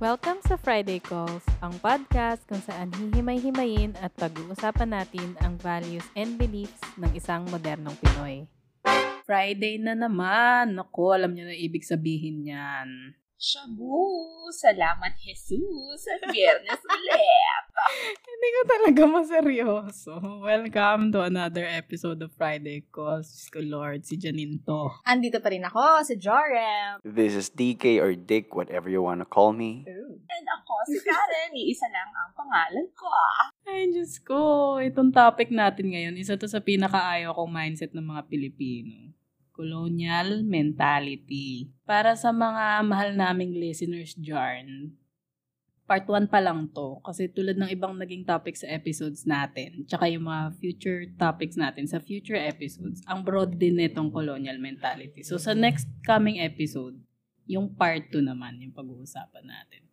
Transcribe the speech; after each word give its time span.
Welcome 0.00 0.40
sa 0.48 0.56
Friday 0.56 0.96
Calls, 0.96 1.44
ang 1.60 1.76
podcast 1.76 2.40
kung 2.48 2.64
saan 2.64 2.88
hihimay-himayin 2.88 3.92
at 4.00 4.08
pag-uusapan 4.16 4.96
natin 4.96 5.36
ang 5.44 5.60
values 5.60 6.08
and 6.16 6.40
beliefs 6.40 6.80
ng 6.96 7.12
isang 7.12 7.44
modernong 7.52 7.92
Pinoy. 8.00 8.48
Friday 9.28 9.76
na 9.76 9.92
naman! 9.92 10.72
Naku, 10.72 11.12
alam 11.12 11.36
niyo 11.36 11.44
na 11.44 11.52
ibig 11.52 11.84
sabihin 11.84 12.48
niyan. 12.48 13.12
Shabu! 13.40 14.52
Salamat, 14.52 15.16
Jesus! 15.16 16.04
At 16.12 16.28
biyernes 16.28 16.84
ulit! 16.84 17.64
Hindi 18.28 18.48
ko 18.52 18.60
talaga 18.68 19.02
maseryoso. 19.08 20.44
Welcome 20.44 21.08
to 21.16 21.24
another 21.24 21.64
episode 21.64 22.20
of 22.20 22.36
Friday 22.36 22.84
Calls. 22.92 23.32
Diyos 23.32 23.48
ko 23.48 23.64
Lord, 23.64 24.04
si 24.04 24.20
Janine 24.20 24.60
to. 24.68 24.92
Andito 25.08 25.40
pa 25.40 25.56
rin 25.56 25.64
ako, 25.64 26.04
si 26.04 26.20
Jorem. 26.20 27.00
This 27.00 27.32
is 27.32 27.48
DK 27.48 28.04
or 28.04 28.12
Dick, 28.12 28.52
whatever 28.52 28.92
you 28.92 29.00
want 29.00 29.24
to 29.24 29.28
call 29.28 29.56
me. 29.56 29.88
And 29.88 30.46
ako, 30.60 30.74
si 30.92 31.00
Karen. 31.00 31.56
Iisa 31.56 31.88
lang 31.88 32.12
ang 32.12 32.36
pangalan 32.36 32.92
ko. 32.92 33.08
Ay, 33.64 33.88
Diyos 33.88 34.20
ko. 34.20 34.76
Itong 34.84 35.16
topic 35.16 35.48
natin 35.48 35.96
ngayon, 35.96 36.20
isa 36.20 36.36
to 36.36 36.44
sa 36.44 36.60
pinakaayaw 36.60 37.32
kong 37.32 37.56
mindset 37.56 37.96
ng 37.96 38.04
mga 38.04 38.28
Pilipino. 38.28 39.09
Colonial 39.60 40.40
mentality. 40.40 41.68
Para 41.84 42.16
sa 42.16 42.32
mga 42.32 42.80
mahal 42.80 43.12
naming 43.12 43.52
listeners 43.60 44.16
dyan, 44.16 44.96
part 45.84 46.08
1 46.08 46.32
pa 46.32 46.40
lang 46.40 46.64
to. 46.72 46.96
Kasi 47.04 47.28
tulad 47.28 47.60
ng 47.60 47.68
ibang 47.68 47.92
naging 47.92 48.24
topics 48.24 48.64
sa 48.64 48.72
episodes 48.72 49.28
natin, 49.28 49.84
tsaka 49.84 50.08
yung 50.08 50.24
mga 50.24 50.56
future 50.56 51.12
topics 51.20 51.60
natin 51.60 51.84
sa 51.84 52.00
future 52.00 52.40
episodes, 52.40 53.04
ang 53.04 53.20
broad 53.20 53.52
din 53.60 53.76
nitong 53.76 54.08
colonial 54.08 54.56
mentality. 54.56 55.20
So 55.20 55.36
sa 55.36 55.52
next 55.52 55.92
coming 56.08 56.40
episode, 56.40 56.96
yung 57.44 57.76
part 57.76 58.08
2 58.08 58.24
naman, 58.24 58.56
yung 58.64 58.72
pag-uusapan 58.72 59.44
natin. 59.44 59.84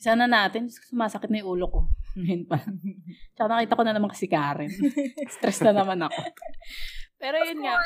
Isa 0.00 0.16
na 0.16 0.24
natin, 0.24 0.72
sumasakit 0.72 1.28
na 1.28 1.44
yung 1.44 1.60
ulo 1.60 1.68
ko. 1.68 1.80
Ngayon 2.16 2.48
pa. 2.48 2.56
Tsaka 3.36 3.52
nakita 3.52 3.76
ko 3.76 3.82
na 3.84 3.92
naman 3.92 4.08
kasi 4.08 4.32
Karen. 4.32 4.72
Stress 5.36 5.60
na 5.60 5.76
naman 5.76 6.00
ako. 6.08 6.24
Pero 7.20 7.36
yun 7.44 7.60
nga, 7.60 7.76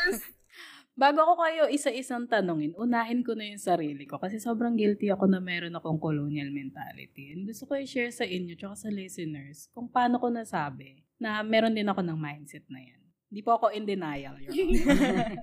bago 0.94 1.26
ko 1.26 1.34
kayo 1.42 1.66
isa-isang 1.66 2.30
tanongin, 2.30 2.74
unahin 2.78 3.26
ko 3.26 3.34
na 3.34 3.50
yung 3.50 3.60
sarili 3.60 4.06
ko. 4.06 4.18
Kasi 4.22 4.38
sobrang 4.38 4.78
guilty 4.78 5.10
ako 5.10 5.26
na 5.26 5.42
meron 5.42 5.74
akong 5.74 5.98
colonial 5.98 6.48
mentality. 6.54 7.34
And 7.34 7.50
gusto 7.50 7.66
ko 7.66 7.74
i-share 7.74 8.14
sa 8.14 8.22
inyo 8.22 8.54
tsaka 8.54 8.86
sa 8.86 8.90
listeners 8.94 9.70
kung 9.74 9.90
paano 9.90 10.22
ko 10.22 10.30
nasabi 10.30 11.02
na 11.18 11.42
meron 11.42 11.74
din 11.74 11.90
ako 11.90 12.00
ng 12.02 12.18
mindset 12.18 12.66
na 12.70 12.80
yan. 12.82 13.02
Hindi 13.30 13.40
po 13.42 13.58
ako 13.58 13.74
in 13.74 13.84
denial. 13.86 14.38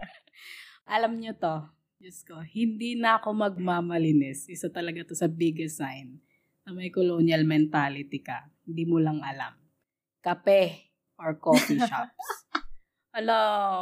Alam 0.95 1.19
nyo 1.19 1.35
to, 1.35 1.55
Diyos 2.01 2.23
ko, 2.25 2.39
hindi 2.41 2.95
na 2.97 3.19
ako 3.19 3.35
magmamalinis. 3.35 4.47
Isa 4.47 4.71
talaga 4.71 5.03
to 5.05 5.13
sa 5.13 5.29
biggest 5.29 5.77
sign 5.77 6.17
na 6.65 6.71
may 6.73 6.89
colonial 6.89 7.43
mentality 7.43 8.23
ka. 8.23 8.47
Hindi 8.65 8.87
mo 8.87 8.97
lang 8.97 9.19
alam. 9.21 9.53
Kape 10.23 10.89
or 11.19 11.37
coffee 11.37 11.77
shops. 11.89 12.40
Ala, 13.11 13.39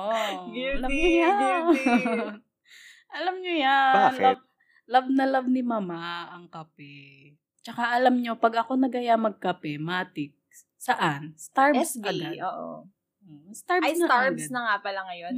oh, 0.09 0.49
Guilty, 0.49 1.21
alam 1.21 1.69
guilty. 1.69 1.85
alam 3.17 3.35
nyo 3.37 3.53
yan. 3.53 3.93
Bakit? 3.93 4.25
Love, 4.25 4.43
love 4.89 5.09
na 5.13 5.25
love 5.29 5.49
ni 5.49 5.61
mama 5.61 5.99
ang 6.29 6.49
kape. 6.49 7.37
Tsaka 7.61 7.93
alam 7.93 8.17
nyo, 8.17 8.41
pag 8.41 8.65
ako 8.65 8.73
nagaya 8.73 9.13
magkape, 9.15 9.77
matik, 9.77 10.33
saan? 10.75 11.37
Starbucks 11.37 12.01
SB, 12.01 12.05
agad. 12.09 12.41
oo. 12.41 12.89
Mm, 13.21 13.53
Starbucks 13.53 13.85
Ay, 13.85 13.93
na 13.95 14.05
Starbs 14.07 14.45
agad. 14.45 14.53
na 14.53 14.59
nga 14.63 14.75
pala 14.81 14.99
ngayon. 15.05 15.33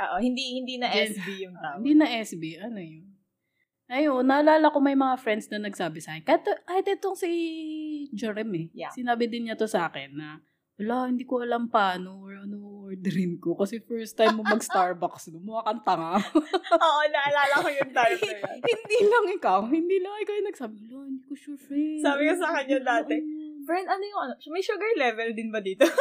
Oo, 0.00 0.16
hindi 0.18 0.42
hindi 0.58 0.74
na 0.80 0.88
Gen- 0.90 1.14
SB 1.14 1.28
yung 1.46 1.56
tawag. 1.62 1.78
Hindi 1.78 1.92
na 1.94 2.06
SB. 2.10 2.42
Ano 2.58 2.78
yun? 2.80 3.06
Ayun, 3.90 4.22
naalala 4.22 4.70
ko 4.70 4.78
may 4.78 4.94
mga 4.94 5.18
friends 5.18 5.46
na 5.46 5.58
nagsabi 5.58 5.98
sa 5.98 6.14
akin. 6.14 6.22
Kahit, 6.22 6.46
kahit 6.62 6.86
itong 6.88 7.18
si 7.18 7.30
Jerem 8.14 8.50
eh. 8.54 8.66
Yeah. 8.70 8.94
Sinabi 8.94 9.26
din 9.26 9.46
niya 9.46 9.58
to 9.58 9.66
sa 9.66 9.90
akin 9.90 10.14
na, 10.14 10.38
wala, 10.78 11.10
hindi 11.10 11.26
ko 11.26 11.42
alam 11.42 11.66
paano 11.66 12.22
or 12.22 12.38
ano 12.38 12.79
orderin 12.90 13.38
ko. 13.38 13.54
Kasi 13.54 13.78
first 13.80 14.14
time 14.14 14.34
mo 14.34 14.42
mag-Starbucks, 14.42 15.30
no? 15.30 15.38
mukha 15.40 15.62
kang 15.64 15.82
tanga. 15.82 16.18
Oo, 16.76 17.00
naalala 17.06 17.54
ko 17.56 17.68
yung 17.70 17.92
time 17.92 18.18
na 18.18 18.32
yan. 18.36 18.58
hindi 18.72 18.98
lang 19.06 19.26
ikaw. 19.30 19.58
Hindi 19.64 19.96
lang 19.98 20.14
ikaw 20.18 20.34
yung 20.34 20.48
nagsabi, 20.48 20.74
wala, 20.84 21.06
hindi 21.06 21.22
ko 21.22 21.34
sure, 21.34 21.54
friend. 21.56 22.02
Sabi 22.02 22.22
ko 22.26 22.34
sa 22.36 22.50
kanya 22.52 22.78
dati, 22.80 23.14
Ano? 23.16 23.38
Friend, 23.60 23.86
ano 23.86 24.02
yung 24.02 24.20
ano? 24.20 24.32
May 24.48 24.64
sugar 24.64 24.92
level 24.96 25.30
din 25.30 25.48
ba 25.48 25.60
dito? 25.60 25.84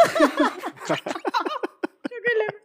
Sugar 2.10 2.36
level. 2.36 2.62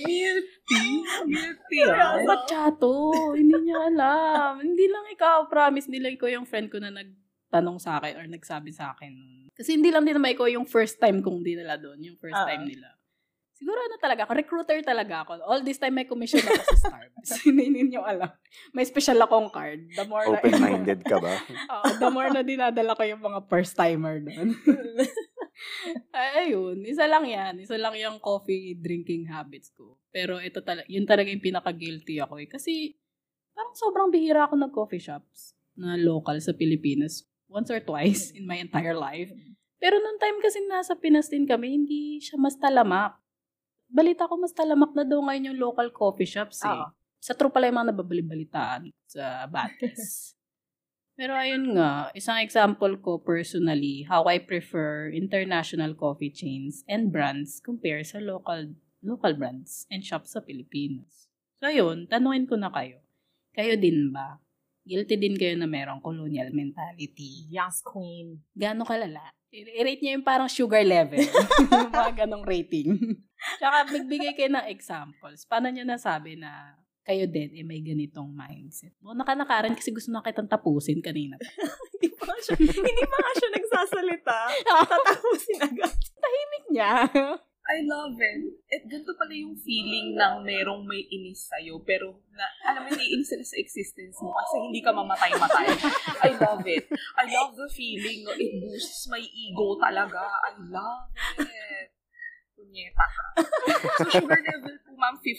Guilty. 0.00 0.84
Guilty. 1.26 1.78
Ang 1.84 2.24
Machato. 2.24 2.92
hindi 3.34 3.58
niya 3.60 3.78
alam. 3.86 4.56
hindi 4.58 4.86
lang 4.86 5.04
ikaw, 5.10 5.44
promise. 5.46 5.84
Hindi 5.84 6.00
lang 6.00 6.14
ikaw 6.14 6.30
yung 6.30 6.46
friend 6.46 6.72
ko 6.72 6.80
na 6.80 6.88
nagtanong 6.88 7.76
sa 7.76 8.00
akin 8.00 8.16
or 8.16 8.24
nagsabi 8.26 8.72
sa 8.72 8.94
akin. 8.94 9.12
Kasi 9.52 9.76
hindi 9.76 9.92
lang 9.92 10.06
din 10.06 10.16
naman 10.16 10.32
ikaw 10.32 10.48
yung 10.48 10.64
first 10.64 10.96
time 10.96 11.20
kong 11.20 11.44
dinala 11.44 11.76
doon. 11.76 12.00
Yung 12.00 12.16
first 12.16 12.32
Ah. 12.34 12.48
time 12.48 12.64
nila. 12.64 12.88
Siguro 13.60 13.76
ano 13.76 14.00
talaga 14.00 14.24
ako, 14.24 14.32
recruiter 14.32 14.80
talaga 14.80 15.20
ako. 15.20 15.44
All 15.44 15.60
this 15.60 15.76
time 15.76 15.92
may 15.92 16.08
commission 16.08 16.40
ako 16.40 16.64
sa 16.64 16.88
Starbucks. 16.88 17.30
hindi 17.46 17.68
ninyo 17.68 18.00
alam. 18.00 18.32
May 18.72 18.88
special 18.88 19.20
akong 19.20 19.52
card. 19.52 19.84
The 19.92 20.08
more 20.08 20.24
na- 20.24 20.40
Open-minded 20.40 21.04
ka 21.04 21.20
ba? 21.20 21.36
Oo, 21.76 21.86
the 22.00 22.08
more 22.08 22.32
na 22.32 22.40
dinadala 22.40 22.96
ko 22.96 23.04
yung 23.04 23.20
mga 23.20 23.44
first 23.52 23.76
timer 23.76 24.24
doon. 24.24 24.56
Ay, 26.16 26.28
ayun, 26.48 26.88
isa 26.88 27.04
lang 27.04 27.28
yan. 27.28 27.60
Isa 27.60 27.76
lang 27.76 27.92
yung 28.00 28.16
coffee 28.16 28.80
drinking 28.80 29.28
habits 29.28 29.68
ko. 29.76 30.00
Pero 30.08 30.40
ito 30.40 30.64
talaga, 30.64 30.88
yun 30.88 31.04
talaga 31.04 31.28
yung 31.28 31.44
pinaka-guilty 31.44 32.16
ako 32.24 32.40
eh. 32.40 32.48
Kasi 32.48 32.96
parang 33.52 33.76
sobrang 33.76 34.08
bihira 34.08 34.48
ako 34.48 34.56
nag-coffee 34.56 35.04
shops 35.04 35.52
na 35.76 36.00
local 36.00 36.40
sa 36.40 36.56
Pilipinas. 36.56 37.28
Once 37.44 37.68
or 37.68 37.84
twice 37.84 38.32
in 38.32 38.48
my 38.48 38.56
entire 38.56 38.96
life. 38.96 39.28
Pero 39.76 40.00
nung 40.00 40.16
time 40.16 40.40
kasi 40.40 40.64
nasa 40.64 40.96
Pinas 40.96 41.28
din 41.28 41.44
kami, 41.44 41.76
hindi 41.76 42.24
siya 42.24 42.40
mas 42.40 42.56
talamak. 42.56 43.20
Balita 43.90 44.30
ko 44.30 44.38
mas 44.38 44.54
talamak 44.54 44.94
na 44.94 45.02
daw 45.02 45.18
ngayon 45.18 45.50
yung 45.50 45.58
local 45.58 45.90
coffee 45.90 46.30
shops 46.30 46.62
eh. 46.62 46.70
Oo. 46.70 46.94
Sa 47.20 47.34
true 47.36 47.50
pala 47.50 47.68
yung 47.68 47.82
mga 47.82 47.90
nababali-balitaan 47.92 48.88
sa 49.04 49.44
Batis. 49.50 50.32
Pero 51.20 51.36
ayun 51.36 51.76
nga, 51.76 52.08
isang 52.16 52.40
example 52.40 52.96
ko 52.96 53.20
personally, 53.20 54.08
how 54.08 54.24
I 54.24 54.40
prefer 54.40 55.12
international 55.12 55.92
coffee 55.92 56.32
chains 56.32 56.80
and 56.88 57.12
brands 57.12 57.60
compare 57.60 58.00
sa 58.08 58.22
local 58.24 58.72
local 59.04 59.36
brands 59.36 59.84
and 59.92 60.00
shops 60.00 60.32
sa 60.32 60.40
Pilipinas. 60.40 61.28
So 61.60 61.68
ayun, 61.68 62.08
tanungin 62.08 62.48
ko 62.48 62.56
na 62.56 62.72
kayo. 62.72 63.04
Kayo 63.52 63.76
din 63.76 64.14
ba? 64.14 64.40
Guilty 64.86 65.20
din 65.20 65.36
kayo 65.36 65.60
na 65.60 65.68
merong 65.68 66.00
colonial 66.00 66.48
mentality. 66.56 67.44
Yes, 67.52 67.84
queen. 67.84 68.40
Gano'ng 68.56 68.88
kalala? 68.88 69.36
I-rate 69.50 69.98
niya 69.98 70.14
yung 70.14 70.26
parang 70.26 70.46
sugar 70.46 70.86
level. 70.86 71.18
yung 71.74 71.90
mga 71.90 72.24
ganong 72.24 72.46
rating. 72.46 73.18
Tsaka 73.58 73.90
magbigay 73.90 74.32
kayo 74.38 74.50
ng 74.54 74.66
examples. 74.70 75.42
Paano 75.42 75.66
niyo 75.74 75.82
nasabi 75.82 76.38
na 76.38 76.78
kayo 77.02 77.26
din 77.26 77.50
eh 77.58 77.66
may 77.66 77.82
ganitong 77.82 78.30
mindset? 78.30 78.94
Mo 79.02 79.10
nakanakaran 79.10 79.74
kasi 79.74 79.90
gusto 79.90 80.14
na 80.14 80.22
kitang 80.22 80.46
tapusin 80.46 81.02
kanina. 81.02 81.34
hindi 81.98 82.08
pa 82.14 82.30
siya, 82.38 82.54
hindi 82.62 83.04
pa 83.10 83.18
siya 83.34 83.48
nagsasalita. 83.50 84.38
Tatapusin 84.70 85.58
agad. 85.66 85.98
Tahimik 85.98 86.64
niya. 86.70 86.92
I 87.68 87.84
love 87.84 88.16
it. 88.16 88.40
At 88.72 88.82
ganito 88.88 89.12
pala 89.14 89.36
yung 89.36 89.54
feeling 89.54 90.16
ng 90.16 90.34
merong 90.42 90.82
may 90.88 91.04
inis 91.06 91.46
sa'yo, 91.46 91.84
pero 91.84 92.18
na, 92.32 92.48
alam 92.66 92.88
mo, 92.88 92.90
naiinis 92.90 93.28
sila 93.30 93.44
sa 93.44 93.56
existence 93.60 94.16
mo 94.18 94.32
kasi 94.32 94.56
hindi 94.64 94.80
ka 94.80 94.90
mamatay-matay. 94.90 95.68
I 96.24 96.30
love 96.40 96.64
it. 96.64 96.88
I 97.20 97.24
love 97.28 97.52
the 97.54 97.68
feeling. 97.70 98.24
No? 98.24 98.32
It 98.34 98.58
boosts 98.64 99.06
my 99.12 99.20
ego 99.20 99.76
talaga. 99.76 100.24
I 100.24 100.50
love 100.72 101.12
it. 101.36 101.88
Punyeta 102.56 103.06
ka. 103.06 103.26
So, 104.02 104.24
sugar 104.24 104.40
level 104.40 104.76
po, 104.82 104.90
ma'am, 104.96 105.20
50. 105.20 105.30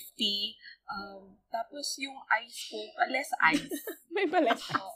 Um, 0.87 1.35
tapos 1.51 1.99
yung 1.99 2.15
ice 2.37 2.71
po, 2.71 2.79
less 3.11 3.29
ice. 3.51 3.75
may 4.15 4.29
balik. 4.29 4.55
Oo. 4.77 4.93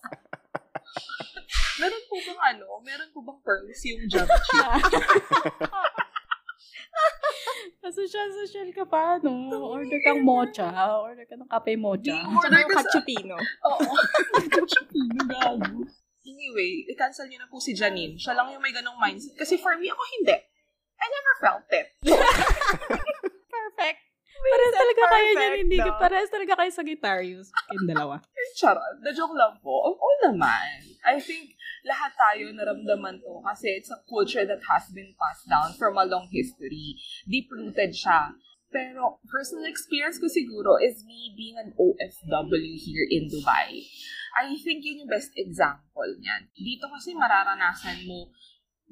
meron 1.75 2.03
po 2.07 2.15
bang 2.23 2.41
ano? 2.55 2.79
Meron 2.79 3.11
po 3.11 3.19
bang 3.19 3.39
pearls 3.43 3.81
yung 3.83 4.07
Java 4.07 4.31
chip? 4.39 4.63
Social-social 7.95 8.69
ka 8.73 8.85
pa, 8.85 9.21
no? 9.21 9.49
Order 9.77 9.99
kang 10.01 10.25
mocha. 10.25 10.67
Order 10.99 11.25
ka 11.29 11.35
ng 11.37 11.49
kape 11.49 11.73
mocha. 11.77 12.17
Tsaka 12.17 12.55
yung 12.59 12.71
kachupino. 12.73 13.35
Oo. 13.69 13.85
Chupino, 14.73 15.21
gago. 15.29 15.85
Anyway, 16.25 16.89
i-cancel 16.89 17.29
niyo 17.29 17.45
na 17.45 17.49
po 17.49 17.61
si 17.61 17.77
Janine. 17.77 18.17
Siya 18.17 18.33
lang 18.33 18.49
yung 18.49 18.63
may 18.63 18.73
ganong 18.73 18.97
mindset. 18.97 19.37
Kasi 19.37 19.61
for 19.61 19.77
me, 19.77 19.93
ako 19.93 20.01
hindi. 20.17 20.37
I 20.95 21.05
never 21.05 21.33
felt 21.37 21.69
it. 21.69 21.87
Perfect. 23.53 23.99
Parehas 24.45 24.73
talaga 24.77 25.03
kayo 25.09 25.25
perfect 25.25 25.37
dyan. 25.41 25.53
Hindi, 25.65 25.77
daw. 25.81 25.97
parehas 25.97 26.29
talaga 26.29 26.53
kayo 26.59 26.71
Sagittarius. 26.71 27.47
Yung 27.73 27.87
dalawa. 27.89 28.15
Charot. 28.55 29.01
The 29.01 29.11
joke 29.11 29.33
lang 29.33 29.57
po. 29.59 29.73
Oo 29.89 30.09
naman. 30.21 30.85
I 31.01 31.17
think 31.17 31.54
lahat 31.85 32.11
tayo 32.17 32.49
naramdaman 32.49 33.21
to 33.21 33.39
kasi 33.45 33.77
it's 33.77 33.93
a 33.93 34.01
culture 34.09 34.43
that 34.43 34.61
has 34.65 34.89
been 34.89 35.13
passed 35.15 35.45
down 35.45 35.69
from 35.77 35.95
a 36.01 36.05
long 36.05 36.25
history. 36.33 36.97
Deep-rooted 37.29 37.93
siya 37.93 38.33
Pero 38.75 39.23
personal 39.31 39.71
experience 39.71 40.19
ko 40.19 40.27
siguro 40.27 40.75
is 40.83 40.99
me 41.07 41.31
being 41.31 41.55
an 41.55 41.71
OFW 41.79 42.75
here 42.75 43.07
in 43.07 43.31
Dubai. 43.31 43.87
I 44.35 44.51
think 44.59 44.83
yun 44.83 45.07
yung 45.07 45.11
best 45.11 45.31
example 45.39 46.11
niyan. 46.19 46.51
Dito 46.51 46.91
kasi 46.91 47.15
mararanasan 47.15 48.03
mo 48.03 48.27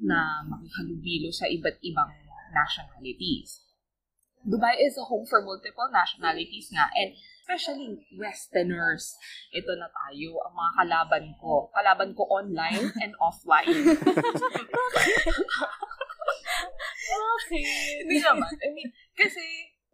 na 0.00 0.40
makihalubilo 0.48 1.28
sa 1.28 1.44
iba't 1.52 1.76
ibang 1.84 2.08
nationalities. 2.56 3.60
Dubai 4.40 4.80
is 4.80 4.96
a 4.96 5.04
home 5.04 5.28
for 5.28 5.44
multiple 5.44 5.92
nationalities 5.92 6.72
nga 6.72 6.88
and 6.96 7.12
especially 7.44 8.00
Westerners. 8.16 9.12
Ito 9.52 9.76
na 9.76 9.92
tayo, 9.92 10.40
ang 10.48 10.56
mga 10.56 10.72
kalaban 10.80 11.24
ko. 11.36 11.68
Kalaban 11.76 12.16
ko 12.16 12.24
online 12.32 12.88
and 13.04 13.12
offline. 13.28 13.68
Okay. 17.04 17.64
Hindi 18.00 18.16
naman. 18.24 18.48
I 18.48 18.72
mean, 18.72 18.88
kasi 19.12 19.44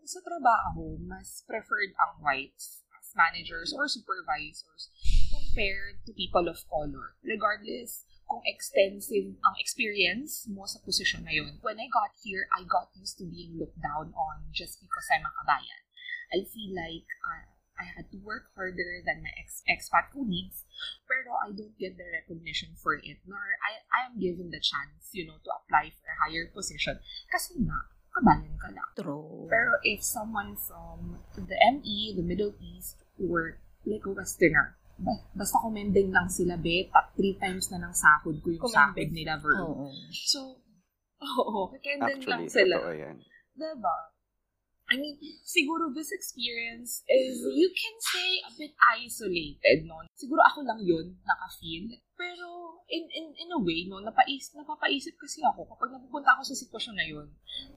sa 0.06 0.22
trabaho, 0.22 0.94
mas 1.02 1.42
preferred 1.42 1.90
ang 1.98 2.22
whites 2.22 2.86
as 2.94 3.10
managers 3.18 3.74
or 3.74 3.90
supervisors 3.90 4.94
compared 5.34 6.06
to 6.06 6.14
people 6.14 6.46
of 6.46 6.62
color. 6.70 7.18
Regardless 7.26 8.06
kung 8.30 8.46
extensive 8.46 9.34
ang 9.42 9.58
experience 9.58 10.46
mo 10.46 10.62
sa 10.62 10.78
position 10.86 11.26
na 11.26 11.34
yun. 11.34 11.58
When 11.66 11.82
I 11.82 11.90
got 11.90 12.14
here, 12.22 12.46
I 12.54 12.62
got 12.62 12.94
used 12.94 13.18
to 13.18 13.26
being 13.26 13.58
looked 13.58 13.82
down 13.82 14.14
on 14.14 14.46
just 14.54 14.78
because 14.78 15.10
I'm 15.10 15.26
a 15.26 15.34
kabayan. 15.34 15.89
I 16.30 16.46
feel 16.46 16.72
like 16.74 17.06
uh, 17.26 17.44
I 17.80 17.88
had 17.96 18.12
to 18.12 18.18
work 18.20 18.52
harder 18.52 19.00
than 19.08 19.24
my 19.24 19.32
ex- 19.40 19.64
expat 19.64 20.12
colleagues, 20.12 20.68
pero 21.08 21.32
I 21.40 21.56
don't 21.56 21.74
get 21.80 21.96
the 21.96 22.04
recognition 22.12 22.76
for 22.76 23.00
it, 23.00 23.18
nor 23.24 23.40
I, 23.40 23.80
I 23.88 23.98
am 24.12 24.20
given 24.20 24.52
the 24.52 24.60
chance, 24.60 25.10
you 25.16 25.24
know, 25.24 25.40
to 25.40 25.50
apply 25.64 25.96
for 25.96 26.06
a 26.12 26.16
higher 26.20 26.52
position. 26.52 27.00
Kasi 27.32 27.56
nga, 27.64 27.88
kabayan 28.12 28.52
ka 28.60 28.68
lang. 28.68 28.90
True. 29.00 29.48
Pero 29.48 29.80
if 29.80 30.04
someone 30.04 30.60
from 30.60 31.24
the 31.34 31.56
ME, 31.80 32.12
the 32.20 32.26
Middle 32.26 32.52
East, 32.60 33.00
or 33.16 33.56
like 33.88 34.04
a 34.04 34.12
Westerner, 34.12 34.76
ba- 35.00 35.24
basta 35.32 35.56
commending 35.64 36.12
lang 36.12 36.28
sila, 36.28 36.60
be, 36.60 36.92
top 36.92 37.16
three 37.16 37.40
times 37.40 37.72
na 37.72 37.80
ng 37.80 37.96
sahod 37.96 38.36
ko 38.44 38.48
yung 38.52 38.68
sahod 38.68 39.08
nila, 39.08 39.40
verb. 39.40 39.56
Oo. 39.56 39.88
So, 40.12 40.60
oo, 41.24 41.72
commending 41.80 42.28
lang 42.28 42.44
Actually, 42.44 42.52
sila. 42.52 42.76
totoo 42.76 42.92
yan. 42.92 43.16
Diba? 43.56 43.96
I 44.90 44.98
mean, 44.98 45.14
siguro 45.46 45.94
this 45.94 46.10
experience 46.10 47.06
is, 47.06 47.38
you 47.46 47.70
can 47.70 47.96
say, 48.10 48.42
a 48.42 48.50
bit 48.58 48.74
isolated, 48.98 49.86
no? 49.86 50.02
Siguro 50.18 50.42
ako 50.42 50.66
lang 50.66 50.82
yun, 50.82 51.14
naka-feel. 51.22 51.94
Pero, 52.18 52.46
in, 52.90 53.06
in, 53.06 53.30
in 53.38 53.54
a 53.54 53.60
way, 53.62 53.86
no, 53.86 54.02
napais, 54.02 54.50
napapaisip 54.50 55.14
kasi 55.14 55.46
ako 55.46 55.62
kapag 55.70 55.94
napupunta 55.94 56.34
ako 56.34 56.42
sa 56.42 56.58
sitwasyon 56.58 56.96
na 56.98 57.06
yun. 57.06 57.26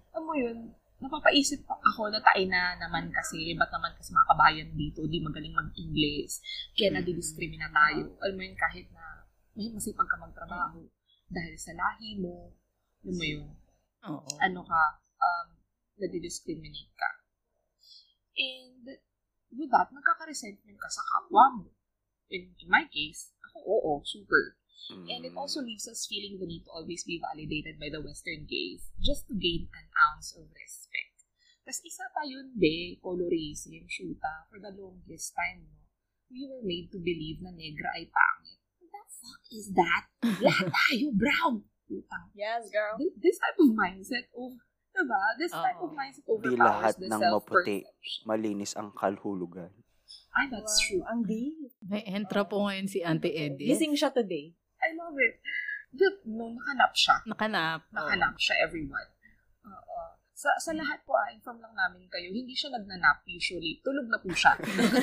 Alam 0.09 0.25
mo 0.25 0.33
yun, 0.33 0.57
napapaisip 0.97 1.61
ako 1.69 2.09
na 2.09 2.17
tayo 2.17 2.49
na 2.49 2.81
naman 2.81 3.13
kasi, 3.13 3.53
ba't 3.53 3.69
naman 3.69 3.93
kasi 3.93 4.09
mga 4.09 4.29
kabayan 4.33 4.69
dito, 4.73 5.05
di 5.05 5.21
magaling 5.21 5.53
mag-English, 5.53 6.41
kaya 6.73 6.97
nadidiskrimina 6.97 7.69
tayo. 7.69 8.17
Alam 8.25 8.41
mo 8.41 8.41
yun, 8.41 8.57
kahit 8.57 8.89
na 8.89 9.29
may 9.53 9.69
masipag 9.69 10.09
ka 10.09 10.17
magtrabaho, 10.17 10.81
dahil 11.29 11.53
sa 11.61 11.77
lahi 11.77 12.17
mo, 12.17 12.57
alam 13.05 13.15
mo 13.21 13.25
yun, 13.37 13.47
Oo. 14.01 14.25
ano 14.41 14.65
ka, 14.65 14.81
um, 15.21 15.47
nadidiscriminate 16.03 16.91
ka. 16.99 17.09
And 18.35 18.99
with 19.55 19.71
that, 19.71 19.95
nagkaka-resentment 19.95 20.75
ka 20.75 20.89
sa 20.91 21.03
kapwa 21.07 21.63
mo. 21.63 21.71
In, 22.27 22.51
in 22.59 22.67
my 22.67 22.83
case, 22.91 23.31
ako, 23.47 23.59
oo, 23.63 23.91
super. 24.03 24.59
And 24.91 25.23
it 25.23 25.31
also 25.39 25.63
leaves 25.63 25.87
us 25.87 26.03
feeling 26.03 26.43
the 26.43 26.45
need 26.45 26.67
to 26.67 26.75
always 26.75 27.07
be 27.07 27.15
validated 27.15 27.79
by 27.79 27.87
the 27.87 28.03
Western 28.03 28.43
gaze 28.43 28.91
just 28.99 29.31
to 29.31 29.33
gain 29.33 29.71
an 29.71 29.87
ounce 30.11 30.35
of 30.35 30.51
respect. 30.51 31.23
Tapos 31.63 31.79
isa 31.87 32.03
pa 32.11 32.27
yun, 32.27 32.51
be, 32.59 32.99
colorism, 32.99 33.87
shoota, 33.87 34.43
for 34.51 34.59
the 34.59 34.75
longest 34.75 35.31
time, 35.39 35.63
no? 35.71 35.79
We 36.27 36.43
were 36.51 36.65
made 36.65 36.91
to 36.91 36.99
believe 36.99 37.39
na 37.39 37.55
negra 37.55 37.95
ay 37.95 38.11
pangit. 38.11 38.59
What 38.83 38.91
the 38.91 39.03
fuck 39.23 39.43
is 39.55 39.67
that? 39.71 40.03
Lahat 40.43 40.67
tayo 40.67 41.15
brown. 41.15 41.63
Putang 41.87 42.27
Yes, 42.35 42.67
girl. 42.67 42.99
Th- 42.99 43.15
this 43.15 43.39
type 43.39 43.55
of 43.63 43.71
mindset 43.71 44.27
of, 44.35 44.59
diba? 44.93 45.21
This 45.35 45.51
type 45.51 45.79
of 45.81 45.91
mindset 45.91 46.23
Di 46.23 46.31
overpowers 46.31 46.61
lahat 46.61 46.93
the 47.01 47.07
ng 47.09 47.21
maputi, 47.21 47.77
self-perception. 47.81 48.21
malinis 48.23 48.73
ang 48.77 48.89
kalhulugan. 48.93 49.71
Ay, 50.33 50.45
that's 50.49 50.77
Wow, 50.77 50.85
true. 50.85 51.03
Ang 51.09 51.19
deep. 51.25 51.73
May 51.81 52.05
entra 52.05 52.45
po 52.45 52.65
ngayon 52.65 52.85
si 52.85 53.01
Auntie 53.01 53.33
Edith. 53.33 53.69
Gising 53.69 53.93
siya 53.93 54.13
today. 54.13 54.53
I 54.81 54.93
love 54.93 55.17
it. 55.17 55.41
The, 55.93 56.09
no, 56.25 56.49
nakanap 56.53 56.93
siya. 56.93 57.15
Nakanap. 57.25 57.85
Nakanap 57.93 58.33
siya, 58.37 58.65
everyone. 58.65 59.09
Oo. 59.65 59.97
Sa, 60.33 60.49
sa 60.57 60.73
lahat 60.73 61.05
po, 61.05 61.13
ah, 61.13 61.29
inform 61.29 61.61
lang 61.61 61.71
namin 61.71 62.09
kayo, 62.09 62.33
hindi 62.33 62.51
siya 62.51 62.73
nagnanap 62.73 63.21
usually. 63.29 63.77
Tulog 63.85 64.09
na 64.09 64.17
po 64.17 64.33
siya. 64.33 64.57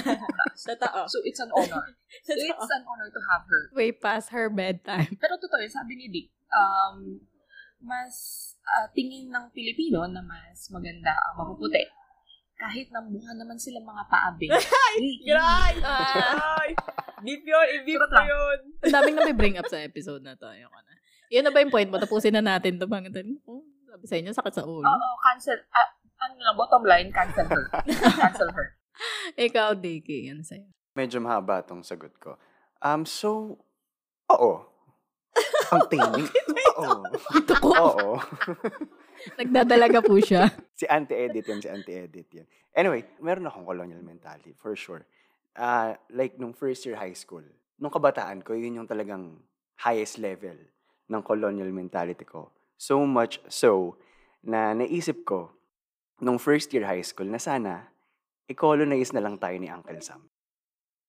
Totoo. 0.69 1.01
so, 1.07 1.23
it's 1.23 1.39
an 1.41 1.49
honor. 1.55 1.95
So, 2.27 2.35
it's 2.35 2.71
an 2.75 2.83
honor 2.85 3.09
to 3.09 3.21
have 3.31 3.47
her. 3.47 3.63
Way 3.73 3.95
past 3.95 4.35
her 4.35 4.51
bedtime. 4.51 5.15
Pero 5.17 5.39
totoo 5.39 5.63
yun, 5.63 5.73
sabi 5.73 5.95
ni 5.97 6.07
Dick, 6.11 6.29
um, 6.53 7.23
mas 7.81 8.15
ah, 8.65 8.89
tingin 8.93 9.29
ng 9.29 9.51
Pilipino 9.51 10.05
na 10.07 10.21
mas 10.21 10.69
maganda 10.69 11.13
ang 11.29 11.41
mapuputi. 11.41 11.81
Kahit 12.61 12.93
na 12.93 13.01
mukha 13.01 13.33
naman 13.33 13.57
sila 13.57 13.81
mga 13.81 14.05
paabe. 14.05 14.47
Ay! 14.85 14.95
Gray! 15.25 15.75
Ah. 15.81 16.61
Ay! 16.61 16.71
Beep 17.25 17.45
yun! 17.49 17.67
I-beep 17.81 17.97
Surot 17.97 18.13
ko 18.13 18.17
lang. 18.21 18.29
yun! 18.29 18.59
Ang 18.85 18.93
daming 18.93 19.15
na 19.17 19.23
may 19.33 19.37
bring 19.37 19.57
up 19.57 19.69
sa 19.69 19.81
episode 19.81 20.21
na 20.21 20.37
to. 20.37 20.45
Ayoko 20.45 20.77
na. 20.77 20.93
Yun 21.33 21.45
na 21.49 21.53
ba 21.53 21.63
yung 21.65 21.73
point 21.73 21.89
mo? 21.89 21.97
Tapusin 21.97 22.37
na 22.37 22.45
natin 22.45 22.77
ito. 22.77 22.85
Bakit? 22.85 23.17
Oh, 23.49 23.65
sabi 23.89 24.05
sa 24.05 24.17
inyo, 24.21 24.31
sakit 24.35 24.55
sa 24.61 24.65
ulo. 24.69 24.85
Oo, 24.85 25.09
cancel. 25.25 25.57
Ah, 25.73 25.89
ano 26.21 26.37
lang, 26.37 26.57
bottom 26.57 26.85
line, 26.85 27.09
cancel 27.09 27.49
her. 27.49 27.65
cancel 28.21 28.51
her. 28.53 28.77
Ikaw, 29.49 29.73
Dicky. 29.81 30.29
Ano 30.29 30.45
sa'yo? 30.45 30.69
Medyo 30.93 31.23
mahaba 31.25 31.65
tong 31.65 31.81
sagot 31.81 32.13
ko. 32.21 32.37
Um, 32.85 33.09
so, 33.09 33.57
oo. 34.29 34.70
Ang 35.71 35.87
oo. 36.81 37.05
Ito 37.37 37.55
ko. 37.63 37.71
Oo. 37.71 38.11
Nagdadalaga 39.37 40.01
po 40.01 40.17
siya. 40.19 40.49
si 40.81 40.89
Auntie 40.89 41.29
Edith 41.29 41.47
yan, 41.47 41.61
si 41.61 41.69
Auntie 41.69 41.97
Edith 42.09 42.31
yan. 42.33 42.47
Anyway, 42.73 43.05
meron 43.21 43.47
akong 43.47 43.67
colonial 43.67 44.01
mentality, 44.01 44.57
for 44.57 44.73
sure. 44.75 45.05
Ah, 45.55 45.99
like, 46.09 46.39
nung 46.41 46.55
first 46.57 46.87
year 46.87 46.97
high 46.97 47.15
school, 47.15 47.45
nung 47.77 47.93
kabataan 47.93 48.41
ko, 48.41 48.57
yun 48.57 48.81
yung 48.83 48.89
talagang 48.89 49.37
highest 49.81 50.21
level 50.23 50.57
ng 51.11 51.23
colonial 51.25 51.69
mentality 51.69 52.25
ko. 52.25 52.55
So 52.81 53.03
much 53.05 53.43
so, 53.51 54.01
na 54.41 54.73
naisip 54.73 55.27
ko, 55.29 55.53
nung 56.23 56.41
first 56.41 56.73
year 56.73 56.87
high 56.87 57.05
school, 57.05 57.29
na 57.29 57.41
sana, 57.41 57.93
i-colonize 58.49 59.13
na 59.13 59.21
lang 59.21 59.37
tayo 59.37 59.57
ni 59.61 59.69
Uncle 59.69 60.01
Sam. 60.01 60.25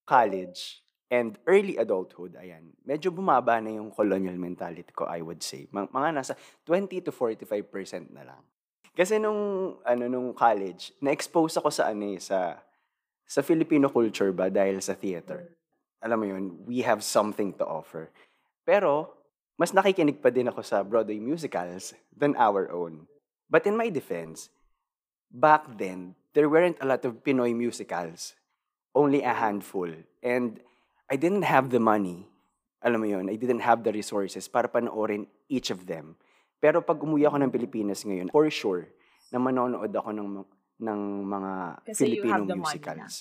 College, 0.04 0.84
and 1.12 1.36
early 1.44 1.76
adulthood, 1.76 2.40
ayan, 2.40 2.72
medyo 2.88 3.12
bumaba 3.12 3.60
na 3.60 3.76
yung 3.76 3.92
colonial 3.92 4.40
mentality 4.40 4.88
ko, 4.96 5.04
I 5.04 5.20
would 5.20 5.44
say. 5.44 5.68
Ma- 5.76 5.92
mga 5.92 6.10
nasa 6.16 6.34
20 6.64 7.04
to 7.04 7.12
45% 7.12 8.16
na 8.16 8.24
lang. 8.24 8.42
Kasi 8.96 9.20
nung 9.20 9.76
ano 9.84 10.04
nung 10.08 10.32
college, 10.32 10.96
na-expose 11.04 11.60
ako 11.60 11.68
sa 11.68 11.92
ano 11.92 12.16
eh, 12.16 12.20
sa 12.20 12.64
sa 13.28 13.44
Filipino 13.44 13.92
culture 13.92 14.32
ba 14.32 14.48
dahil 14.48 14.80
sa 14.80 14.96
theater. 14.96 15.52
Alam 16.00 16.18
mo 16.18 16.26
yun, 16.26 16.46
we 16.64 16.84
have 16.84 17.04
something 17.04 17.52
to 17.60 17.68
offer. 17.68 18.08
Pero 18.64 19.22
mas 19.60 19.76
nakikinig 19.76 20.24
pa 20.24 20.32
din 20.32 20.50
ako 20.50 20.64
sa 20.64 20.82
Broadway 20.82 21.20
musicals 21.20 21.94
than 22.10 22.34
our 22.40 22.72
own. 22.72 23.06
But 23.52 23.68
in 23.68 23.76
my 23.76 23.92
defense, 23.92 24.50
back 25.30 25.78
then, 25.78 26.16
there 26.34 26.48
weren't 26.48 26.80
a 26.80 26.88
lot 26.88 27.04
of 27.04 27.22
Pinoy 27.22 27.54
musicals. 27.54 28.34
Only 28.96 29.22
a 29.22 29.36
handful. 29.36 29.92
And 30.24 30.60
I 31.12 31.20
didn't 31.20 31.44
have 31.44 31.68
the 31.68 31.84
money. 31.84 32.24
Alam 32.80 33.04
mo 33.04 33.08
yun, 33.12 33.28
I 33.28 33.36
didn't 33.36 33.60
have 33.68 33.84
the 33.84 33.92
resources 33.92 34.48
para 34.48 34.72
panoorin 34.72 35.28
each 35.52 35.68
of 35.70 35.84
them. 35.84 36.16
Pero 36.64 36.80
pag 36.80 37.04
umuwi 37.04 37.28
ako 37.28 37.44
ng 37.44 37.52
Pilipinas 37.52 38.08
ngayon, 38.08 38.32
for 38.32 38.48
sure, 38.48 38.88
na 39.28 39.38
manonood 39.38 39.92
ako 39.92 40.10
ng, 40.16 40.30
ng 40.80 41.00
mga 41.28 41.52
Kasi 41.84 42.16
you 42.16 42.24
Filipino 42.24 42.32
have 42.32 42.48
the 42.48 42.56
money 42.56 42.64
musicals. 42.64 43.16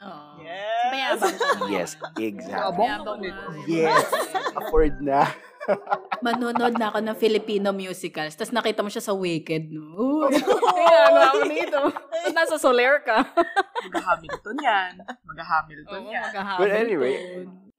Oo. 0.00 0.44
Yes. 0.44 0.88
Mayabang 0.92 1.36
ka. 1.36 1.48
Yes, 1.72 1.90
exactly. 2.20 2.76
Mayabang. 2.80 3.20
Yes, 3.68 4.04
afford 4.56 4.94
na. 5.00 5.20
Manonood 6.26 6.74
na 6.76 6.92
ako 6.92 6.98
ng 7.00 7.16
Filipino 7.16 7.68
musicals. 7.72 8.36
Tapos 8.36 8.52
nakita 8.52 8.84
mo 8.84 8.88
siya 8.92 9.02
sa 9.02 9.16
Wicked, 9.16 9.72
no? 9.72 10.24
Uy, 10.24 10.36
ginagawa 10.76 11.32
mo 11.36 11.44
nito. 11.48 11.80
Nasa 12.36 12.60
Soler 12.60 13.00
ka. 13.00 13.24
Mag-Hamilton 13.88 14.56
yan. 14.60 14.92
Mag-Hamilton 15.24 16.00
Oo, 16.04 16.12
yan. 16.12 16.22
maghahabol 16.28 16.60
Well, 16.60 16.74
anyway. 16.76 17.14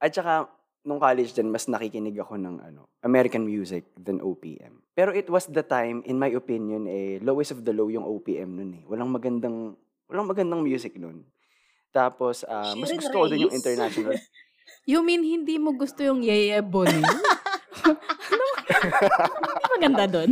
At 0.02 0.18
saka, 0.18 0.50
nung 0.82 0.98
college 0.98 1.38
din, 1.38 1.54
mas 1.54 1.70
nakikinig 1.70 2.18
ako 2.18 2.42
ng 2.42 2.58
ano, 2.58 2.90
American 3.06 3.46
music 3.46 3.86
than 3.94 4.18
OPM. 4.18 4.82
Pero 4.98 5.14
it 5.14 5.30
was 5.30 5.46
the 5.46 5.62
time, 5.62 6.02
in 6.10 6.18
my 6.18 6.34
opinion, 6.34 6.90
eh, 6.90 7.22
lowest 7.22 7.54
of 7.54 7.62
the 7.62 7.70
low 7.70 7.86
yung 7.86 8.02
OPM 8.02 8.58
nun 8.58 8.72
eh. 8.82 8.84
Walang 8.90 9.14
magandang, 9.14 9.78
walang 10.10 10.26
magandang 10.26 10.66
music 10.66 10.98
nun. 10.98 11.22
Tapos, 11.94 12.42
ah, 12.50 12.74
mas 12.74 12.90
Sharon 12.90 13.00
gusto 13.06 13.16
ko 13.16 13.26
din 13.30 13.46
yung 13.46 13.54
Reyes? 13.54 13.62
international. 13.62 14.18
You 14.88 15.04
mean 15.04 15.24
hindi 15.24 15.60
mo 15.60 15.76
gusto 15.76 16.00
yung 16.00 16.24
Yeye 16.24 16.60
Bonnie? 16.64 17.04
ano? 17.88 18.46
Ano 19.44 19.66
maganda 19.76 20.04
doon? 20.08 20.32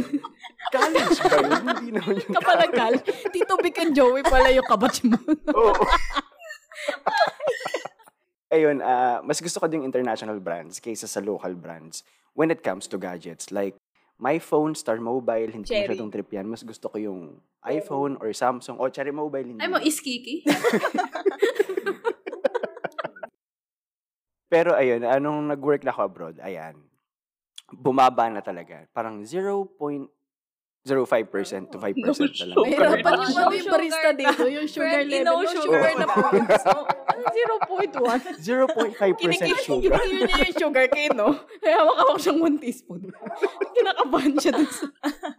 College 0.75 1.19
ba 1.23 1.35
yun? 1.39 1.63
Hindi 1.63 1.89
naman 1.95 2.13
yun. 2.19 2.31
Kapalagal. 2.35 2.93
Tito 3.31 3.55
Vic 3.63 3.77
and 3.79 3.93
Joey 3.95 4.21
pala 4.27 4.51
yung 4.51 4.67
kabatch 4.67 5.07
mo. 5.07 5.17
Oo. 5.55 5.73
Ayun, 8.55 8.79
ah, 8.79 9.19
mas 9.25 9.41
gusto 9.41 9.59
ko 9.59 9.67
din 9.67 9.83
international 9.83 10.39
brands 10.39 10.79
kaysa 10.79 11.09
sa 11.09 11.19
local 11.19 11.55
brands 11.57 12.05
when 12.37 12.53
it 12.53 12.61
comes 12.63 12.87
to 12.87 12.95
gadgets. 12.95 13.51
Like, 13.51 13.75
my 14.15 14.39
phone, 14.39 14.75
Star 14.75 15.01
Mobile, 15.01 15.51
hindi 15.51 15.67
ko 15.67 15.73
Cherry. 15.75 15.91
masyadong 15.91 16.11
trip 16.11 16.29
yan. 16.31 16.47
Mas 16.47 16.63
gusto 16.63 16.87
ko 16.87 16.95
yung 16.95 17.41
iPhone 17.65 18.15
or 18.21 18.31
Samsung 18.31 18.79
o 18.79 18.87
Cherry 18.87 19.11
Mobile. 19.11 19.55
Hindi. 19.55 19.59
Ay 19.59 19.67
mo, 19.67 19.79
iskiki. 19.81 20.45
Pero 24.51 24.77
ayun, 24.77 25.03
anong 25.03 25.51
nag-work 25.51 25.83
na 25.83 25.91
ako 25.91 26.01
abroad, 26.05 26.37
ayan, 26.39 26.77
bumaba 27.73 28.29
na 28.29 28.39
talaga. 28.45 28.85
Parang 28.93 29.25
0.05% 30.85 31.73
to 31.73 31.81
5% 31.81 31.97
na 31.97 32.45
lang. 32.45 32.57
Mahirapan 32.61 33.13
yung 33.25 33.49
yung 33.49 33.69
barista 33.73 34.09
dito, 34.13 34.43
yung 34.45 34.67
sugar 34.69 35.01
Friendly, 35.01 35.25
level, 35.25 35.25
no 35.25 35.41
no 35.41 35.49
sugar. 35.49 35.81
na 35.97 36.05
points. 36.05 36.61
So, 36.61 36.71
ano, 36.85 37.21
0.1. 38.37 38.93
0.5% 38.93 39.17
Kinikil 39.17 39.57
sugar. 39.57 39.97
niya 39.97 40.45
yung 40.45 40.53
sugar 40.53 40.85
cane, 40.87 41.17
no? 41.17 41.33
Kaya 41.57 41.81
makawak 41.81 42.19
siyang 42.21 42.39
1 42.39 42.61
teaspoon. 42.61 43.01
Kinakabahan 43.75 44.33
siya 44.37 44.51
dun 44.53 44.69
sa 44.69 44.85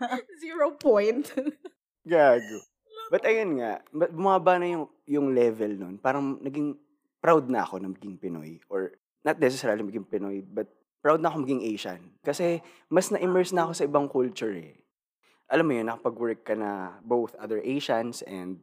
0 0.43 0.83
point. 0.83 1.23
Gago. 2.03 2.59
But 3.07 3.23
ayun 3.23 3.63
nga, 3.63 3.87
but 3.95 4.11
bumaba 4.11 4.59
na 4.59 4.67
yung, 4.67 4.85
yung 5.07 5.31
level 5.31 5.79
nun. 5.79 5.95
Parang 6.03 6.43
naging 6.43 6.75
proud 7.23 7.47
na 7.47 7.63
ako 7.63 7.79
na 7.79 7.95
maging 7.95 8.19
Pinoy. 8.19 8.59
Or 8.67 8.99
not 9.23 9.39
necessarily 9.39 9.87
maging 9.87 10.11
Pinoy, 10.11 10.43
but 10.43 10.67
proud 10.99 11.23
na 11.23 11.31
ako 11.31 11.47
maging 11.47 11.63
Asian. 11.63 12.03
Kasi 12.19 12.59
mas 12.91 13.15
na-immerse 13.15 13.55
na 13.55 13.63
ako 13.63 13.73
sa 13.79 13.87
ibang 13.87 14.11
culture 14.11 14.51
eh. 14.51 14.75
Alam 15.47 15.65
mo 15.71 15.73
yun, 15.79 15.87
nakapag-work 15.87 16.43
ka 16.43 16.55
na 16.59 16.99
both 17.07 17.35
other 17.39 17.63
Asians 17.63 18.23
and 18.27 18.59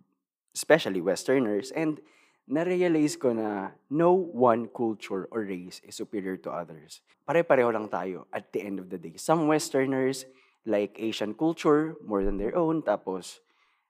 especially 0.52 1.00
Westerners. 1.00 1.72
And 1.72 2.04
na-realize 2.44 3.16
ko 3.16 3.32
na 3.32 3.72
no 3.88 4.12
one 4.12 4.68
culture 4.68 5.32
or 5.32 5.48
race 5.48 5.80
is 5.88 5.96
superior 5.96 6.36
to 6.44 6.52
others. 6.52 7.00
Pare-pareho 7.24 7.72
lang 7.72 7.88
tayo 7.88 8.28
at 8.36 8.52
the 8.52 8.60
end 8.60 8.84
of 8.84 8.92
the 8.92 9.00
day. 9.00 9.16
Some 9.16 9.48
Westerners 9.48 10.28
like 10.68 11.00
Asian 11.00 11.36
culture 11.36 11.96
more 12.04 12.24
than 12.28 12.36
their 12.36 12.56
own. 12.56 12.84
Tapos, 12.84 13.40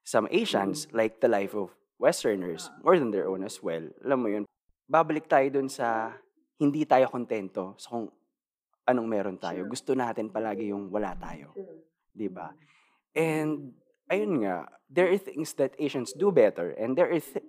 some 0.05 0.29
Asians 0.29 0.85
like 0.93 1.17
the 1.17 1.29
life 1.29 1.57
of 1.57 1.73
Westerners 1.97 2.69
more 2.85 2.99
than 3.01 3.09
their 3.09 3.25
own 3.25 3.41
as 3.41 3.57
well. 3.63 3.81
Alam 4.05 4.19
mo 4.21 4.27
yun, 4.29 4.43
babalik 4.85 5.25
tayo 5.25 5.49
dun 5.49 5.69
sa 5.71 6.13
hindi 6.61 6.85
tayo 6.85 7.09
kontento 7.09 7.73
sa 7.81 7.97
kung 7.97 8.07
anong 8.85 9.07
meron 9.07 9.37
tayo. 9.39 9.65
Gusto 9.65 9.95
natin 9.95 10.29
palagi 10.29 10.69
yung 10.69 10.91
wala 10.91 11.15
tayo. 11.15 11.55
'Di 12.13 12.27
ba? 12.29 12.51
And 13.13 13.77
ayun 14.09 14.41
nga, 14.41 14.67
there 14.89 15.09
are 15.09 15.17
things 15.17 15.53
that 15.57 15.77
Asians 15.77 16.13
do 16.13 16.29
better 16.29 16.73
and 16.73 16.97
there 16.97 17.09
are 17.09 17.21
th- 17.21 17.45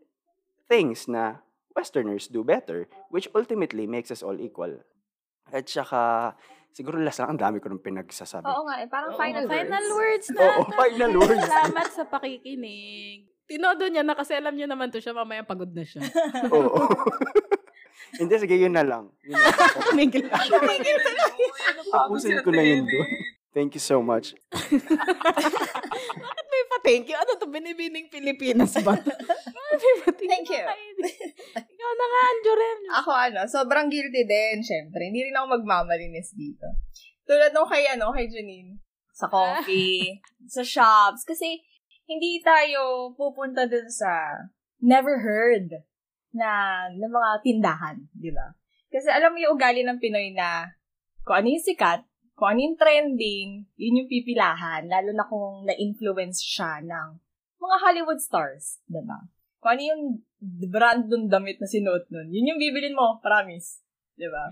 things 0.69 1.09
na 1.09 1.45
Westerners 1.75 2.29
do 2.29 2.45
better 2.45 2.87
which 3.11 3.29
ultimately 3.35 3.89
makes 3.89 4.13
us 4.13 4.23
all 4.23 4.37
equal. 4.39 4.81
At 5.49 5.69
saka, 5.69 6.33
siguro 6.73 6.97
last 7.01 7.21
lang, 7.21 7.37
ang 7.37 7.41
dami 7.41 7.61
ko 7.61 7.69
nung 7.69 7.83
pinagsasabi. 7.83 8.49
Oo 8.49 8.65
nga, 8.65 8.81
eh, 8.81 8.89
parang 8.89 9.13
final, 9.17 9.45
Final 9.45 9.85
words. 9.89 9.93
words 9.93 10.27
na. 10.33 10.41
Oo, 10.41 10.63
final 10.73 11.13
words. 11.21 11.45
Salamat 11.45 11.89
sa 11.93 12.05
pakikinig. 12.09 13.29
Tinodo 13.45 13.85
niya 13.93 14.01
na 14.01 14.17
kasi 14.17 14.33
alam 14.33 14.57
niyo 14.57 14.65
naman 14.65 14.89
to 14.89 15.05
siya, 15.05 15.13
mamaya 15.13 15.45
pagod 15.45 15.69
na 15.69 15.85
siya. 15.85 16.01
Oo. 16.49 16.81
Hindi, 18.21 18.35
sige, 18.39 18.57
yun 18.57 18.73
na 18.73 18.87
lang. 18.87 19.11
Yun 19.27 19.37
na 19.37 19.49
lang. 19.53 19.69
Tumigil 19.91 20.25
na. 20.31 20.39
Tapusin 21.93 22.41
ko 22.41 22.51
na 22.55 22.63
yun 22.63 22.87
doon. 22.87 23.09
Thank 23.55 23.79
you 23.79 23.83
so 23.83 24.03
much. 24.03 24.35
Bakit 24.51 26.47
may 26.53 26.65
pa-thank 26.75 27.07
you? 27.07 27.15
Ano 27.15 27.39
to, 27.39 27.47
binibining 27.47 28.11
Pilipinas 28.11 28.75
ba? 28.83 28.99
Bakit 28.99 29.79
may 29.87 29.95
pa-thank 30.03 30.27
Thank 30.27 30.49
you. 30.51 30.65
Ikaw 31.55 31.93
na 31.95 32.07
nga, 32.11 32.21
Anjurem. 32.35 32.79
Ako 32.99 33.11
ano, 33.15 33.41
sobrang 33.47 33.87
guilty 33.87 34.27
din, 34.27 34.59
syempre. 34.59 35.07
Hindi 35.07 35.31
rin 35.31 35.39
ako 35.39 35.63
magmamalinis 35.63 36.35
dito. 36.35 36.67
Tulad 37.31 37.55
nung 37.55 37.71
kay, 37.71 37.87
ano, 37.95 38.11
kay 38.11 38.27
Janine. 38.27 38.83
Sa 39.15 39.31
coffee, 39.31 40.19
sa 40.59 40.67
shops. 40.67 41.23
Kasi, 41.23 41.63
hindi 42.11 42.43
tayo 42.43 43.15
pupunta 43.15 43.71
dun 43.71 43.87
sa 43.87 44.35
never 44.83 45.23
heard 45.23 45.71
na, 46.35 46.85
na 46.91 47.07
mga 47.07 47.31
tindahan, 47.47 47.97
di 48.11 48.35
ba? 48.35 48.51
Kasi 48.91 49.15
alam 49.15 49.31
mo 49.31 49.39
yung 49.39 49.55
ugali 49.55 49.87
ng 49.87 50.03
Pinoy 50.03 50.35
na 50.35 50.75
kung 51.23 51.39
ano 51.39 51.49
yung 51.55 51.63
sikat, 51.63 52.03
kung 52.35 52.49
ano 52.55 52.61
yung 52.67 52.79
trending, 52.79 53.63
yun 53.79 53.99
yung 54.03 54.11
pipilahan, 54.11 54.91
lalo 54.91 55.11
na 55.15 55.25
kung 55.27 55.63
na-influence 55.67 56.43
siya 56.43 56.83
ng 56.83 57.09
mga 57.63 57.77
Hollywood 57.81 58.21
stars, 58.21 58.83
di 58.91 59.01
ba? 59.01 59.23
Kung 59.63 59.79
ano 59.79 59.83
yung 59.83 60.03
brand 60.69 61.07
ng 61.09 61.31
damit 61.31 61.63
na 61.63 61.71
sinuot 61.71 62.11
nun, 62.11 62.29
yun 62.29 62.51
yung 62.53 62.61
bibilin 62.61 62.99
mo, 62.99 63.23
promise. 63.23 63.81
Di 64.19 64.27
ba? 64.29 64.51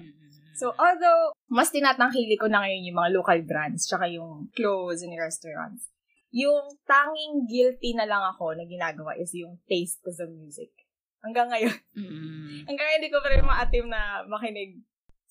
So, 0.56 0.72
although, 0.78 1.34
mas 1.50 1.74
tinatangkili 1.74 2.38
ko 2.38 2.46
na 2.46 2.64
ngayon 2.64 2.86
yung 2.86 2.98
mga 3.02 3.12
local 3.18 3.40
brands, 3.44 3.84
tsaka 3.90 4.08
yung 4.08 4.48
clothes 4.54 5.02
and 5.02 5.18
restaurants, 5.18 5.90
yung 6.32 6.78
tanging 6.88 7.44
guilty 7.44 7.92
na 7.92 8.08
lang 8.08 8.24
ako 8.24 8.56
na 8.56 8.64
ginagawa 8.64 9.12
is 9.18 9.34
yung 9.36 9.60
taste 9.68 10.00
ko 10.00 10.08
sa 10.08 10.24
music. 10.24 10.72
Hanggang 11.20 11.50
ngayon. 11.50 11.76
Mm. 11.98 12.66
Hanggang 12.66 12.86
ngayon, 12.88 13.00
hindi 13.02 13.12
ko 13.12 13.20
pa 13.20 13.28
rin 13.30 13.44
ma-attempt 13.44 13.90
na 13.90 14.24
makinig 14.26 14.80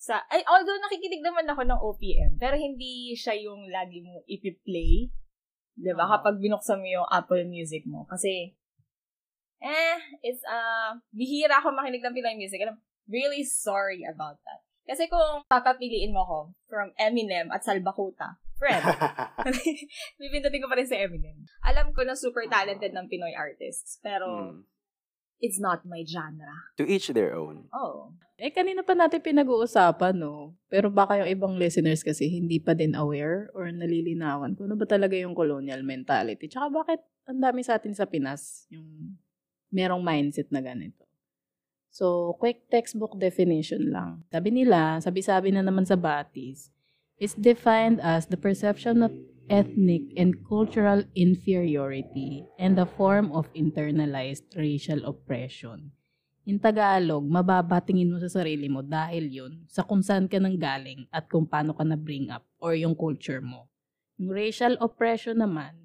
sa, 0.02 0.18
ay, 0.34 0.42
although 0.50 0.74
nakikinig 0.82 1.22
naman 1.22 1.46
ako 1.46 1.62
ng 1.62 1.78
OPM, 1.78 2.32
pero 2.42 2.58
hindi 2.58 3.14
siya 3.14 3.38
yung 3.38 3.70
lagi 3.70 4.02
mo 4.02 4.26
ipi-play. 4.26 5.14
Di 5.78 5.94
ba? 5.94 6.10
Oo. 6.10 6.12
Kapag 6.18 6.42
binuksan 6.42 6.82
mo 6.82 6.88
yung 6.90 7.06
Apple 7.06 7.46
Music 7.46 7.86
mo. 7.86 8.02
Kasi, 8.10 8.50
eh, 9.62 9.96
it's, 10.26 10.42
uh, 10.42 10.98
bihira 11.14 11.62
ako 11.62 11.70
makinig 11.70 12.02
ng 12.02 12.18
Pinoy 12.18 12.34
music. 12.34 12.58
And 12.66 12.74
I'm 12.74 12.82
really 13.06 13.46
sorry 13.46 14.02
about 14.02 14.42
that. 14.42 14.66
Kasi 14.82 15.06
kung 15.06 15.46
papapiliin 15.46 16.10
mo 16.10 16.26
ko 16.26 16.38
from 16.66 16.90
Eminem 16.98 17.54
at 17.54 17.62
Salbakuta, 17.62 18.42
friend, 18.58 18.82
bibindutin 20.18 20.62
ko 20.62 20.66
pa 20.66 20.82
rin 20.82 20.90
si 20.90 20.98
Eminem. 20.98 21.46
Alam 21.62 21.94
ko 21.94 22.02
na 22.02 22.18
super 22.18 22.42
talented 22.50 22.90
ng 22.90 23.06
Pinoy 23.06 23.38
artists, 23.38 24.02
pero 24.02 24.26
Mm. 24.26 24.66
It's 25.42 25.58
not 25.58 25.82
my 25.82 26.06
genre. 26.06 26.70
To 26.78 26.86
each 26.86 27.10
their 27.10 27.34
own. 27.34 27.66
Oh. 27.74 28.14
Eh, 28.38 28.54
kanina 28.54 28.86
pa 28.86 28.94
natin 28.94 29.22
pinag-uusapan, 29.22 30.14
no? 30.14 30.54
Pero 30.70 30.90
baka 30.90 31.22
yung 31.22 31.30
ibang 31.30 31.54
listeners 31.58 32.02
kasi 32.02 32.30
hindi 32.30 32.62
pa 32.62 32.74
din 32.74 32.94
aware 32.94 33.50
or 33.54 33.70
nalilinawan 33.70 34.54
kung 34.54 34.70
ano 34.70 34.78
ba 34.78 34.86
talaga 34.86 35.18
yung 35.18 35.34
colonial 35.34 35.82
mentality. 35.82 36.46
Tsaka 36.46 36.70
bakit 36.70 37.00
ang 37.26 37.38
dami 37.38 37.62
sa 37.62 37.78
atin 37.78 37.94
sa 37.94 38.06
Pinas 38.06 38.66
yung 38.70 39.18
merong 39.70 40.02
mindset 40.02 40.50
na 40.50 40.58
ganito. 40.62 41.06
So, 41.92 42.34
quick 42.40 42.66
textbook 42.72 43.20
definition 43.20 43.92
lang. 43.92 44.24
Sabi 44.32 44.48
nila, 44.48 44.98
sabi-sabi 44.98 45.52
na 45.52 45.60
naman 45.60 45.84
sa 45.84 45.94
Batis, 45.94 46.72
is 47.20 47.36
defined 47.36 48.00
as 48.00 48.26
the 48.26 48.40
perception 48.40 49.04
of 49.06 49.12
ethnic 49.52 50.16
and 50.16 50.32
cultural 50.48 51.04
inferiority 51.12 52.40
and 52.56 52.80
a 52.80 52.88
form 52.88 53.28
of 53.36 53.52
internalized 53.52 54.48
racial 54.56 55.04
oppression. 55.04 55.92
In 56.48 56.56
Tagalog, 56.56 57.22
mababatingin 57.28 58.08
mo 58.08 58.18
sa 58.18 58.32
sarili 58.32 58.66
mo 58.66 58.80
dahil 58.80 59.28
yun 59.28 59.52
sa 59.68 59.84
kung 59.84 60.00
saan 60.00 60.26
ka 60.26 60.40
nang 60.40 60.56
galing 60.56 61.04
at 61.12 61.28
kung 61.28 61.44
paano 61.44 61.76
ka 61.76 61.84
na-bring 61.84 62.32
up 62.32 62.42
or 62.58 62.72
yung 62.72 62.96
culture 62.96 63.44
mo. 63.44 63.68
Yung 64.16 64.32
racial 64.32 64.74
oppression 64.80 65.36
naman, 65.36 65.76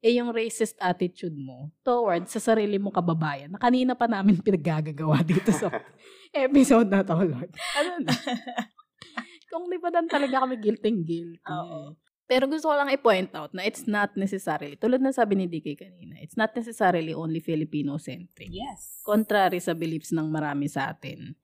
eh 0.00 0.16
yung 0.16 0.30
racist 0.30 0.78
attitude 0.78 1.34
mo 1.34 1.74
towards 1.82 2.30
sa 2.30 2.38
sarili 2.38 2.78
mong 2.78 2.94
kababayan 2.94 3.50
na 3.50 3.60
kanina 3.60 3.98
pa 3.98 4.06
namin 4.06 4.38
pinaggagawa 4.38 5.20
dito 5.26 5.50
sa 5.50 5.68
episode 6.32 6.88
na 6.88 7.02
to, 7.02 7.18
Lord. 7.26 7.50
Ano 7.74 7.92
na? 8.06 8.14
kung 9.50 9.72
di 9.72 9.80
dan 9.80 10.04
talaga 10.04 10.44
kami 10.44 10.60
guilting 10.60 11.00
guilty. 11.00 11.40
Oo. 11.48 11.96
Pero 12.26 12.50
gusto 12.50 12.66
ko 12.66 12.74
lang 12.74 12.90
i-point 12.90 13.30
out 13.32 13.54
na 13.54 13.62
it's 13.62 13.86
not 13.86 14.10
necessarily, 14.18 14.74
tulad 14.74 14.98
na 14.98 15.14
sabi 15.14 15.38
ni 15.38 15.46
DK 15.46 15.78
kanina, 15.78 16.18
it's 16.18 16.34
not 16.34 16.50
necessarily 16.52 17.14
only 17.14 17.38
Filipino-centric 17.38 18.50
Yes. 18.50 18.98
contrary 19.00 19.62
sa 19.62 19.72
beliefs 19.72 20.10
ng 20.10 20.26
marami 20.26 20.66
sa 20.66 20.90
atin. 20.90 21.38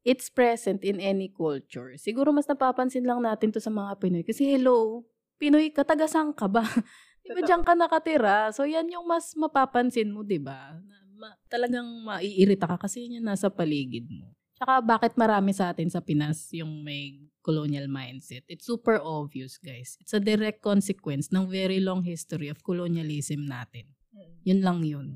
It's 0.00 0.30
present 0.30 0.80
in 0.80 0.96
any 0.96 1.28
culture. 1.28 1.92
Siguro 1.94 2.30
mas 2.30 2.46
napapansin 2.46 3.04
lang 3.04 3.20
natin 3.20 3.50
to 3.50 3.60
sa 3.60 3.68
mga 3.68 3.98
Pinoy. 3.98 4.22
Kasi 4.22 4.48
hello, 4.48 5.04
Pinoy 5.36 5.68
ka, 5.68 5.82
tagasang 5.82 6.32
ka 6.32 6.46
ba? 6.46 6.62
di 7.20 7.34
ba 7.34 7.42
diyan 7.42 7.60
ka 7.60 7.74
nakatira? 7.74 8.48
So 8.50 8.64
yan 8.64 8.88
yung 8.88 9.04
mas 9.04 9.34
mapapansin 9.34 10.08
mo, 10.08 10.22
di 10.22 10.38
ba? 10.38 10.72
Na- 10.78 10.98
Ma- 11.20 11.36
talagang 11.52 11.84
maiirita 12.00 12.64
ka 12.64 12.80
kasi 12.80 13.04
yun 13.04 13.20
yung 13.20 13.28
nasa 13.28 13.52
paligid 13.52 14.08
mo. 14.08 14.32
Tsaka 14.56 14.80
bakit 14.80 15.12
marami 15.20 15.52
sa 15.52 15.68
atin 15.68 15.92
sa 15.92 16.00
Pinas 16.00 16.48
yung 16.48 16.80
may 16.80 17.28
colonial 17.40 17.88
mindset? 17.88 18.44
It's 18.46 18.66
super 18.68 19.00
obvious, 19.02 19.56
guys. 19.56 19.96
It's 20.00 20.12
a 20.12 20.20
direct 20.20 20.60
consequence 20.60 21.32
ng 21.32 21.48
very 21.48 21.80
long 21.80 22.04
history 22.04 22.48
of 22.52 22.62
colonialism 22.62 23.48
natin. 23.48 23.90
Mm. 24.12 24.30
Yun 24.44 24.60
lang 24.60 24.78
yun. 24.84 25.06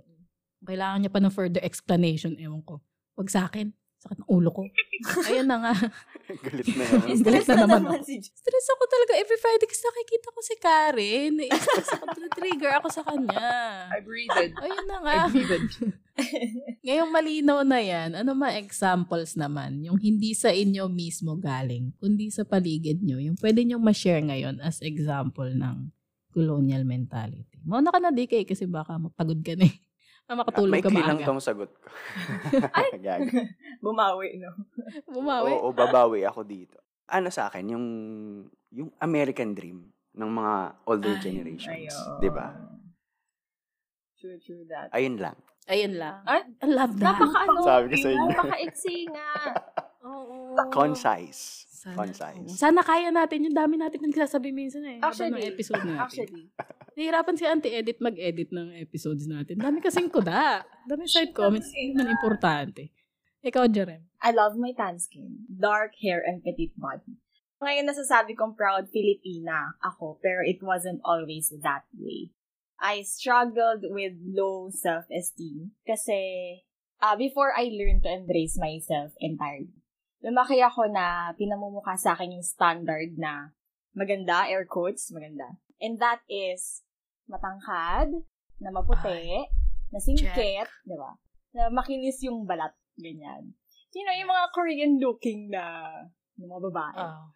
Kailangan 0.65 1.05
niya 1.05 1.13
pa 1.13 1.21
ng 1.21 1.35
further 1.35 1.61
explanation, 1.61 2.41
ewan 2.41 2.65
ko. 2.65 2.81
Wag 3.21 3.29
sa 3.29 3.47
akin. 3.47 3.77
Sakit 4.05 4.21
ng 4.21 4.29
ulo 4.29 4.53
ko. 4.53 4.63
Ayun 5.33 5.49
na 5.49 5.57
nga. 5.59 5.73
Galit 6.45 6.69
na 6.69 6.85
naman. 6.93 7.09
Galit 7.09 7.19
Stress 7.25 7.47
na 7.49 7.55
na 7.57 7.63
naman 7.65 7.81
naman 7.81 8.01
ako. 8.01 8.05
si. 8.05 8.15
Stress 8.21 8.67
ako 8.77 8.83
talaga 8.85 9.13
every 9.17 9.39
Friday 9.41 9.65
kasi 9.65 9.81
nakikita 9.83 10.29
ko 10.29 10.41
si 10.45 10.55
Karen. 10.61 11.35
Stress 11.49 11.91
ako, 11.97 12.05
trigger 12.37 12.73
ako 12.77 12.89
sa 12.93 13.03
kanya. 13.03 13.49
I 13.89 14.01
breathed. 14.05 14.53
Ayun 14.61 14.85
na 14.85 14.97
nga. 15.01 15.17
I 15.25 15.33
breathed. 15.33 15.73
Ngayong 16.87 17.11
malinaw 17.11 17.59
na 17.65 17.81
yan, 17.81 18.15
ano 18.15 18.37
mga 18.37 18.61
examples 18.61 19.35
naman, 19.35 19.83
yung 19.83 19.99
hindi 19.99 20.31
sa 20.31 20.53
inyo 20.53 20.87
mismo 20.87 21.35
galing, 21.35 21.91
kundi 21.99 22.31
sa 22.31 22.47
paligid 22.47 23.03
nyo, 23.03 23.19
yung 23.19 23.35
pwede 23.41 23.67
nyo 23.67 23.83
ma-share 23.83 24.23
ngayon 24.23 24.63
as 24.63 24.79
example 24.79 25.49
ng 25.49 25.91
colonial 26.31 26.87
mentality. 26.87 27.59
Mauna 27.67 27.91
ka 27.91 27.99
na, 27.99 28.13
DK, 28.13 28.47
kasi 28.47 28.69
baka 28.69 28.95
mapagod 28.95 29.43
ka 29.43 29.59
na 29.59 29.67
eh. 29.67 29.75
Ah, 30.25 30.41
makatulog 30.41 30.81
ka 30.81 30.89
Maikli 30.89 31.03
lang 31.05 31.19
maaga. 31.21 31.29
tong 31.29 31.43
sagot 31.45 31.69
ko. 31.77 31.87
Ay! 32.81 32.97
Gag. 32.97 33.29
Bumawi, 33.85 34.41
no? 34.41 34.57
Bumawi. 35.13 35.53
Oo, 35.53 35.69
babawi 35.77 36.25
ako 36.25 36.41
dito. 36.49 36.81
Ano 37.13 37.29
sa 37.29 37.53
akin, 37.53 37.77
yung, 37.77 37.87
yung 38.73 38.89
American 39.05 39.53
dream 39.53 39.85
ng 40.17 40.31
mga 40.33 40.55
older 40.89 41.15
Ay, 41.17 41.21
generations. 41.21 41.93
Ayo. 41.93 42.25
Di 42.25 42.31
ba? 42.33 42.57
True, 44.17 44.41
true 44.41 44.65
that. 44.73 44.89
Ayun 44.97 45.21
lang. 45.21 45.37
Ayun 45.69 46.01
lang. 46.01 46.25
Ay, 46.25 46.41
I 46.65 46.69
love 46.73 46.97
that. 46.97 47.21
Napaka-ano. 47.21 47.61
Sabi 47.61 47.85
ko 47.93 47.97
sa 48.01 48.09
inyo. 48.09 48.29
Napaka-iksi 48.33 48.97
nga. 49.13 49.31
Oo. 50.09 50.37
Concise. 50.73 51.69
Sana, 51.85 51.97
Concise. 52.01 52.41
oo. 52.41 52.49
Sana 52.49 52.81
kaya 52.81 53.13
natin 53.13 53.45
yung 53.45 53.53
dami 53.53 53.77
natin 53.77 54.01
nagsasabi 54.09 54.57
minsan 54.57 54.81
eh. 54.89 55.05
Actually, 55.05 55.37
ng 55.37 55.49
episode 55.53 55.85
natin. 55.85 56.01
Actually, 56.01 56.45
Nahihirapan 56.95 57.35
si 57.37 57.45
Auntie 57.45 57.75
Edit 57.75 57.99
mag-edit 58.01 58.49
ng 58.55 58.71
episodes 58.79 59.27
natin. 59.27 59.59
Dami 59.61 59.83
kasing 59.83 60.09
kuda. 60.09 60.63
Dami 60.87 61.05
side 61.11 61.35
comments. 61.37 61.69
Hindi 61.75 61.93
man 61.99 62.09
importante. 62.09 62.95
Ikaw, 63.45 63.69
Jerem. 63.69 64.09
I 64.25 64.33
love 64.33 64.57
my 64.57 64.73
tan 64.73 64.97
skin, 64.97 65.45
dark 65.53 65.93
hair, 66.01 66.25
and 66.25 66.41
petite 66.41 66.73
body. 66.81 67.21
Ngayon 67.61 67.85
nasasabi 67.85 68.33
kong 68.33 68.57
proud 68.57 68.89
Filipina 68.89 69.77
ako, 69.85 70.17
pero 70.25 70.41
it 70.41 70.65
wasn't 70.65 71.05
always 71.05 71.53
that 71.61 71.85
way. 71.93 72.33
I 72.81 73.05
struggled 73.05 73.85
with 73.85 74.17
low 74.25 74.73
self-esteem 74.73 75.77
kasi 75.85 76.21
uh, 77.05 77.17
before 77.21 77.53
I 77.53 77.69
learned 77.69 78.05
to 78.09 78.11
embrace 78.13 78.57
myself 78.57 79.13
entirely. 79.21 79.84
Lumaki 80.25 80.65
ako 80.65 80.89
na 80.89 81.37
pinamumukha 81.37 82.01
sa 82.01 82.17
akin 82.17 82.41
yung 82.41 82.47
standard 82.47 83.13
na 83.21 83.53
maganda, 83.93 84.49
air 84.49 84.65
quotes, 84.65 85.13
maganda. 85.13 85.61
And 85.85 86.01
that 86.01 86.25
is 86.33 86.81
matangkad, 87.29 88.25
na 88.65 88.71
maputi, 88.73 89.45
na 89.93 90.01
singkit, 90.01 90.69
di 90.89 90.97
ba? 90.97 91.13
Na 91.53 91.69
makinis 91.69 92.25
yung 92.25 92.49
balat, 92.49 92.73
ganyan. 92.97 93.53
You 93.95 94.03
know, 94.03 94.17
yung 94.17 94.33
mga 94.33 94.47
Korean-looking 94.51 95.55
na, 95.55 95.65
na 96.41 96.45
mga 96.49 96.63
babae. 96.73 96.99
Oh. 96.99 97.31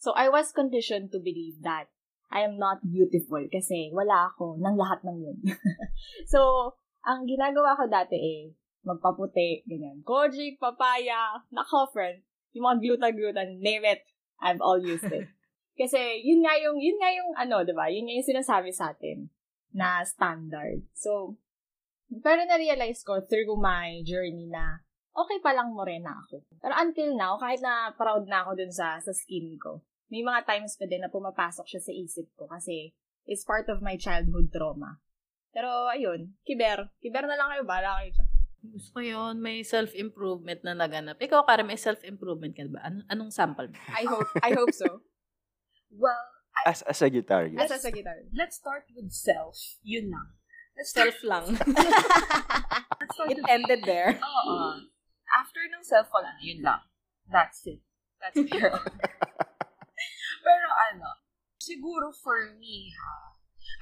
So, 0.00 0.16
I 0.16 0.32
was 0.32 0.54
conditioned 0.54 1.12
to 1.12 1.20
believe 1.20 1.60
that 1.66 1.92
I 2.32 2.48
am 2.48 2.56
not 2.56 2.80
beautiful 2.80 3.44
kasi 3.52 3.92
wala 3.92 4.32
ako 4.32 4.56
ng 4.56 4.76
lahat 4.78 5.04
ng 5.04 5.16
yun. 5.20 5.38
so, 6.32 6.72
ang 7.04 7.28
ginagawa 7.28 7.76
ko 7.76 7.84
dati 7.92 8.16
eh, 8.16 8.42
magpaputi, 8.82 9.62
ganyan. 9.66 10.02
Kojic, 10.02 10.58
papaya, 10.58 11.42
nako, 11.54 11.90
friend. 11.90 12.22
Yung 12.52 12.68
mga 12.68 12.78
gluta-glutan, 12.82 13.58
name 13.62 13.86
it. 13.86 14.02
I've 14.42 14.60
all 14.60 14.82
used 14.82 15.08
it. 15.08 15.30
Kasi, 15.80 16.20
yun 16.20 16.44
nga 16.44 16.58
yung, 16.60 16.76
yun 16.76 16.98
nga 17.00 17.10
yung, 17.14 17.30
ano, 17.38 17.64
di 17.64 17.72
ba? 17.72 17.88
Yun 17.88 18.04
nga 18.04 18.14
yung 18.18 18.28
sinasabi 18.28 18.70
sa 18.74 18.92
atin 18.92 19.32
na 19.72 20.04
standard. 20.04 20.84
So, 20.92 21.40
pero 22.20 22.44
na-realize 22.44 23.00
ko 23.08 23.24
through 23.24 23.56
my 23.56 24.04
journey 24.04 24.44
na 24.52 24.84
okay 25.16 25.40
pa 25.40 25.56
lang 25.56 25.72
morena 25.72 26.12
ako. 26.12 26.44
Pero 26.60 26.74
until 26.76 27.16
now, 27.16 27.40
kahit 27.40 27.64
na 27.64 27.96
proud 27.96 28.28
na 28.28 28.44
ako 28.44 28.60
dun 28.60 28.72
sa, 28.72 29.00
sa 29.00 29.12
skin 29.16 29.56
ko, 29.56 29.80
may 30.12 30.20
mga 30.20 30.44
times 30.44 30.76
pa 30.76 30.84
din 30.84 31.00
na 31.00 31.08
pumapasok 31.08 31.64
siya 31.64 31.80
sa 31.80 31.92
isip 31.92 32.28
ko 32.36 32.44
kasi 32.44 32.92
it's 33.24 33.48
part 33.48 33.64
of 33.72 33.80
my 33.80 33.96
childhood 33.96 34.52
trauma. 34.52 35.00
Pero 35.56 35.88
ayun, 35.88 36.36
kiber. 36.44 36.92
Kiber 37.00 37.24
na 37.24 37.36
lang 37.36 37.48
kayo, 37.56 37.64
bala 37.64 38.00
kayo 38.00 38.12
dyan. 38.12 38.28
Gusto 38.62 38.88
ko 38.94 39.00
yun. 39.02 39.42
May 39.42 39.66
self-improvement 39.66 40.62
na 40.62 40.78
naganap. 40.78 41.18
Ikaw, 41.18 41.42
Karen, 41.42 41.66
may 41.66 41.76
self-improvement 41.76 42.54
ka 42.54 42.62
ba? 42.70 42.80
Ano, 42.86 43.02
anong 43.10 43.34
sample 43.34 43.66
mo? 43.66 43.76
I 43.90 44.04
hope, 44.06 44.30
I 44.38 44.50
hope 44.54 44.70
so. 44.70 45.02
Well, 45.90 46.22
As, 46.62 46.84
as 46.86 47.00
a 47.02 47.08
guitarist. 47.10 47.58
Asa 47.58 47.80
sa 47.80 47.90
guitar. 47.90 48.22
let's 48.36 48.60
start 48.60 48.84
with 48.94 49.10
self. 49.10 49.56
Yun 49.82 50.12
lang. 50.12 50.36
Let's 50.76 50.92
start, 50.94 51.16
Self 51.16 51.24
lang. 51.24 51.46
let's 53.00 53.12
start 53.16 53.28
It 53.32 53.40
with 53.40 53.48
ended 53.50 53.82
there. 53.84 54.20
Oo. 54.20 54.84
After 55.32 55.64
ng 55.64 55.82
self, 55.82 56.12
wala 56.12 56.32
na. 56.36 56.40
Yun 56.44 56.60
lang. 56.60 56.80
That's 57.26 57.64
it. 57.66 57.80
That's 58.20 58.36
zero. 58.36 58.78
Pero 60.46 60.68
ano, 60.92 61.08
siguro 61.56 62.12
for 62.12 62.52
me, 62.60 62.92
ha, 62.94 63.31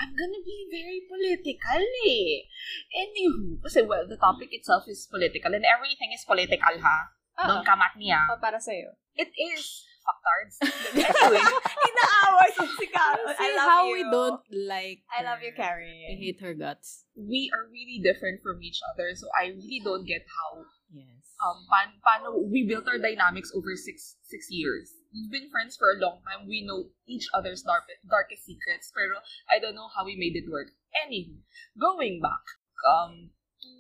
I'm 0.01 0.17
gonna 0.17 0.41
be 0.43 0.59
very 0.73 1.05
political 1.05 1.83
eh. 2.09 2.49
Anywho, 2.97 3.61
kasi 3.61 3.85
well, 3.85 4.09
the 4.09 4.17
topic 4.17 4.49
itself 4.51 4.89
is 4.89 5.05
political 5.07 5.53
and 5.53 5.65
everything 5.69 6.11
is 6.17 6.25
political 6.25 6.75
ha. 6.81 6.97
Don't 7.41 7.65
come 7.65 7.81
at 7.85 7.97
me 7.97 8.09
ha. 8.09 8.25
Pa, 8.33 8.41
para 8.41 8.61
sa'yo. 8.61 8.97
It 9.17 9.29
is. 9.37 9.85
Fucktards. 10.01 10.57
anyway, 10.97 11.45
Inaawa 11.45 12.45
siya 12.57 12.67
si 12.73 12.89
Carol. 12.89 13.37
I 13.37 13.49
love 13.53 13.69
how 13.69 13.85
you. 13.85 13.93
we 13.93 14.03
don't 14.09 14.41
like 14.49 15.05
I 15.13 15.21
love 15.21 15.45
you. 15.45 15.53
Carrie. 15.53 16.09
I 16.09 16.17
hate 16.17 16.41
her 16.41 16.57
guts. 16.57 17.05
we 17.13 17.53
are 17.53 17.69
really 17.69 18.01
different 18.01 18.41
from 18.41 18.65
each 18.65 18.81
other 18.89 19.13
so 19.13 19.29
I 19.37 19.53
really 19.53 19.85
don't 19.85 20.09
get 20.09 20.25
how 20.25 20.65
Yes. 20.89 21.37
um 21.45 21.69
pan 21.69 22.01
paano 22.01 22.33
we 22.49 22.65
built 22.65 22.89
our 22.89 22.97
dynamics 22.97 23.53
over 23.53 23.77
six 23.77 24.17
six 24.25 24.49
years. 24.49 24.89
We've 25.11 25.31
been 25.31 25.51
friends 25.51 25.75
for 25.75 25.91
a 25.91 25.99
long 25.99 26.23
time. 26.23 26.47
We 26.47 26.63
know 26.63 26.95
each 27.07 27.27
other's 27.35 27.67
dark, 27.67 27.91
darkest 28.07 28.47
secrets, 28.47 28.95
pero 28.95 29.19
I 29.51 29.59
don't 29.59 29.75
know 29.75 29.91
how 29.91 30.07
we 30.07 30.15
made 30.15 30.39
it 30.39 30.47
work. 30.47 30.71
Anywho, 30.95 31.43
going 31.75 32.23
back 32.23 32.47
um 32.87 33.35
to 33.59 33.71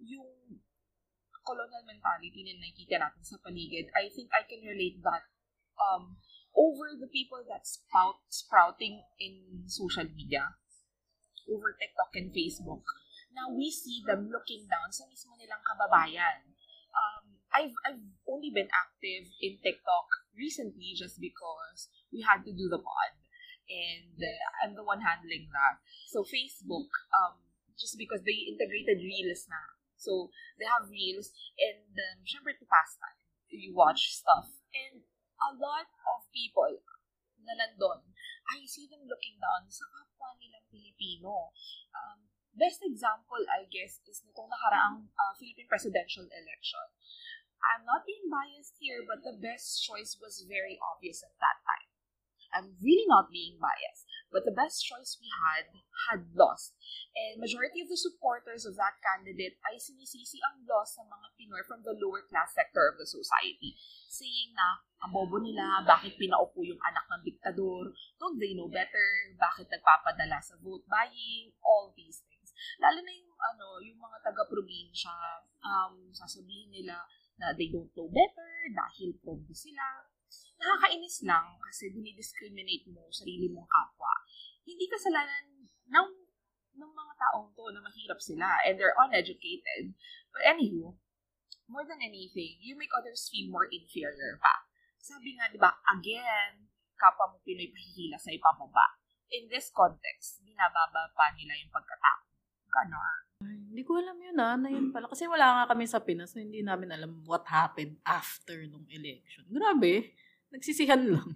yung 0.00 0.32
colonial 1.44 1.84
mentality 1.84 2.40
na 2.40 2.56
nakikita 2.56 3.04
natin 3.04 3.22
sa 3.22 3.36
paligid, 3.44 3.92
I 3.92 4.08
think 4.08 4.32
I 4.32 4.48
can 4.48 4.64
relate 4.64 5.04
that 5.04 5.28
um 5.76 6.16
over 6.56 6.96
the 6.96 7.12
people 7.12 7.44
that 7.52 7.68
spout 7.68 8.24
sprouting 8.32 9.04
in 9.20 9.68
social 9.68 10.08
media, 10.08 10.56
over 11.52 11.76
TikTok 11.76 12.16
and 12.16 12.32
Facebook. 12.32 12.80
Now 13.36 13.52
we 13.52 13.68
see 13.68 14.00
them 14.08 14.32
looking 14.32 14.64
down 14.64 14.88
sa 14.88 15.04
mismo 15.04 15.36
nilang 15.36 15.60
kababayan. 15.60 16.55
I've 17.54 17.74
I've 17.86 18.02
only 18.26 18.50
been 18.50 18.68
active 18.70 19.30
in 19.40 19.58
TikTok 19.62 20.08
recently 20.36 20.92
just 20.96 21.20
because 21.20 21.88
we 22.12 22.22
had 22.22 22.44
to 22.44 22.52
do 22.52 22.68
the 22.68 22.82
pod, 22.82 23.12
and 23.68 24.16
uh, 24.18 24.46
I'm 24.62 24.74
the 24.74 24.84
one 24.84 25.00
handling 25.00 25.48
that. 25.52 25.80
So 26.10 26.22
Facebook, 26.26 26.90
um, 27.16 27.40
just 27.78 27.96
because 27.98 28.22
they 28.26 28.50
integrated 28.50 29.02
reels 29.02 29.46
na, 29.48 29.60
so 29.96 30.30
they 30.58 30.66
have 30.66 30.90
reels, 30.90 31.32
and 31.56 31.90
um, 31.94 32.18
syempre 32.26 32.56
to 32.58 32.66
pass 32.66 32.98
time, 32.98 33.20
you 33.48 33.72
watch 33.72 34.12
stuff, 34.12 34.50
and 34.74 35.06
a 35.40 35.50
lot 35.56 35.88
of 36.16 36.26
people 36.32 36.82
na 37.46 37.54
nandun, 37.54 38.02
I 38.50 38.66
see 38.66 38.90
them 38.90 39.06
looking 39.06 39.38
down 39.38 39.70
sa 39.70 39.86
kapwa 39.86 40.34
nilang 40.38 40.66
Pilipino. 40.70 41.54
Um, 41.94 42.26
best 42.56 42.82
example, 42.82 43.42
I 43.46 43.68
guess, 43.70 44.02
is 44.08 44.24
nitong 44.26 44.50
nakaraang 44.50 45.06
uh, 45.14 45.32
Philippine 45.38 45.70
presidential 45.70 46.26
election. 46.26 46.86
I'm 47.62 47.84
not 47.84 48.06
being 48.06 48.28
biased 48.28 48.76
here, 48.78 49.02
but 49.04 49.24
the 49.24 49.36
best 49.36 49.82
choice 49.84 50.16
was 50.20 50.44
very 50.46 50.78
obvious 50.80 51.22
at 51.24 51.34
that 51.40 51.58
time. 51.64 51.88
I'm 52.54 52.78
really 52.80 53.04
not 53.10 53.28
being 53.28 53.58
biased, 53.58 54.06
but 54.30 54.46
the 54.46 54.54
best 54.54 54.80
choice 54.80 55.18
we 55.20 55.28
had 55.28 55.66
had 56.08 56.24
lost. 56.32 56.72
And 57.12 57.42
majority 57.42 57.82
of 57.82 57.90
the 57.90 57.98
supporters 57.98 58.64
of 58.64 58.78
that 58.80 58.96
candidate 59.02 59.58
ay 59.66 59.76
sinisisi 59.76 60.38
ang 60.40 60.64
loss 60.64 60.96
ng 60.96 61.08
mga 61.10 61.28
Pinoy 61.36 61.62
from 61.66 61.82
the 61.82 61.96
lower 61.98 62.24
class 62.24 62.56
sector 62.56 62.86
of 62.88 62.96
the 62.96 63.08
society. 63.08 63.76
Saying 64.08 64.56
na, 64.56 64.80
ang 65.04 65.12
bobo 65.12 65.36
nila, 65.42 65.84
bakit 65.84 66.16
pinaupo 66.16 66.64
yung 66.64 66.80
anak 66.80 67.04
ng 67.12 67.22
diktador, 67.26 67.92
don't 68.16 68.40
they 68.40 68.56
know 68.56 68.70
better, 68.70 69.08
bakit 69.36 69.68
nagpapadala 69.68 70.40
sa 70.40 70.56
vote 70.62 70.86
buying, 70.88 71.52
all 71.60 71.92
these 71.92 72.24
things. 72.24 72.56
Lalo 72.80 73.04
na 73.04 73.12
yung, 73.12 73.32
ano, 73.36 73.66
yung 73.84 74.00
mga 74.00 74.32
taga-probinsya, 74.32 75.12
um, 75.60 76.08
sasabihin 76.16 76.72
nila 76.72 77.04
na 77.36 77.52
they 77.52 77.68
don't 77.68 77.92
know 77.92 78.08
better 78.08 78.50
dahil 78.72 79.16
pobre 79.20 79.52
sila. 79.52 80.04
Nakakainis 80.56 81.22
lang 81.28 81.60
kasi 81.60 81.92
dinidiscriminate 81.92 82.88
mo 82.90 83.06
sarili 83.12 83.52
mong 83.52 83.68
kapwa. 83.68 84.12
Hindi 84.64 84.88
kasalanan 84.88 85.68
ng, 85.86 86.10
ng 86.80 86.90
mga 86.90 87.12
taong 87.20 87.52
to 87.52 87.64
na 87.70 87.80
mahirap 87.84 88.18
sila 88.18 88.48
and 88.64 88.80
they're 88.80 88.96
uneducated. 88.96 89.94
But 90.32 90.42
anywho, 90.48 90.96
more 91.68 91.84
than 91.86 92.02
anything, 92.02 92.58
you 92.64 92.74
make 92.74 92.90
others 92.96 93.28
feel 93.30 93.52
more 93.52 93.68
inferior 93.68 94.40
pa. 94.40 94.66
Sabi 94.98 95.38
nga, 95.38 95.46
di 95.52 95.60
ba, 95.60 95.70
again, 95.92 96.66
kapwa 96.98 97.30
mo 97.30 97.38
Pinoy 97.44 97.70
pahihila 97.70 98.18
sa 98.18 98.32
ipamaba. 98.32 98.98
In 99.30 99.46
this 99.50 99.70
context, 99.70 100.42
binababa 100.42 101.12
pa 101.14 101.34
nila 101.36 101.54
yung 101.58 101.70
pagkatao. 101.70 102.26
Ganon. 102.70 103.25
Hindi 103.44 103.84
ko 103.84 104.00
alam 104.00 104.16
yun 104.16 104.40
ah, 104.40 104.56
na 104.56 104.72
yun 104.72 104.88
pala. 104.88 105.04
Kasi 105.04 105.28
wala 105.28 105.46
nga 105.52 105.76
kami 105.76 105.84
sa 105.84 106.00
Pinas, 106.00 106.32
so 106.32 106.40
hindi 106.40 106.64
namin 106.64 106.96
alam 106.96 107.20
what 107.28 107.44
happened 107.44 108.00
after 108.08 108.64
nung 108.64 108.88
election. 108.88 109.44
Grabe, 109.52 110.16
nagsisihan 110.48 111.04
lang. 111.04 111.28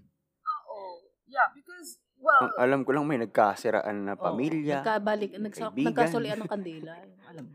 Oo. 0.48 1.04
Yeah, 1.28 1.52
because, 1.52 2.00
well, 2.16 2.48
Ang 2.48 2.56
alam 2.56 2.80
ko 2.88 2.96
lang 2.96 3.04
may 3.04 3.20
nagkasiraan 3.20 4.08
na 4.08 4.16
pamilya. 4.16 4.80
Nagkabalik, 4.80 5.36
nagsa, 5.36 5.68
kaibigan. 5.68 5.92
nagkasulian 5.92 6.38
ng 6.40 6.48
kandila. 6.48 6.92
Yung 6.96 7.20
alam 7.28 7.44
mo. 7.44 7.54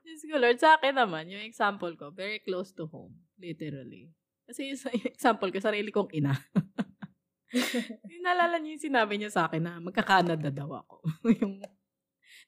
Diyos 0.00 0.24
ko 0.24 0.36
Lord, 0.40 0.56
sa 0.56 0.80
akin 0.80 0.96
naman, 0.96 1.28
yung 1.28 1.44
example 1.44 1.92
ko, 2.00 2.08
very 2.08 2.40
close 2.40 2.72
to 2.72 2.88
home. 2.88 3.12
Literally. 3.36 4.08
Kasi 4.48 4.72
yung, 4.72 4.80
example 5.04 5.52
ko, 5.52 5.60
sarili 5.60 5.92
kong 5.92 6.08
ina. 6.16 6.32
Yung 8.10 8.24
Naalala 8.26 8.58
niyo 8.58 8.74
yung 8.74 8.86
sinabi 8.90 9.14
niya 9.14 9.30
sa 9.30 9.46
akin 9.46 9.62
na 9.62 9.78
magka-Canada 9.78 10.50
daw 10.50 10.74
ako. 10.74 11.06
yung, 11.38 11.62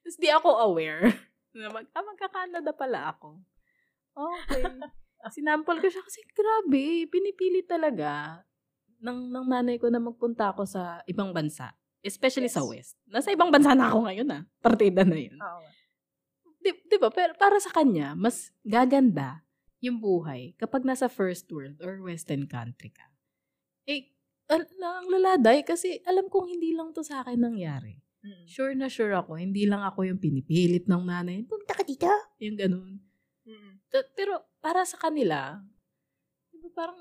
tapos 0.07 0.23
di 0.23 0.31
ako 0.31 0.55
aware 0.71 1.03
na 1.59 1.67
mag, 1.67 1.83
ah, 1.91 2.05
magka-Canada 2.07 2.71
pala 2.71 3.11
ako. 3.11 3.43
Okay. 4.15 4.63
Sinampol 5.35 5.83
ko 5.83 5.91
siya 5.91 6.07
kasi 6.07 6.23
grabe, 6.31 7.11
pinipili 7.11 7.67
talaga 7.67 8.39
ng, 9.03 9.35
ng 9.35 9.47
nanay 9.51 9.83
ko 9.83 9.91
na 9.91 9.99
magpunta 9.99 10.55
ako 10.55 10.63
sa 10.63 11.03
ibang 11.11 11.35
bansa. 11.35 11.75
Especially 12.07 12.47
sa 12.47 12.63
Yes. 12.63 12.71
West. 12.71 12.95
Nasa 13.11 13.35
ibang 13.35 13.51
bansa 13.51 13.75
na 13.75 13.91
ako 13.91 14.07
ngayon 14.07 14.31
ah. 14.31 14.43
Partida 14.63 15.03
na 15.03 15.19
yun. 15.19 15.35
Oo. 15.43 15.67
Di, 16.63 16.71
di 16.87 16.97
ba? 17.03 17.11
Pero 17.11 17.35
para 17.35 17.59
sa 17.59 17.75
kanya, 17.75 18.15
mas 18.15 18.55
gaganda 18.63 19.43
yung 19.83 19.99
buhay 19.99 20.55
kapag 20.55 20.87
nasa 20.87 21.11
first 21.11 21.51
world 21.51 21.83
or 21.83 21.99
western 21.99 22.47
country 22.47 22.95
ka. 22.95 23.11
Eh, 23.91 24.15
al- 24.47 24.71
ang 24.71 25.11
laladay 25.11 25.67
kasi 25.67 25.99
alam 26.07 26.31
kong 26.31 26.47
hindi 26.47 26.71
lang 26.79 26.95
to 26.95 27.03
sa 27.03 27.27
akin 27.27 27.43
nangyari. 27.43 28.06
Mm. 28.27 28.45
Sure 28.51 28.75
na 28.75 28.91
sure 28.91 29.15
ako, 29.15 29.39
hindi 29.39 29.71
lang 29.71 29.87
ako 29.87 30.03
yung 30.03 30.19
pinipilit 30.19 30.91
ng 30.91 31.03
nanay. 31.07 31.47
Punta 31.47 31.79
ka 31.79 31.87
dito. 31.87 32.11
Yung 32.43 32.59
ganun. 32.59 32.99
Mm. 33.47 33.73
Ta- 33.87 34.11
Pero 34.19 34.43
para 34.59 34.83
sa 34.83 34.99
kanila, 34.99 35.63
di 36.51 36.59
ba 36.59 36.71
parang 36.75 36.99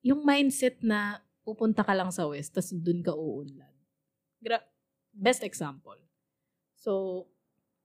yung 0.00 0.24
mindset 0.24 0.80
na 0.80 1.20
pupunta 1.44 1.84
ka 1.84 1.92
lang 1.92 2.08
sa 2.08 2.24
West, 2.24 2.56
tapos 2.56 2.72
dun 2.72 3.04
ka 3.04 3.12
uunlad. 3.12 3.76
Gra- 4.40 4.64
best 5.12 5.44
example. 5.44 6.00
So, 6.74 7.24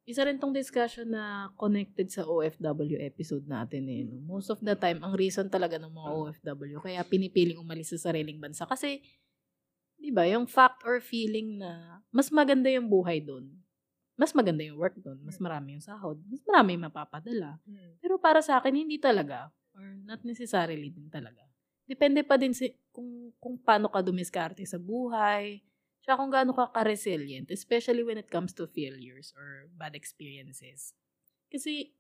isa 0.06 0.26
rin 0.26 0.42
tong 0.42 0.54
discussion 0.54 1.14
na 1.14 1.54
connected 1.56 2.10
sa 2.10 2.26
OFW 2.26 2.98
episode 3.06 3.46
natin 3.46 3.86
eh. 3.86 4.02
No? 4.06 4.18
Most 4.38 4.50
of 4.50 4.60
the 4.60 4.74
time, 4.74 4.98
ang 5.06 5.14
reason 5.14 5.46
talaga 5.48 5.78
ng 5.78 5.94
mga 5.94 6.10
OFW, 6.10 6.78
kaya 6.82 7.06
pinipiling 7.06 7.62
umalis 7.62 7.94
sa 7.94 8.10
sariling 8.10 8.42
bansa. 8.42 8.66
Kasi, 8.66 9.02
di 10.02 10.10
ba, 10.10 10.26
yung 10.26 10.50
fact 10.50 10.82
or 10.82 10.98
feeling 10.98 11.62
na 11.62 12.02
mas 12.10 12.34
maganda 12.34 12.68
yung 12.74 12.90
buhay 12.90 13.22
doon. 13.22 13.54
Mas 14.18 14.34
maganda 14.34 14.66
yung 14.66 14.82
work 14.82 14.98
doon. 14.98 15.22
Mas 15.22 15.38
marami 15.38 15.78
yung 15.78 15.86
sahod. 15.86 16.18
Mas 16.26 16.42
marami 16.46 16.78
yung 16.78 16.86
mapapadala. 16.90 17.62
Mm. 17.64 18.02
Pero 18.02 18.18
para 18.18 18.42
sa 18.42 18.58
akin, 18.58 18.74
hindi 18.74 18.98
talaga. 18.98 19.54
Or 19.78 19.86
not 20.04 20.22
necessarily 20.26 20.90
din 20.90 21.08
talaga. 21.08 21.46
Depende 21.86 22.26
pa 22.26 22.38
din 22.38 22.54
si, 22.54 22.74
kung, 22.94 23.34
kung 23.38 23.58
paano 23.62 23.90
ka 23.90 24.02
dumiskarte 24.02 24.62
sa 24.66 24.78
buhay. 24.78 25.62
Tsaka 26.02 26.22
kung 26.22 26.34
gaano 26.34 26.54
ka 26.54 26.70
ka-resilient. 26.70 27.50
Especially 27.50 28.02
when 28.06 28.18
it 28.18 28.30
comes 28.30 28.54
to 28.54 28.70
failures 28.70 29.34
or 29.38 29.70
bad 29.74 29.98
experiences. 29.98 30.94
Kasi 31.50 31.94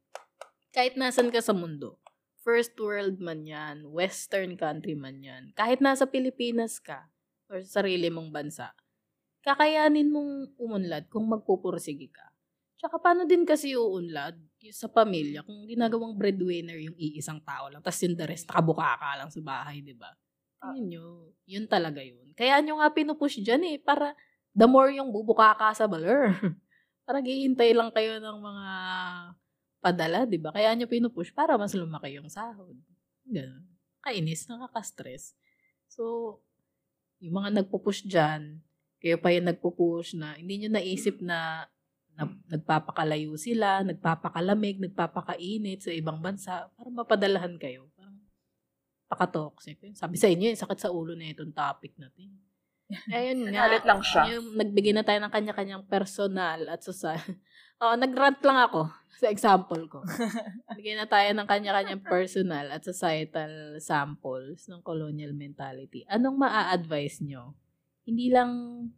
kahit 0.74 0.98
nasan 0.98 1.34
ka 1.34 1.42
sa 1.42 1.58
mundo, 1.58 1.98
first 2.42 2.74
world 2.78 3.22
man 3.22 3.46
yan, 3.46 3.86
western 3.90 4.58
country 4.58 4.98
man 4.98 5.22
yan, 5.22 5.54
kahit 5.54 5.84
nasa 5.84 6.10
Pilipinas 6.10 6.82
ka 6.82 7.12
or 7.52 7.60
sa 7.68 7.84
sarili 7.84 8.08
mong 8.08 8.32
bansa, 8.32 8.72
kakayanin 9.44 10.08
mong 10.08 10.56
umunlad 10.56 11.12
kung 11.12 11.28
magpupursige 11.28 12.08
ka. 12.08 12.32
Tsaka 12.80 12.98
paano 12.98 13.28
din 13.28 13.46
kasi 13.46 13.78
uunlad 13.78 14.40
sa 14.74 14.90
pamilya 14.90 15.46
kung 15.46 15.70
ginagawang 15.70 16.18
breadwinner 16.18 16.82
yung 16.82 16.98
iisang 16.98 17.44
tao 17.46 17.70
lang, 17.70 17.84
tapos 17.84 18.02
yung 18.02 18.18
the 18.18 18.26
rest, 18.26 18.50
nakabuka 18.50 18.98
ka 18.98 19.10
lang 19.22 19.30
sa 19.30 19.42
bahay, 19.44 19.86
di 19.86 19.94
ba? 19.94 20.10
Tingin 20.62 20.86
nyo, 20.90 21.06
yun 21.46 21.66
talaga 21.70 22.02
yun. 22.02 22.34
Kaya 22.34 22.58
nyo 22.64 22.82
nga 22.82 22.90
pinupush 22.90 23.38
dyan 23.44 23.62
eh, 23.70 23.78
para 23.78 24.18
the 24.58 24.66
more 24.66 24.90
yung 24.94 25.14
bubuka 25.14 25.54
ka 25.58 25.76
sa 25.78 25.86
baler. 25.86 26.34
para 27.06 27.22
hihintay 27.22 27.74
lang 27.76 27.92
kayo 27.94 28.18
ng 28.18 28.38
mga 28.40 28.68
padala, 29.82 30.20
di 30.30 30.38
ba? 30.38 30.54
Kaya 30.54 30.74
nyo 30.78 30.86
pinupush 30.86 31.34
para 31.34 31.58
mas 31.58 31.74
lumaki 31.74 32.18
yung 32.18 32.30
sahod. 32.30 32.78
Ganun. 33.26 33.66
Kainis, 34.02 34.50
nakaka-stress. 34.50 35.38
So, 35.86 36.38
yung 37.22 37.38
mga 37.38 37.62
nagpupush 37.62 38.04
dyan, 38.10 38.58
kayo 38.98 39.18
pa 39.22 39.30
yung 39.30 39.48
nagpupush 39.50 40.18
na 40.18 40.34
hindi 40.38 40.66
nyo 40.66 40.70
naisip 40.74 41.22
na, 41.22 41.70
na 42.18 42.26
nagpapakalayo 42.50 43.38
sila, 43.38 43.86
nagpapakalamig, 43.86 44.82
nagpapakainit 44.82 45.86
sa 45.86 45.94
ibang 45.94 46.18
bansa 46.18 46.70
para 46.74 46.90
mapadalahan 46.90 47.56
kayo. 47.62 47.90
Parang 47.94 48.18
pakatoxic. 49.06 49.78
Sabi 49.94 50.18
sa 50.18 50.30
inyo, 50.30 50.50
yung 50.50 50.62
sakit 50.62 50.80
sa 50.82 50.90
ulo 50.90 51.14
na 51.14 51.30
itong 51.30 51.54
topic 51.54 51.94
natin. 52.02 52.34
Ayun 53.16 53.54
nga. 53.54 53.70
Lang 53.86 54.02
siya. 54.04 54.38
Yung 54.38 54.58
nagbigay 54.58 54.94
na 54.94 55.06
tayo 55.06 55.22
ng 55.22 55.34
kanya-kanyang 55.34 55.86
personal 55.88 56.68
at 56.68 56.82
society. 56.84 57.38
Oo, 57.82 57.98
nagrant 57.98 58.38
lang 58.46 58.60
ako 58.70 58.94
sa 59.18 59.30
example 59.30 59.86
ko. 59.90 60.00
Bigyan 60.78 61.02
na 61.02 61.10
tayo 61.10 61.30
ng 61.34 61.50
kanya-kanyang 61.50 62.02
personal 62.06 62.70
at 62.70 62.86
societal 62.86 63.78
samples 63.82 64.70
ng 64.70 64.86
colonial 64.86 65.34
mentality. 65.34 66.06
Anong 66.06 66.38
maa-advise 66.42 67.26
nyo? 67.26 67.58
Hindi 68.06 68.34
lang 68.34 68.50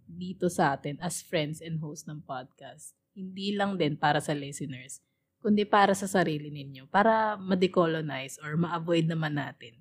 dito 0.07 0.47
sa 0.47 0.75
atin 0.75 0.99
as 0.99 1.23
friends 1.23 1.59
and 1.59 1.79
host 1.79 2.07
ng 2.07 2.23
podcast. 2.23 2.95
Hindi 3.15 3.55
lang 3.55 3.75
din 3.75 3.99
para 3.99 4.23
sa 4.23 4.31
listeners, 4.31 5.03
kundi 5.43 5.67
para 5.67 5.91
sa 5.91 6.07
sarili 6.07 6.51
ninyo. 6.51 6.87
Para 6.87 7.39
ma-decolonize 7.39 8.39
or 8.43 8.55
ma-avoid 8.55 9.07
naman 9.07 9.35
natin 9.35 9.79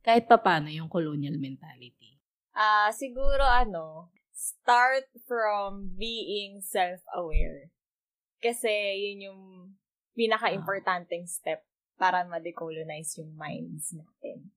kahit 0.00 0.26
papano 0.26 0.72
yung 0.72 0.88
colonial 0.88 1.36
mentality. 1.36 2.18
Ah, 2.56 2.90
siguro 2.90 3.44
ano, 3.44 4.10
start 4.32 5.06
from 5.28 5.92
being 5.94 6.64
self-aware. 6.64 7.70
Kasi 8.40 8.68
yun 8.96 9.28
yung 9.30 9.40
pinaka-importanting 10.16 11.28
step 11.28 11.60
para 11.94 12.24
ma-decolonize 12.24 13.20
yung 13.20 13.36
minds 13.36 13.92
natin. 13.92 14.48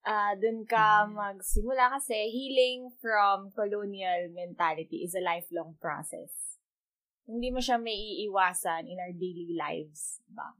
Ah, 0.00 0.32
dun 0.38 0.64
ka 0.64 1.04
Mm. 1.04 1.12
magsimula 1.12 1.98
kasi 1.98 2.14
healing 2.30 2.88
from 2.96 3.50
colonial 3.52 4.30
mentality 4.32 5.02
is 5.02 5.12
a 5.12 5.20
lifelong 5.20 5.76
process. 5.76 6.56
Hindi 7.26 7.50
mo 7.50 7.58
siya 7.58 7.76
may 7.76 8.22
iiwasan 8.22 8.86
in 8.86 9.02
our 9.02 9.10
daily 9.12 9.50
lives, 9.52 10.22
ba? 10.30 10.54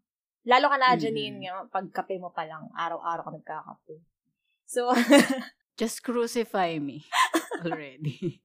Lalo 0.44 0.66
ka 0.66 0.76
na, 0.76 0.94
Mm. 0.94 1.00
Janine, 1.00 1.36
nga, 1.46 1.62
pagkape 1.70 2.18
mo 2.18 2.34
pa 2.34 2.42
lang, 2.44 2.68
araw-araw 2.74 3.22
ka 3.22 3.32
nagkakape. 3.32 3.96
So, 4.66 4.90
Just 5.78 6.02
crucify 6.02 6.80
me 6.80 7.06
already. 7.64 8.42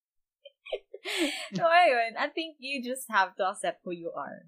so, 1.58 1.66
ayun. 1.66 2.18
I 2.18 2.30
think 2.30 2.58
you 2.62 2.82
just 2.82 3.10
have 3.10 3.34
to 3.38 3.50
accept 3.50 3.82
who 3.84 3.92
you 3.92 4.14
are. 4.14 4.48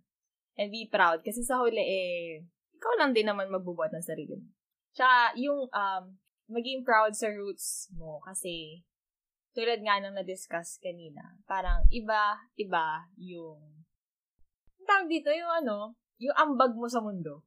And 0.58 0.70
be 0.70 0.86
proud. 0.86 1.26
Kasi 1.26 1.42
sa 1.42 1.58
huli, 1.58 1.82
eh, 1.82 2.46
ikaw 2.78 2.94
lang 3.02 3.12
din 3.12 3.26
naman 3.26 3.50
magbubuhat 3.50 3.94
ng 3.94 4.06
sarili 4.06 4.38
mo. 4.38 4.48
Tsaka, 4.94 5.34
yung, 5.38 5.66
um, 5.74 6.04
maging 6.50 6.86
proud 6.86 7.18
sa 7.18 7.34
roots 7.34 7.89
mo. 7.98 8.22
Kasi, 8.22 8.86
tulad 9.58 9.82
nga 9.82 9.98
nang 10.02 10.18
na-discuss 10.18 10.82
kanina, 10.82 11.38
parang 11.46 11.86
iba, 11.89 12.38
iba 12.58 13.06
yung, 13.18 13.62
ang 14.82 14.86
tawag 14.86 15.10
dito, 15.10 15.30
yung 15.34 15.54
ano, 15.63 15.98
yung 16.22 16.36
ambag 16.38 16.74
mo 16.78 16.86
sa 16.89 17.02
mundo. 17.02 17.46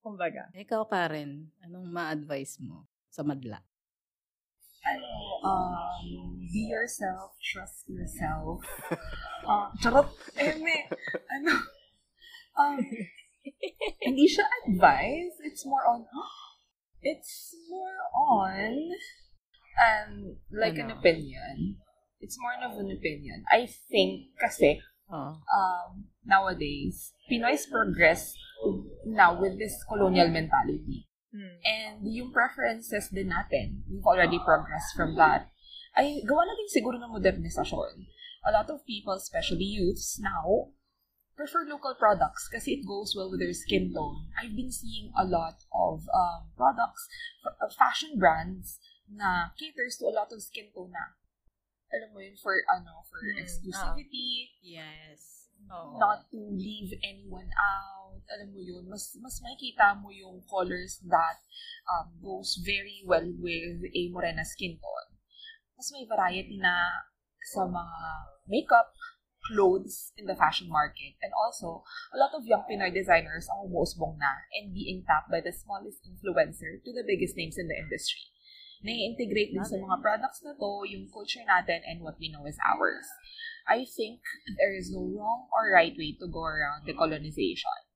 Kumbaga. 0.00 0.48
Ikaw, 0.56 0.88
Karen, 0.88 1.52
anong 1.60 1.88
ma-advise 1.88 2.56
mo 2.60 2.88
sa 3.12 3.20
madla? 3.20 3.60
ano, 4.80 5.08
um, 5.44 6.40
be 6.52 6.68
yourself, 6.70 7.32
trust 7.42 7.84
yourself. 7.88 8.60
Uh, 9.46 9.70
charot. 9.82 10.08
Eh, 10.36 10.54
may, 10.60 10.86
ano, 11.30 11.52
um, 12.58 12.78
hindi 14.04 14.26
siya 14.28 14.44
advice. 14.66 15.34
It's 15.44 15.64
more 15.66 15.84
on, 15.88 16.04
it's 17.02 17.54
more 17.68 17.98
on, 18.14 18.72
um, 19.80 20.36
like 20.52 20.76
an 20.76 20.90
Ano? 20.92 20.98
opinion. 21.00 21.80
It's 22.20 22.36
more 22.36 22.52
of 22.60 22.76
an 22.76 22.90
opinion. 22.92 23.44
I 23.48 23.64
think, 23.88 24.36
kasi, 24.36 24.80
Oh. 25.10 25.42
um, 25.42 26.06
nowadays, 26.22 27.10
Pinoy's 27.26 27.66
progress 27.66 28.30
now 29.02 29.34
with 29.34 29.58
this 29.58 29.74
colonial 29.88 30.28
mentality. 30.30 31.09
Hmm. 31.30 31.56
And 31.62 31.96
yung 32.10 32.34
preferences 32.34 33.06
din 33.08 33.30
natin, 33.30 33.86
we've 33.86 34.06
already 34.06 34.38
progressed 34.42 34.98
from 34.98 35.14
that, 35.14 35.46
ay 35.94 36.22
gawa 36.26 36.42
na 36.42 36.58
din 36.58 36.70
siguro 36.70 36.98
ng 36.98 37.14
modernisasyon. 37.14 38.06
A 38.42 38.50
lot 38.50 38.66
of 38.70 38.82
people, 38.82 39.14
especially 39.14 39.66
youths 39.66 40.18
now, 40.18 40.74
prefer 41.36 41.64
local 41.64 41.94
products 41.96 42.48
kasi 42.50 42.80
it 42.80 42.84
goes 42.84 43.14
well 43.14 43.30
with 43.30 43.40
their 43.40 43.54
skin 43.54 43.94
tone. 43.94 44.26
I've 44.36 44.56
been 44.58 44.72
seeing 44.74 45.12
a 45.14 45.24
lot 45.24 45.62
of 45.70 46.02
um, 46.10 46.50
products, 46.56 47.06
f- 47.46 47.56
uh, 47.62 47.70
fashion 47.78 48.18
brands 48.18 48.76
na 49.06 49.54
caters 49.56 49.96
to 50.02 50.10
a 50.10 50.14
lot 50.14 50.32
of 50.34 50.42
skin 50.42 50.68
tone 50.74 50.90
na. 50.92 51.14
Alam 51.90 52.14
mo 52.14 52.18
yun, 52.22 52.38
for 52.38 52.54
ano, 52.70 53.02
for 53.10 53.18
Hmm, 53.22 53.38
exclusivity, 53.42 54.50
Yes. 54.62 55.50
Oo. 55.70 55.98
not 55.98 56.26
to 56.30 56.38
leave 56.50 56.90
anyone 57.02 57.50
out. 57.54 57.99
Alam 58.30 58.54
mo 58.54 58.60
yun, 58.62 58.86
mas, 58.86 59.10
mas 59.18 59.42
makikita 59.42 59.98
mo 59.98 60.14
yung 60.14 60.38
colors 60.46 61.02
that 61.06 61.42
um, 61.90 62.14
goes 62.22 62.62
very 62.62 63.02
well 63.02 63.26
with 63.42 63.82
a 63.90 64.02
morena 64.14 64.46
skin 64.46 64.78
tone. 64.78 65.08
Mas 65.74 65.90
may 65.90 66.06
variety 66.06 66.62
na 66.62 67.06
sa 67.42 67.66
mga 67.66 67.98
makeup, 68.46 68.94
clothes 69.50 70.12
in 70.16 70.26
the 70.26 70.36
fashion 70.36 70.68
market. 70.68 71.16
And 71.22 71.32
also, 71.34 71.82
a 72.14 72.18
lot 72.18 72.30
of 72.36 72.46
young 72.46 72.62
Pinoy 72.68 72.92
designers 72.92 73.48
ang 73.50 73.66
umusbong 73.66 74.20
na 74.20 74.46
and 74.54 74.70
being 74.70 75.02
tapped 75.02 75.32
by 75.32 75.40
the 75.40 75.50
smallest 75.50 76.06
influencer 76.06 76.78
to 76.84 76.90
the 76.92 77.02
biggest 77.02 77.34
names 77.34 77.58
in 77.58 77.66
the 77.66 77.76
industry. 77.76 78.30
Nai-integrate 78.80 79.52
din 79.52 79.64
sa 79.64 79.76
mga 79.76 80.00
products 80.00 80.40
na 80.40 80.56
to 80.56 80.88
yung 80.88 81.04
culture 81.12 81.44
natin 81.44 81.84
and 81.84 82.00
what 82.00 82.16
we 82.16 82.32
know 82.32 82.48
is 82.48 82.56
ours. 82.64 83.04
I 83.68 83.84
think 83.84 84.24
there 84.56 84.72
is 84.72 84.88
no 84.88 85.04
wrong 85.04 85.52
or 85.52 85.68
right 85.76 85.92
way 85.92 86.16
to 86.16 86.26
go 86.32 86.48
around 86.48 86.88
decolonization. 86.88 87.89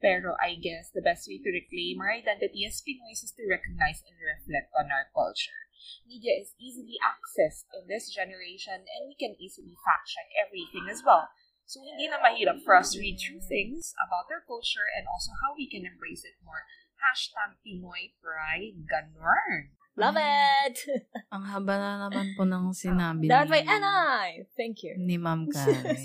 Pero 0.00 0.36
I 0.36 0.60
guess 0.60 0.92
the 0.92 1.00
best 1.00 1.24
way 1.24 1.40
to 1.40 1.50
reclaim 1.50 2.00
our 2.04 2.12
identity 2.12 2.68
as 2.68 2.84
Pinoys 2.84 3.24
is 3.24 3.32
to 3.32 3.48
recognize 3.48 4.04
and 4.04 4.16
reflect 4.20 4.68
on 4.76 4.92
our 4.92 5.08
culture. 5.16 5.72
Media 6.04 6.36
is 6.36 6.52
easily 6.60 7.00
accessed 7.00 7.64
in 7.72 7.88
this 7.88 8.12
generation 8.12 8.84
and 8.84 9.08
we 9.08 9.16
can 9.16 9.36
easily 9.40 9.72
fact 9.84 10.12
check 10.12 10.28
everything 10.36 10.90
as 10.90 11.00
well. 11.00 11.32
So 11.64 11.80
hindi 11.82 12.06
na 12.06 12.20
mahirap 12.20 12.62
for 12.62 12.76
us 12.76 12.92
to 12.94 13.00
read 13.00 13.18
through 13.18 13.42
things 13.48 13.96
about 13.98 14.30
our 14.30 14.44
culture 14.44 14.86
and 14.86 15.08
also 15.08 15.34
how 15.42 15.56
we 15.56 15.66
can 15.66 15.82
embrace 15.82 16.22
it 16.22 16.38
more. 16.44 16.68
Hashtag 17.00 17.58
Pinoy 17.64 18.14
Pride, 18.20 18.86
ganun. 18.86 19.74
Love 19.96 20.20
it! 20.20 20.76
Ang 21.34 21.44
haba 21.46 21.74
na 21.74 21.90
naman 22.04 22.36
po 22.36 22.44
ng 22.44 22.68
sinabi 22.70 23.26
That 23.26 23.48
way, 23.48 23.64
Anay! 23.64 24.44
Thank 24.52 24.84
you. 24.84 24.92
ni 24.94 25.16
Ma'am 25.16 25.48
Karen. 25.52 25.96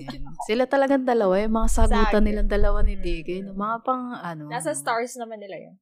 Sila 0.48 0.64
talagang 0.64 1.04
dalawa, 1.04 1.36
yung 1.38 1.52
mga 1.54 1.70
sagutan 1.70 2.00
Exactly. 2.08 2.24
nilang 2.26 2.48
dalawa 2.48 2.80
ni 2.82 2.96
Digay. 2.96 3.44
no? 3.44 3.52
Mga 3.52 3.78
pang 3.84 4.16
ano. 4.16 4.48
Nasa 4.48 4.72
stars 4.72 5.20
naman 5.20 5.40
nila 5.40 5.60
yun. 5.62 5.76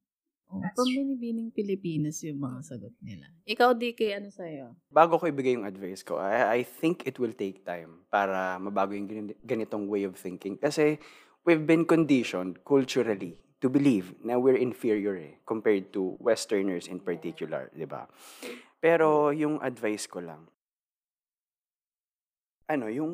Oh, 0.50 0.58
That's 0.58 0.74
pang 0.74 0.90
binibining 0.90 1.54
Pilipinas 1.54 2.18
yung 2.26 2.42
mga 2.42 2.58
sagot 2.66 2.90
nila. 2.98 3.30
Ikaw, 3.46 3.70
DK, 3.72 4.18
ano 4.18 4.28
sa'yo? 4.28 4.74
Bago 4.90 5.14
ko 5.14 5.30
ibigay 5.30 5.54
yung 5.54 5.62
advice 5.62 6.02
ko, 6.02 6.18
I, 6.18 6.58
I 6.58 6.66
think 6.66 7.06
it 7.06 7.14
will 7.16 7.30
take 7.30 7.62
time 7.62 8.02
para 8.10 8.58
mabago 8.58 8.90
yung 8.90 9.06
gani- 9.06 9.38
ganitong 9.40 9.86
way 9.86 10.02
of 10.02 10.18
thinking. 10.18 10.58
Kasi 10.58 10.98
we've 11.46 11.62
been 11.62 11.86
conditioned 11.86 12.58
culturally 12.66 13.38
to 13.60 13.68
believe 13.68 14.16
na 14.24 14.40
we're 14.40 14.56
inferior 14.56 15.14
eh, 15.20 15.36
compared 15.44 15.92
to 15.92 16.16
Westerners 16.16 16.88
in 16.88 16.98
particular, 17.00 17.68
di 17.76 17.84
ba? 17.84 18.08
Pero 18.80 19.28
yung 19.36 19.60
advice 19.60 20.08
ko 20.08 20.24
lang, 20.24 20.48
ano, 22.66 22.88
yung, 22.88 23.12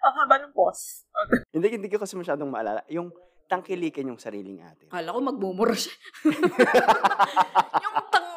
Ang 0.00 0.16
haba 0.16 0.40
ng 0.40 0.56
pause. 0.56 1.04
hindi, 1.54 1.76
hindi 1.76 1.88
ko 1.92 2.00
kasi 2.00 2.16
masyadong 2.16 2.48
maalala, 2.48 2.80
yung 2.88 3.12
tangkilikin 3.50 4.08
yung 4.08 4.20
sariling 4.20 4.64
atin. 4.64 4.88
Kala 4.88 5.12
ko 5.12 5.20
magmumura 5.20 5.76
siya. 5.76 5.92
yung 7.84 7.96
tang... 8.08 8.28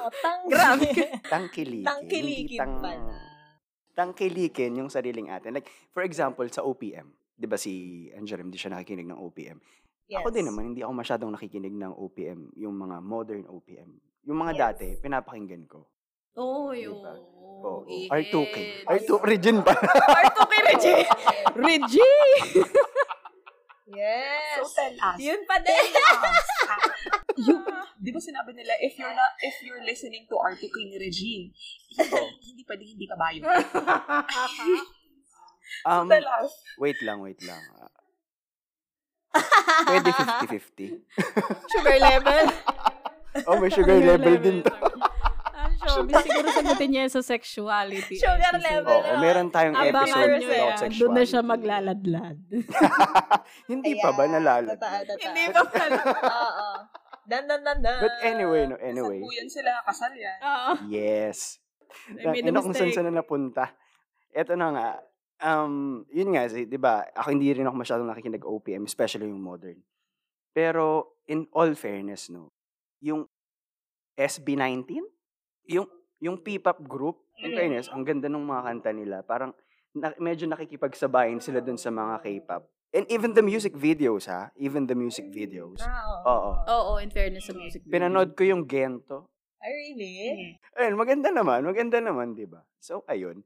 Oh, 0.00 0.12
tang 0.20 0.40
Grabe. 0.48 0.88
Tangkilikin. 1.32 1.84
Tangkilikin 1.84 2.60
tang- 2.60 2.80
pala. 2.80 3.16
Tangkilikin 3.92 4.72
yung 4.80 4.88
sariling 4.88 5.28
atin. 5.28 5.60
Like, 5.60 5.68
for 5.92 6.00
example, 6.06 6.48
sa 6.48 6.64
OPM, 6.64 7.12
di 7.34 7.46
ba 7.50 7.58
si 7.58 8.06
Angelem, 8.14 8.48
hindi 8.48 8.58
siya 8.58 8.72
nakikinig 8.72 9.10
ng 9.10 9.18
OPM. 9.18 9.58
Yes. 10.06 10.20
Ako 10.22 10.28
din 10.30 10.46
naman, 10.46 10.72
hindi 10.72 10.84
ako 10.84 10.92
masyadong 10.94 11.30
nakikinig 11.32 11.74
ng 11.74 11.92
OPM, 11.96 12.54
yung 12.54 12.76
mga 12.76 12.96
modern 13.00 13.44
OPM. 13.48 13.90
Yung 14.24 14.38
mga 14.38 14.52
Yes. 14.52 14.60
dati, 14.60 14.86
pinapakinggan 15.00 15.64
ko. 15.66 15.88
Oo, 16.34 16.74
Diba? 16.74 16.82
yun. 16.82 16.98
Oo. 17.64 17.86
Ihit. 17.86 18.10
R2K. 18.10 18.56
R2, 18.84 19.10
Regine 19.22 19.60
pa. 19.62 19.72
R2K, 20.28 20.52
Reggie! 20.66 21.04
Reggie! 21.56 22.18
Yes. 23.84 24.64
So 24.64 24.80
tell 24.80 24.96
us. 24.96 25.18
Yun 25.20 25.44
pa 25.44 25.60
din. 25.60 25.76
you, 27.46 27.56
di 28.00 28.10
ba 28.10 28.20
sinabi 28.22 28.56
nila, 28.56 28.72
if 28.80 28.96
you're 28.96 29.12
not, 29.12 29.32
if 29.44 29.60
you're 29.60 29.84
listening 29.84 30.24
to 30.24 30.40
article 30.40 30.80
ni 30.80 30.96
Regine, 30.96 31.52
hindi, 31.92 32.22
hindi 32.48 32.62
pwede 32.64 32.82
hindi 32.86 33.04
ka 33.04 33.16
bayo. 33.18 33.44
Um, 35.82 36.06
wait 36.78 36.98
lang, 37.00 37.18
wait 37.20 37.40
lang. 37.42 37.60
Pwede 39.88 40.10
50-50. 40.10 41.02
Sugar 41.72 41.98
level. 41.98 42.44
Oh, 43.50 43.58
may 43.58 43.66
sugar 43.66 43.98
level 43.98 44.38
din 44.38 44.62
to. 44.62 44.70
Showbiz, 45.82 46.22
siguro 46.22 46.48
sagutin 46.54 46.86
niya 46.86 47.10
sa 47.10 47.18
sexuality. 47.18 48.14
Sugar 48.14 48.54
level. 48.54 48.94
Oo, 48.94 49.18
meron 49.18 49.50
tayong 49.50 49.74
Abangan 49.74 49.90
episode 49.90 50.30
about 50.30 50.54
yan. 50.54 50.78
sexuality. 50.78 51.00
Doon 51.02 51.12
na 51.12 51.24
siya 51.26 51.40
maglaladlad. 51.42 52.38
Hindi 53.66 53.92
pa 53.98 54.14
ba 54.14 54.24
nalalad? 54.30 54.78
Hindi 55.18 55.44
pa 55.50 55.62
pala. 55.66 55.98
Oo. 56.14 56.68
Dan, 57.26 57.42
dan, 57.50 57.60
dan, 57.66 57.78
dan. 57.82 57.98
But 58.06 58.14
anyway, 58.22 58.70
no, 58.70 58.78
anyway. 58.78 59.18
Sabuyan 59.18 59.48
sila, 59.50 59.82
kasal 59.82 60.14
yan. 60.14 60.38
Oo. 60.38 60.72
Yes. 60.86 61.58
I 62.06 62.30
made 62.30 62.46
a 62.46 62.54
Ano 62.54 62.62
kung 62.62 62.70
saan 62.70 62.86
mistake. 62.86 63.02
saan 63.02 63.10
na 63.10 63.18
napunta. 63.18 63.64
Ito 64.30 64.54
na 64.54 64.66
nga. 64.70 64.88
Um, 65.44 66.08
yun 66.08 66.32
nga, 66.32 66.48
di 66.48 66.80
ba, 66.80 67.04
ako 67.12 67.28
hindi 67.28 67.52
rin 67.52 67.68
ako 67.68 67.76
masyadong 67.76 68.08
nakikinig 68.08 68.40
OPM, 68.40 68.88
especially 68.88 69.28
yung 69.28 69.44
modern. 69.44 69.76
Pero, 70.56 71.12
in 71.28 71.44
all 71.52 71.76
fairness, 71.76 72.32
no, 72.32 72.48
yung 73.04 73.28
SB19, 74.16 75.04
yung, 75.68 75.84
yung 76.16 76.40
P-pop 76.40 76.80
group, 76.88 77.20
in 77.44 77.52
Mm. 77.52 77.56
fairness, 77.60 77.86
ang 77.92 78.08
ganda 78.08 78.32
ng 78.32 78.40
mga 78.40 78.62
kanta 78.64 78.90
nila. 78.96 79.20
Parang, 79.20 79.52
na, 79.92 80.16
medyo 80.16 80.48
nakikipagsabayin 80.48 81.44
sila 81.44 81.60
dun 81.60 81.76
sa 81.76 81.92
mga 81.92 82.24
K-pop. 82.24 82.64
And 82.94 83.04
even 83.10 83.34
the 83.34 83.42
music 83.42 83.74
videos, 83.74 84.30
ha? 84.30 84.54
Even 84.54 84.86
the 84.86 84.94
music 84.94 85.26
videos. 85.28 85.82
Ah, 85.82 86.22
oo. 86.24 86.30
Oo. 86.30 86.50
Oo, 86.64 86.92
in 87.02 87.10
fairness 87.10 87.50
sa 87.50 87.52
music. 87.52 87.82
video. 87.82 87.92
Pinanood 87.92 88.38
ko 88.38 88.46
yung 88.46 88.64
Gento. 88.64 89.28
Ay, 89.58 89.92
really? 89.92 90.54
Ayun, 90.78 90.94
maganda 90.94 91.34
naman. 91.34 91.66
Maganda 91.66 91.98
naman, 91.98 92.38
di 92.38 92.46
ba? 92.46 92.62
So, 92.78 93.02
ayun. 93.10 93.42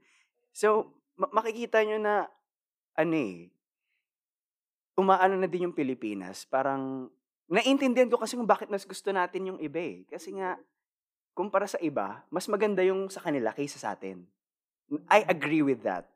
So, 0.52 0.97
ma- 1.18 1.42
makikita 1.42 1.83
nyo 1.83 1.98
na, 1.98 2.14
ano 2.94 3.14
eh, 3.18 3.50
umaano 4.98 5.35
na 5.38 5.50
din 5.50 5.70
yung 5.70 5.76
Pilipinas. 5.76 6.46
Parang, 6.46 7.11
naintindihan 7.50 8.11
ko 8.11 8.18
kasi 8.18 8.38
kung 8.38 8.48
bakit 8.48 8.70
mas 8.70 8.87
gusto 8.87 9.11
natin 9.11 9.54
yung 9.54 9.61
iba 9.62 9.78
eh. 9.78 10.07
Kasi 10.07 10.35
nga, 10.38 10.59
kumpara 11.35 11.66
sa 11.70 11.78
iba, 11.78 12.26
mas 12.31 12.50
maganda 12.50 12.83
yung 12.83 13.07
sa 13.11 13.22
kanila 13.22 13.54
kaysa 13.54 13.78
sa 13.78 13.94
atin. 13.94 14.26
I 15.07 15.22
agree 15.28 15.62
with 15.62 15.85
that. 15.85 16.09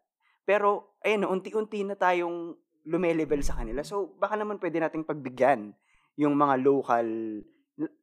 Pero, 0.42 0.98
ayun, 1.04 1.28
unti-unti 1.28 1.86
na 1.86 1.94
tayong 1.94 2.58
lumelevel 2.82 3.42
sa 3.46 3.54
kanila. 3.54 3.86
So, 3.86 4.18
baka 4.18 4.34
naman 4.34 4.58
pwede 4.58 4.82
nating 4.82 5.06
pagbigyan 5.06 5.70
yung 6.18 6.34
mga 6.34 6.58
local, 6.66 7.06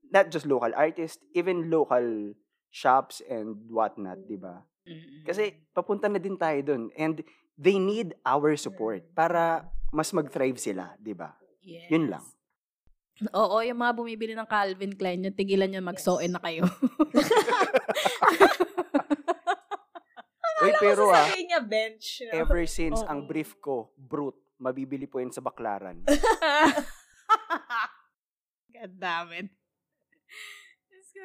not 0.07 0.31
just 0.31 0.47
local 0.47 0.71
artists, 0.71 1.19
even 1.35 1.67
local 1.67 2.31
shops 2.71 3.19
and 3.27 3.67
whatnot, 3.67 4.23
di 4.29 4.39
ba? 4.39 4.63
Kasi 5.25 5.53
papunta 5.73 6.09
na 6.09 6.17
din 6.17 6.37
tayo 6.37 6.59
dun. 6.63 6.83
And 6.97 7.21
they 7.59 7.77
need 7.77 8.15
our 8.25 8.55
support 8.55 9.03
para 9.13 9.67
mas 9.91 10.13
mag-thrive 10.13 10.57
sila, 10.57 10.95
di 10.97 11.13
ba? 11.13 11.35
Yes. 11.61 11.89
Yun 11.91 12.09
lang. 12.09 12.23
Oo, 13.35 13.59
yung 13.59 13.75
mga 13.83 13.93
bumibili 13.99 14.31
ng 14.31 14.47
Calvin 14.47 14.95
Klein, 14.95 15.27
yung 15.27 15.35
tigilan 15.35 15.67
nyo 15.67 15.83
mag-sew-in 15.83 16.31
na 16.31 16.39
kayo. 16.39 16.63
Uy, 20.59 20.75
pero 20.75 21.07
ah, 21.11 21.23
Sabihin 21.27 21.51
niya 21.51 21.63
bench. 21.63 22.23
no? 22.27 22.35
ever 22.35 22.63
since 22.67 22.99
Oo. 23.03 23.07
ang 23.07 23.27
brief 23.27 23.55
ko, 23.63 23.91
brute, 23.95 24.39
mabibili 24.59 25.07
po 25.07 25.19
yun 25.19 25.31
sa 25.31 25.43
baklaran. 25.43 26.03
God 28.75 28.93
damn 28.95 29.31
it. 29.35 29.51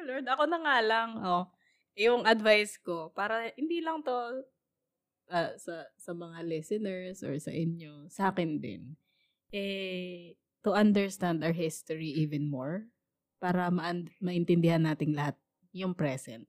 Lord. 0.05 0.27
Ako 0.27 0.43
na 0.45 0.59
nga 0.59 0.77
lang. 0.83 1.09
Oh, 1.23 1.47
yung 1.95 2.27
advice 2.27 2.75
ko, 2.79 3.11
para 3.15 3.51
hindi 3.55 3.79
lang 3.79 4.03
to 4.03 4.43
ah, 5.31 5.55
sa, 5.55 5.87
sa 5.95 6.11
mga 6.11 6.43
listeners 6.45 7.23
or 7.23 7.35
sa 7.39 7.51
inyo, 7.51 8.11
sa 8.11 8.29
akin 8.29 8.59
din, 8.59 8.99
eh, 9.49 10.35
to 10.61 10.75
understand 10.75 11.41
our 11.41 11.55
history 11.55 12.11
even 12.11 12.51
more, 12.51 12.85
para 13.39 13.71
ma- 13.71 14.07
maintindihan 14.19 14.83
nating 14.83 15.15
lahat 15.15 15.39
yung 15.71 15.95
present. 15.95 16.43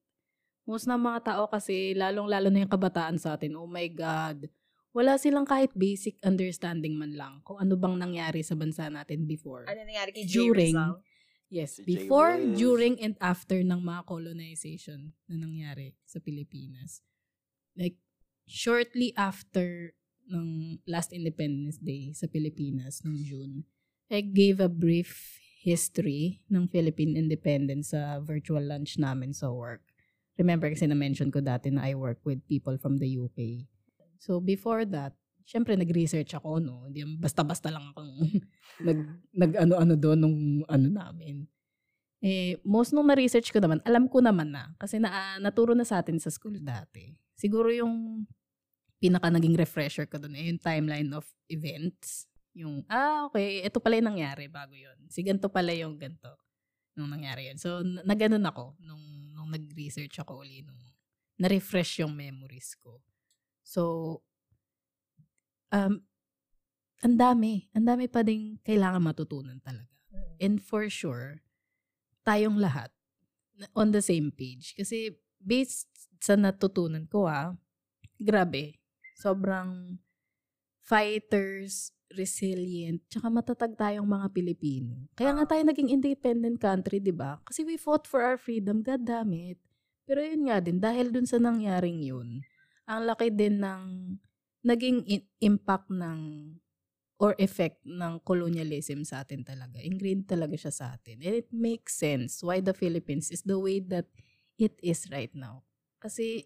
Most 0.67 0.91
ng 0.91 0.99
mga 0.99 1.35
tao 1.35 1.47
kasi, 1.47 1.95
lalong-lalo 1.95 2.51
na 2.51 2.67
yung 2.67 2.73
kabataan 2.73 3.23
sa 3.23 3.39
atin, 3.39 3.55
oh 3.55 3.71
my 3.71 3.87
God, 3.87 4.51
wala 4.91 5.15
silang 5.21 5.45
kahit 5.45 5.71
basic 5.77 6.17
understanding 6.25 6.97
man 6.97 7.13
lang 7.15 7.45
kung 7.45 7.61
ano 7.61 7.77
bang 7.77 8.01
nangyari 8.01 8.41
sa 8.41 8.57
bansa 8.57 8.89
natin 8.89 9.29
before. 9.29 9.69
Ano 9.69 9.85
nangyari 9.85 10.11
kay 10.11 10.25
During, 10.25 10.73
Rizal? 10.73 11.05
Yes, 11.49 11.79
Si 11.79 11.87
before, 11.87 12.39
during, 12.55 12.99
and 13.01 13.15
after 13.21 13.63
ng 13.63 13.81
mga 13.83 14.03
colonization 14.07 15.13
na 15.31 15.37
nangyari 15.39 15.95
sa 16.05 16.19
Pilipinas. 16.19 17.03
Like, 17.77 17.99
shortly 18.47 19.13
after 19.19 19.95
ng 20.27 20.79
last 20.87 21.15
Independence 21.15 21.79
Day 21.79 22.11
sa 22.15 22.27
Pilipinas 22.27 23.03
noong 23.07 23.23
June, 23.23 23.55
I 24.11 24.23
gave 24.23 24.63
a 24.63 24.71
brief 24.71 25.39
history 25.67 26.47
ng 26.47 26.71
Philippine 26.71 27.19
independence 27.19 27.91
sa 27.91 28.23
virtual 28.23 28.63
lunch 28.63 28.99
namin 29.03 29.35
sa 29.35 29.51
work. 29.51 29.83
Remember 30.39 30.71
kasi 30.71 30.87
na-mention 30.87 31.35
ko 31.35 31.43
dati 31.43 31.75
na 31.75 31.91
I 31.91 31.99
work 31.99 32.23
with 32.23 32.45
people 32.47 32.79
from 32.79 33.03
the 33.03 33.09
UK. 33.09 33.67
So 34.23 34.39
before 34.39 34.87
that, 34.95 35.19
syempre 35.47 35.79
nag-research 35.79 36.35
ako, 36.35 36.59
no? 36.59 36.91
Hindi 36.91 37.07
basta-basta 37.17 37.71
lang 37.71 37.95
akong 37.95 38.13
nag, 38.87 38.99
nag-ano-ano 39.31 39.95
doon 39.95 40.19
nung 40.19 40.39
ano 40.67 40.87
namin. 40.91 41.47
Eh, 42.19 42.59
most 42.67 42.91
nung 42.91 43.07
na-research 43.07 43.55
ko 43.55 43.63
naman, 43.63 43.79
alam 43.87 44.11
ko 44.11 44.19
naman 44.19 44.51
na. 44.51 44.75
Kasi 44.83 44.99
na, 44.99 45.39
naturo 45.39 45.73
na 45.79 45.87
sa 45.87 46.03
atin 46.03 46.19
sa 46.19 46.35
school 46.35 46.59
dati. 46.59 47.15
Siguro 47.39 47.71
yung 47.71 48.27
pinaka 48.99 49.31
naging 49.31 49.55
refresher 49.55 50.11
ko 50.11 50.19
doon 50.19 50.35
eh, 50.35 50.51
yung 50.51 50.61
timeline 50.61 51.11
of 51.15 51.25
events. 51.47 52.27
Yung, 52.57 52.83
ah, 52.91 53.31
okay, 53.31 53.63
ito 53.63 53.79
pala 53.79 54.03
yung 54.03 54.11
nangyari 54.17 54.51
bago 54.51 54.75
yon 54.75 54.97
Si 55.07 55.23
ganito 55.23 55.47
pala 55.47 55.71
yung 55.77 55.95
ganito 56.01 56.35
nung 56.97 57.13
nangyari 57.13 57.53
yun. 57.53 57.61
So, 57.61 57.85
naganon 57.85 58.43
ako 58.43 58.75
nung, 58.83 59.31
nung 59.37 59.53
nag-research 59.53 60.17
ako 60.25 60.43
uli 60.43 60.65
nung 60.65 60.81
na-refresh 61.37 62.01
yung 62.01 62.17
memories 62.17 62.73
ko. 62.81 63.05
So, 63.61 64.25
um, 65.73 66.03
ang 67.05 67.17
dami. 67.17 67.69
Ang 67.77 67.85
dami 67.87 68.07
pa 68.09 68.25
din 68.25 68.59
kailangan 68.65 69.03
matutunan 69.03 69.59
talaga. 69.61 69.93
And 70.41 70.61
for 70.61 70.89
sure, 70.89 71.45
tayong 72.25 72.61
lahat 72.61 72.93
on 73.73 73.93
the 73.93 74.05
same 74.05 74.33
page. 74.33 74.77
Kasi 74.77 75.17
based 75.41 75.89
sa 76.21 76.35
natutunan 76.37 77.05
ko 77.09 77.29
ah, 77.29 77.55
grabe, 78.17 78.81
sobrang 79.17 80.01
fighters, 80.87 81.93
resilient, 82.15 83.03
tsaka 83.11 83.27
matatag 83.29 83.75
tayong 83.75 84.07
mga 84.07 84.31
Pilipino. 84.31 85.11
Kaya 85.19 85.35
nga 85.37 85.45
tayo 85.55 85.63
naging 85.67 85.91
independent 85.91 86.57
country, 86.63 87.03
di 87.03 87.13
ba? 87.13 87.43
Kasi 87.45 87.67
we 87.67 87.75
fought 87.75 88.07
for 88.07 88.23
our 88.23 88.39
freedom, 88.39 88.81
god 88.81 89.03
damn 89.03 89.35
it. 89.35 89.59
Pero 90.07 90.23
yun 90.23 90.47
nga 90.47 90.63
din, 90.63 90.79
dahil 90.79 91.11
dun 91.11 91.27
sa 91.27 91.43
nangyaring 91.43 91.99
yun, 91.99 92.47
ang 92.87 93.03
laki 93.11 93.35
din 93.35 93.59
ng 93.59 93.83
naging 94.67 95.07
in- 95.07 95.29
impact 95.41 95.89
ng 95.95 96.21
or 97.17 97.33
effect 97.41 97.81
ng 97.87 98.21
colonialism 98.27 99.01
sa 99.07 99.25
atin 99.25 99.41
talaga. 99.47 99.81
Ingrained 99.81 100.29
talaga 100.29 100.53
siya 100.59 100.73
sa 100.75 100.87
atin. 100.99 101.23
And 101.25 101.35
it 101.41 101.49
makes 101.55 101.97
sense 101.97 102.45
why 102.45 102.61
the 102.61 102.77
Philippines 102.77 103.33
is 103.33 103.41
the 103.47 103.57
way 103.57 103.81
that 103.89 104.11
it 104.61 104.77
is 104.85 105.09
right 105.09 105.33
now. 105.33 105.65
Kasi 105.97 106.45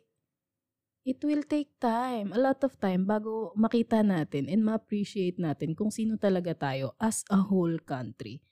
it 1.05 1.21
will 1.25 1.43
take 1.43 1.73
time, 1.81 2.33
a 2.37 2.41
lot 2.41 2.61
of 2.63 2.77
time 2.79 3.09
bago 3.09 3.57
makita 3.57 4.05
natin 4.05 4.47
and 4.53 4.61
ma-appreciate 4.65 5.41
natin 5.41 5.73
kung 5.73 5.89
sino 5.89 6.21
talaga 6.21 6.53
tayo 6.53 6.93
as 7.01 7.25
a 7.33 7.41
whole 7.41 7.81
country. 7.81 8.45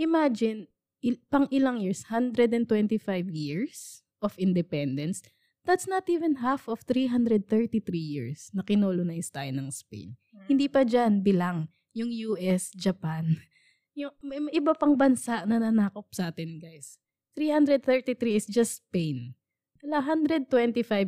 Imagine, 0.00 0.68
il- 1.04 1.20
pang 1.28 1.48
ilang 1.52 1.80
years, 1.80 2.04
125 2.08 3.28
years 3.32 4.04
of 4.24 4.32
independence, 4.40 5.24
that's 5.64 5.86
not 5.86 6.08
even 6.08 6.40
half 6.40 6.66
of 6.68 6.82
333 6.88 7.80
years 7.96 8.48
na 8.52 8.64
kinolonize 8.64 9.28
tayo 9.28 9.50
ng 9.52 9.68
Spain. 9.70 10.16
Hindi 10.48 10.66
pa 10.66 10.82
dyan 10.86 11.20
bilang 11.20 11.68
yung 11.94 12.10
US, 12.34 12.70
Japan. 12.74 13.26
Yung, 13.98 14.14
may, 14.22 14.38
iba 14.54 14.70
pang 14.72 14.94
bansa 14.94 15.42
na 15.44 15.58
nanakop 15.58 16.06
sa 16.14 16.30
atin, 16.30 16.62
guys. 16.62 16.96
333 17.34 18.38
is 18.38 18.46
just 18.46 18.86
Spain. 18.86 19.34
Wala, 19.82 19.98
125 19.98 20.46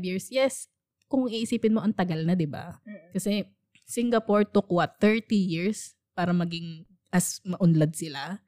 years. 0.02 0.26
Yes, 0.34 0.66
kung 1.06 1.30
iisipin 1.30 1.78
mo, 1.78 1.80
ang 1.80 1.94
tagal 1.94 2.26
na, 2.26 2.34
di 2.34 2.44
ba? 2.44 2.82
Kasi 3.14 3.46
Singapore 3.86 4.44
took 4.50 4.66
what, 4.68 4.98
30 4.98 5.30
years 5.30 5.94
para 6.12 6.34
maging 6.34 6.84
as 7.14 7.38
maunlad 7.46 7.94
sila. 7.94 8.42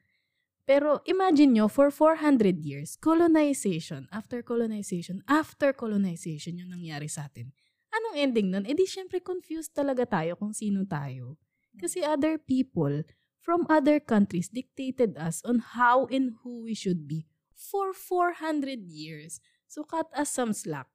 Pero 0.65 1.05
imagine 1.05 1.61
nyo, 1.61 1.69
for 1.69 1.93
400 1.93 2.65
years, 2.65 2.97
colonization, 2.97 4.09
after 4.09 4.41
colonization, 4.41 5.21
after 5.29 5.77
colonization 5.77 6.57
yung 6.57 6.73
nangyari 6.73 7.05
sa 7.05 7.29
atin. 7.29 7.53
Anong 7.93 8.17
ending 8.17 8.49
nun? 8.49 8.65
Eh 8.65 8.73
di 8.73 8.89
syempre 8.89 9.21
confused 9.21 9.77
talaga 9.77 10.09
tayo 10.09 10.35
kung 10.41 10.57
sino 10.57 10.89
tayo. 10.89 11.37
Kasi 11.77 12.01
other 12.01 12.41
people 12.41 13.05
from 13.45 13.69
other 13.69 14.01
countries 14.01 14.49
dictated 14.49 15.21
us 15.21 15.45
on 15.45 15.61
how 15.77 16.09
and 16.09 16.41
who 16.41 16.65
we 16.65 16.73
should 16.73 17.05
be 17.05 17.29
for 17.53 17.93
400 17.93 18.89
years. 18.89 19.45
So 19.69 19.85
cut 19.85 20.09
us 20.17 20.33
some 20.33 20.57
slack. 20.57 20.89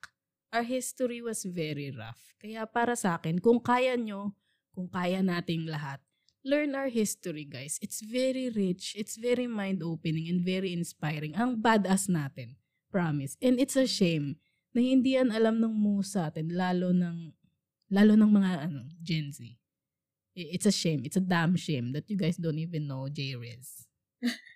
Our 0.49 0.65
history 0.65 1.21
was 1.21 1.45
very 1.45 1.93
rough. 1.93 2.33
Kaya 2.41 2.65
para 2.65 2.97
sa 2.97 3.21
akin, 3.21 3.37
kung 3.37 3.61
kaya 3.61 3.93
nyo, 3.93 4.33
kung 4.73 4.89
kaya 4.89 5.21
nating 5.21 5.69
lahat, 5.69 6.01
learn 6.45 6.75
our 6.75 6.87
history, 6.87 7.43
guys. 7.45 7.79
It's 7.81 8.01
very 8.01 8.49
rich, 8.49 8.95
it's 8.97 9.15
very 9.19 9.47
mind-opening, 9.47 10.27
and 10.29 10.39
very 10.43 10.71
inspiring. 10.71 11.35
Ang 11.35 11.59
badass 11.59 12.07
natin. 12.07 12.55
Promise. 12.89 13.37
And 13.37 13.61
it's 13.61 13.77
a 13.77 13.85
shame 13.85 14.41
na 14.73 14.81
hindi 14.81 15.13
yan 15.13 15.29
alam 15.29 15.61
ng 15.61 15.73
musa 15.73 16.33
atin, 16.33 16.49
lalo 16.49 16.89
ng, 16.89 17.33
lalo 17.93 18.13
ng 18.17 18.31
mga 18.33 18.51
ano, 18.65 18.81
Gen 19.01 19.29
Z. 19.29 19.45
It's 20.33 20.65
a 20.65 20.73
shame. 20.73 21.05
It's 21.05 21.19
a 21.19 21.25
damn 21.25 21.53
shame 21.59 21.91
that 21.93 22.09
you 22.09 22.17
guys 22.17 22.37
don't 22.37 22.57
even 22.57 22.87
know 22.87 23.05
J-Riz. 23.11 23.85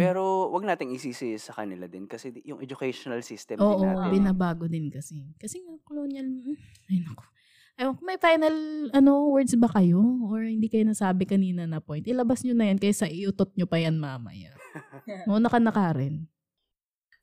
Pero 0.00 0.48
wag 0.48 0.64
nating 0.64 0.96
isisi 0.96 1.36
sa 1.36 1.52
kanila 1.52 1.84
din 1.84 2.08
kasi 2.08 2.32
yung 2.42 2.58
educational 2.64 3.20
system 3.20 3.60
Oo, 3.60 3.84
din 3.84 3.84
natin. 3.84 4.10
binabago 4.16 4.64
din 4.64 4.88
kasi. 4.88 5.36
Kasi 5.36 5.60
nga, 5.60 5.76
colonial, 5.84 6.24
mm, 6.24 6.56
ay 6.88 7.04
naku. 7.04 7.24
Ewan 7.74 7.98
ko, 7.98 8.02
may 8.06 8.18
final 8.22 8.54
ano 8.94 9.34
words 9.34 9.58
ba 9.58 9.66
kayo? 9.66 9.98
Or 10.30 10.46
hindi 10.46 10.70
kayo 10.70 10.86
nasabi 10.86 11.26
kanina 11.26 11.66
na 11.66 11.82
point? 11.82 12.06
Ilabas 12.06 12.46
nyo 12.46 12.54
na 12.54 12.70
yan 12.70 12.78
kaysa 12.78 13.10
iutot 13.10 13.50
nyo 13.58 13.66
pa 13.66 13.82
yan 13.82 13.98
mamaya. 13.98 14.54
Muna 15.28 15.50
ka 15.50 15.58
na 15.58 15.74
Karen. 15.74 16.30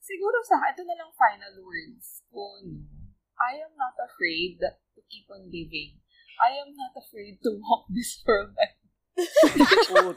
Siguro 0.04 0.38
sa 0.44 0.60
ito 0.68 0.84
na 0.84 1.00
lang 1.00 1.08
final 1.16 1.56
words 1.64 2.28
ko, 2.28 2.60
no? 2.68 2.84
I 3.42 3.64
am 3.64 3.74
not 3.80 3.96
afraid 3.96 4.60
to 4.60 5.00
keep 5.08 5.26
on 5.32 5.48
living. 5.48 5.98
I 6.38 6.60
am 6.60 6.76
not 6.76 6.94
afraid 7.00 7.40
to 7.48 7.56
walk 7.56 7.88
this 7.88 8.20
world. 8.22 8.52
Oo. 9.96 10.12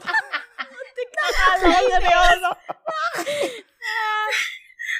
Akala 1.25 1.79
ko 1.79 1.87
seryoso. 1.95 2.51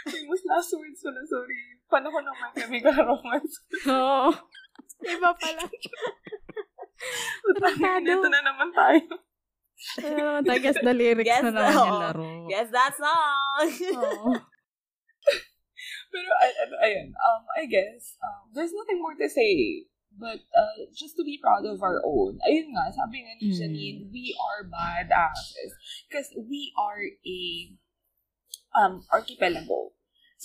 Famous 0.05 0.41
last 0.47 0.71
words 0.73 1.01
pala, 1.03 1.21
sorry. 1.27 1.59
Panahon 1.91 2.23
ng 2.23 2.37
My 2.39 2.49
Chemical 2.55 2.97
Romance. 3.03 3.55
Oo. 3.89 4.31
Iba 5.01 5.29
pala. 5.35 5.63
Tarantado. 7.59 8.11
Ito 8.23 8.27
na 8.31 8.41
naman 8.41 8.69
tayo. 8.71 9.03
Uh, 10.01 10.39
I 10.41 10.57
guess 10.57 10.79
the 10.79 10.95
lyrics 10.95 11.27
Guess 11.27 11.43
na 11.45 11.51
naman 11.51 11.73
yung 11.75 11.91
oo. 11.91 11.99
laro. 12.01 12.25
Guess 12.47 12.69
that 12.71 12.93
song. 12.95 13.67
Oo. 13.99 14.29
Pero, 16.15 16.29
ay, 16.39 16.51
ay- 16.55 16.79
ayun, 16.87 17.11
um, 17.11 17.43
I 17.59 17.67
guess, 17.67 18.15
um, 18.23 18.47
there's 18.55 18.71
nothing 18.71 19.03
more 19.03 19.19
to 19.19 19.27
say. 19.27 19.83
But, 20.15 20.39
uh, 20.55 20.87
just 20.95 21.19
to 21.19 21.27
be 21.27 21.43
proud 21.43 21.67
of 21.67 21.83
our 21.83 21.99
own. 22.07 22.39
Ayun 22.47 22.71
nga, 22.71 22.87
sabi 22.95 23.19
nga 23.19 23.35
ni 23.35 23.51
Mm. 23.51 23.57
Janine, 23.59 23.99
we 24.15 24.31
are 24.31 24.63
badasses. 24.63 25.75
Because 26.07 26.31
we 26.39 26.71
are 26.79 27.03
a 27.03 27.39
um, 28.79 29.03
archipelago. 29.11 29.91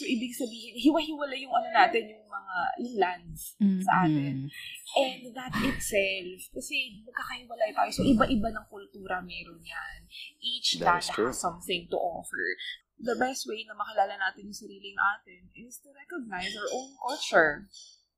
So, 0.01 0.09
ibig 0.09 0.33
sabihin, 0.33 0.81
hiwa-hiwala 0.81 1.37
yung 1.37 1.53
ano 1.53 1.69
natin, 1.77 2.09
yung 2.09 2.25
mga, 2.25 2.55
yung 2.81 2.97
lands 2.97 3.53
sa 3.85 4.09
atin. 4.09 4.49
And 4.97 5.21
that 5.37 5.53
itself, 5.61 6.41
kasi 6.57 7.05
magkakahiwalay 7.05 7.77
tayo. 7.77 7.93
So, 7.93 8.01
iba-iba 8.09 8.49
ng 8.49 8.67
kultura 8.73 9.21
meron 9.21 9.61
yan. 9.61 9.99
Each 10.41 10.81
That 10.81 11.05
land 11.05 11.29
has 11.29 11.37
something 11.37 11.85
to 11.93 12.01
offer. 12.01 12.57
The 12.97 13.21
best 13.21 13.45
way 13.45 13.61
na 13.69 13.77
makilala 13.77 14.17
natin 14.17 14.49
yung 14.49 14.57
sariling 14.57 14.97
atin 14.97 15.53
is 15.53 15.77
to 15.85 15.93
recognize 15.93 16.57
our 16.57 16.71
own 16.73 16.97
culture. 16.97 17.69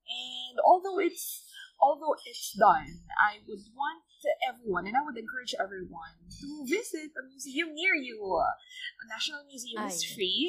And 0.07 0.57
although 0.63 1.03
it's 1.03 1.51
although 1.83 2.15
it's 2.25 2.55
done, 2.55 3.03
I 3.19 3.43
would 3.43 3.67
want 3.75 4.07
everyone, 4.47 4.87
and 4.87 4.95
I 4.95 5.03
would 5.03 5.19
encourage 5.19 5.51
everyone 5.59 6.15
to 6.31 6.49
visit 6.63 7.11
a 7.19 7.23
museum 7.27 7.75
near 7.75 7.99
you. 7.99 8.23
A 8.23 9.05
National 9.11 9.43
Museum 9.51 9.83
is 9.91 9.99
Ay. 9.99 10.15
free. 10.15 10.43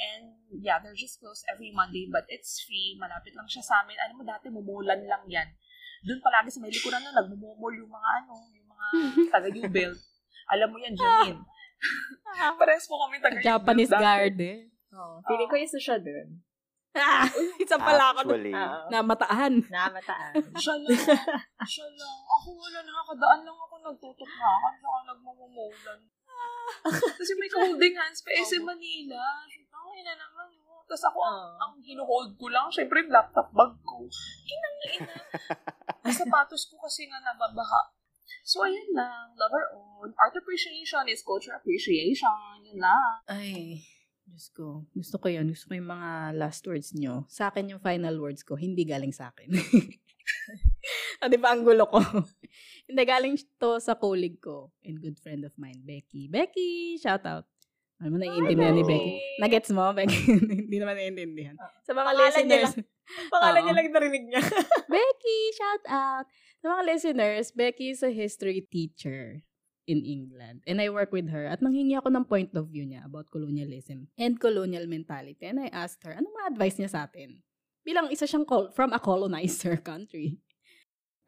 And 0.00 0.34
yeah, 0.64 0.82
they're 0.82 0.98
just 0.98 1.22
closed 1.22 1.46
every 1.46 1.70
Monday, 1.70 2.10
but 2.10 2.26
it's 2.26 2.58
free. 2.66 2.98
Malapit 2.98 3.36
lang 3.38 3.46
siya 3.46 3.62
sa 3.62 3.86
amin. 3.86 3.94
Ano 4.02 4.18
mo, 4.18 4.22
dati 4.26 4.50
mumulan 4.50 4.98
lang 5.06 5.22
yan. 5.30 5.46
Doon 6.02 6.18
palagi 6.24 6.50
sa 6.50 6.58
may 6.64 6.72
likuran 6.72 7.04
na 7.04 7.12
nagmumumol 7.12 7.70
yung 7.76 7.92
mga 7.92 8.08
ano, 8.24 8.34
yung 8.50 8.68
mga 8.68 8.86
taga-U-Belt. 9.36 10.00
Alam 10.50 10.68
mo 10.72 10.76
yan, 10.80 10.96
Janine. 10.96 11.40
Pares 12.60 12.88
po 12.88 12.96
kami 13.06 13.20
taga 13.20 13.40
Japanese 13.44 13.92
garden. 13.92 14.72
Oh, 14.90 15.22
feeling 15.28 15.48
ko 15.48 15.56
isa 15.60 15.78
siya 15.78 16.00
dun. 16.00 16.42
Ah, 16.90 17.22
isa 17.62 17.78
pala 17.78 18.10
ako 18.10 18.34
Actually, 18.34 18.50
Oo. 18.50 18.78
namataan. 18.90 19.52
Namataan. 19.70 20.34
Siya 20.62 20.74
lang. 20.74 20.98
Siya 21.62 21.86
lang. 21.86 22.18
Ako 22.26 22.48
wala 22.58 22.78
nakakadaan 22.82 23.40
lang 23.46 23.58
ako 23.58 23.74
nagtutuknakan 23.86 24.74
saka 24.82 24.98
nagmumumulan. 25.14 25.98
Kasi 27.20 27.32
may 27.38 27.50
holding 27.50 27.94
hands 27.94 28.26
pa 28.26 28.30
eh 28.34 28.42
sa 28.42 28.58
Manila. 28.58 29.22
Ay 29.90 30.02
na 30.02 30.14
naman. 30.18 30.48
Oh. 30.66 30.82
Tapos 30.86 31.04
ako, 31.06 31.18
ang, 31.22 31.40
ang 31.62 31.72
hinuhold 31.78 32.34
ko 32.34 32.46
lang, 32.50 32.66
syempre 32.72 33.06
yung 33.06 33.14
laptop 33.14 33.50
bag 33.54 33.74
ko. 33.86 34.06
Kinangin 34.46 35.06
na. 35.06 35.16
Ang 36.06 36.14
sapatos 36.14 36.66
ko 36.70 36.78
kasi 36.82 37.06
nga 37.06 37.22
nababaha. 37.22 37.90
So, 38.46 38.66
ayun 38.66 38.94
lang. 38.94 39.34
Love 39.38 39.54
our 39.54 39.68
own. 39.78 40.10
Art 40.18 40.34
appreciation 40.34 41.06
is 41.06 41.22
culture 41.22 41.54
appreciation. 41.54 42.66
Yun 42.66 42.82
lang. 42.82 43.22
Ay, 43.30 43.82
Diyos 44.30 44.46
ko. 44.54 44.86
Gusto 44.94 45.18
ko 45.18 45.26
yun. 45.26 45.50
Gusto 45.50 45.66
ko 45.66 45.74
yung 45.74 45.90
mga 45.90 46.38
last 46.38 46.62
words 46.70 46.94
nyo. 46.94 47.26
Sa 47.26 47.50
akin 47.50 47.74
yung 47.74 47.82
final 47.82 48.14
words 48.22 48.46
ko, 48.46 48.54
hindi 48.54 48.86
galing 48.86 49.10
sa 49.10 49.34
akin. 49.34 49.50
ah, 51.20 51.26
di 51.26 51.34
ba 51.34 51.50
ang 51.50 51.66
gulo 51.66 51.90
ko? 51.90 51.98
Hindi, 52.90 53.02
galing 53.06 53.34
to 53.58 53.78
sa 53.78 53.94
colleague 53.94 54.42
ko 54.42 54.74
and 54.82 54.98
good 54.98 55.18
friend 55.18 55.46
of 55.46 55.54
mine, 55.54 55.78
Becky. 55.82 56.26
Becky, 56.26 56.98
shout 56.98 57.22
out. 57.22 57.46
Ano 58.02 58.14
mo 58.14 58.16
naiintindihan 58.18 58.74
ni. 58.74 58.82
Becky? 58.82 59.14
Nagets 59.38 59.70
mo, 59.70 59.90
Becky? 59.94 60.18
Hindi 60.66 60.76
naman 60.78 60.98
naiintindihan. 60.98 61.54
Sa 61.86 61.94
mga 61.94 62.10
Pangalan 62.10 62.18
niya 62.18 62.30
listeners, 62.30 62.72
Pangalan 63.30 63.60
niya 63.62 63.74
lang 63.74 63.86
narinig 63.90 64.24
niya. 64.30 64.42
Becky, 64.90 65.38
shout 65.54 65.84
out. 65.90 66.26
Sa 66.62 66.66
mga 66.74 66.82
listeners, 66.86 67.46
Becky 67.54 67.94
is 67.94 68.02
a 68.02 68.10
history 68.10 68.62
teacher 68.66 69.46
in 69.88 70.04
England. 70.04 70.64
And 70.68 70.80
I 70.80 70.92
work 70.92 71.12
with 71.12 71.28
her 71.32 71.48
at 71.48 71.64
nanghingi 71.64 71.96
ako 71.96 72.12
ng 72.12 72.24
point 72.28 72.52
of 72.56 72.68
view 72.68 72.84
niya 72.84 73.04
about 73.04 73.32
colonialism 73.32 74.08
and 74.20 74.36
colonial 74.36 74.84
mentality. 74.84 75.44
And 75.46 75.60
I 75.60 75.72
asked 75.72 76.04
her, 76.04 76.12
anong 76.12 76.34
ma-advise 76.34 76.76
niya 76.76 76.90
sa 76.92 77.08
atin? 77.08 77.40
Bilang 77.80 78.12
isa 78.12 78.28
siyang 78.28 78.44
col- 78.44 78.70
from 78.72 78.92
a 78.92 79.00
colonizer 79.00 79.80
country. 79.90 80.40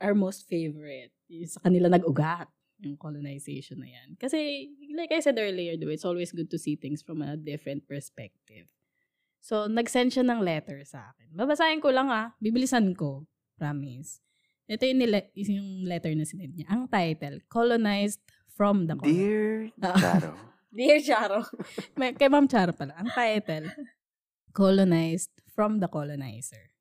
Our 0.02 0.12
most 0.12 0.50
favorite. 0.50 1.14
Yung 1.30 1.48
sa 1.48 1.62
kanila 1.62 1.88
nag-ugat 1.88 2.50
yung 2.82 2.98
colonization 2.98 3.78
na 3.78 3.88
yan. 3.88 4.18
Kasi, 4.18 4.68
like 4.98 5.14
I 5.14 5.22
said 5.22 5.38
earlier, 5.38 5.78
do 5.78 5.88
it's 5.88 6.04
always 6.04 6.34
good 6.34 6.50
to 6.50 6.58
see 6.58 6.74
things 6.74 7.00
from 7.00 7.22
a 7.22 7.38
different 7.38 7.86
perspective. 7.86 8.66
So, 9.42 9.66
nag-send 9.66 10.14
siya 10.14 10.26
ng 10.26 10.42
letter 10.42 10.82
sa 10.86 11.14
akin. 11.14 11.34
Babasahin 11.34 11.82
ko 11.82 11.90
lang 11.90 12.10
ah. 12.10 12.34
Bibilisan 12.38 12.94
ko. 12.94 13.26
Promise. 13.58 14.22
Ito 14.70 14.86
yung, 14.86 15.00
nile- 15.02 15.30
yung 15.34 15.86
letter 15.86 16.14
na 16.14 16.26
sinend 16.26 16.54
niya. 16.54 16.70
Ang 16.70 16.86
title, 16.86 17.42
Colonized 17.50 18.22
from 18.52 18.86
the 18.86 18.94
Colonized. 18.94 19.16
Dear 19.18 19.70
Ah. 19.82 19.96
Charo. 19.96 20.32
Dear 20.76 20.98
Charo. 21.00 21.38
May, 21.96 22.12
kay 22.12 22.28
Ma'am 22.28 22.48
Charo 22.48 22.72
pala. 22.72 22.96
Ang 22.96 23.10
title, 23.10 23.68
Colonized 24.52 25.32
from 25.48 25.80
the 25.80 25.88
Colonizer. 25.88 26.72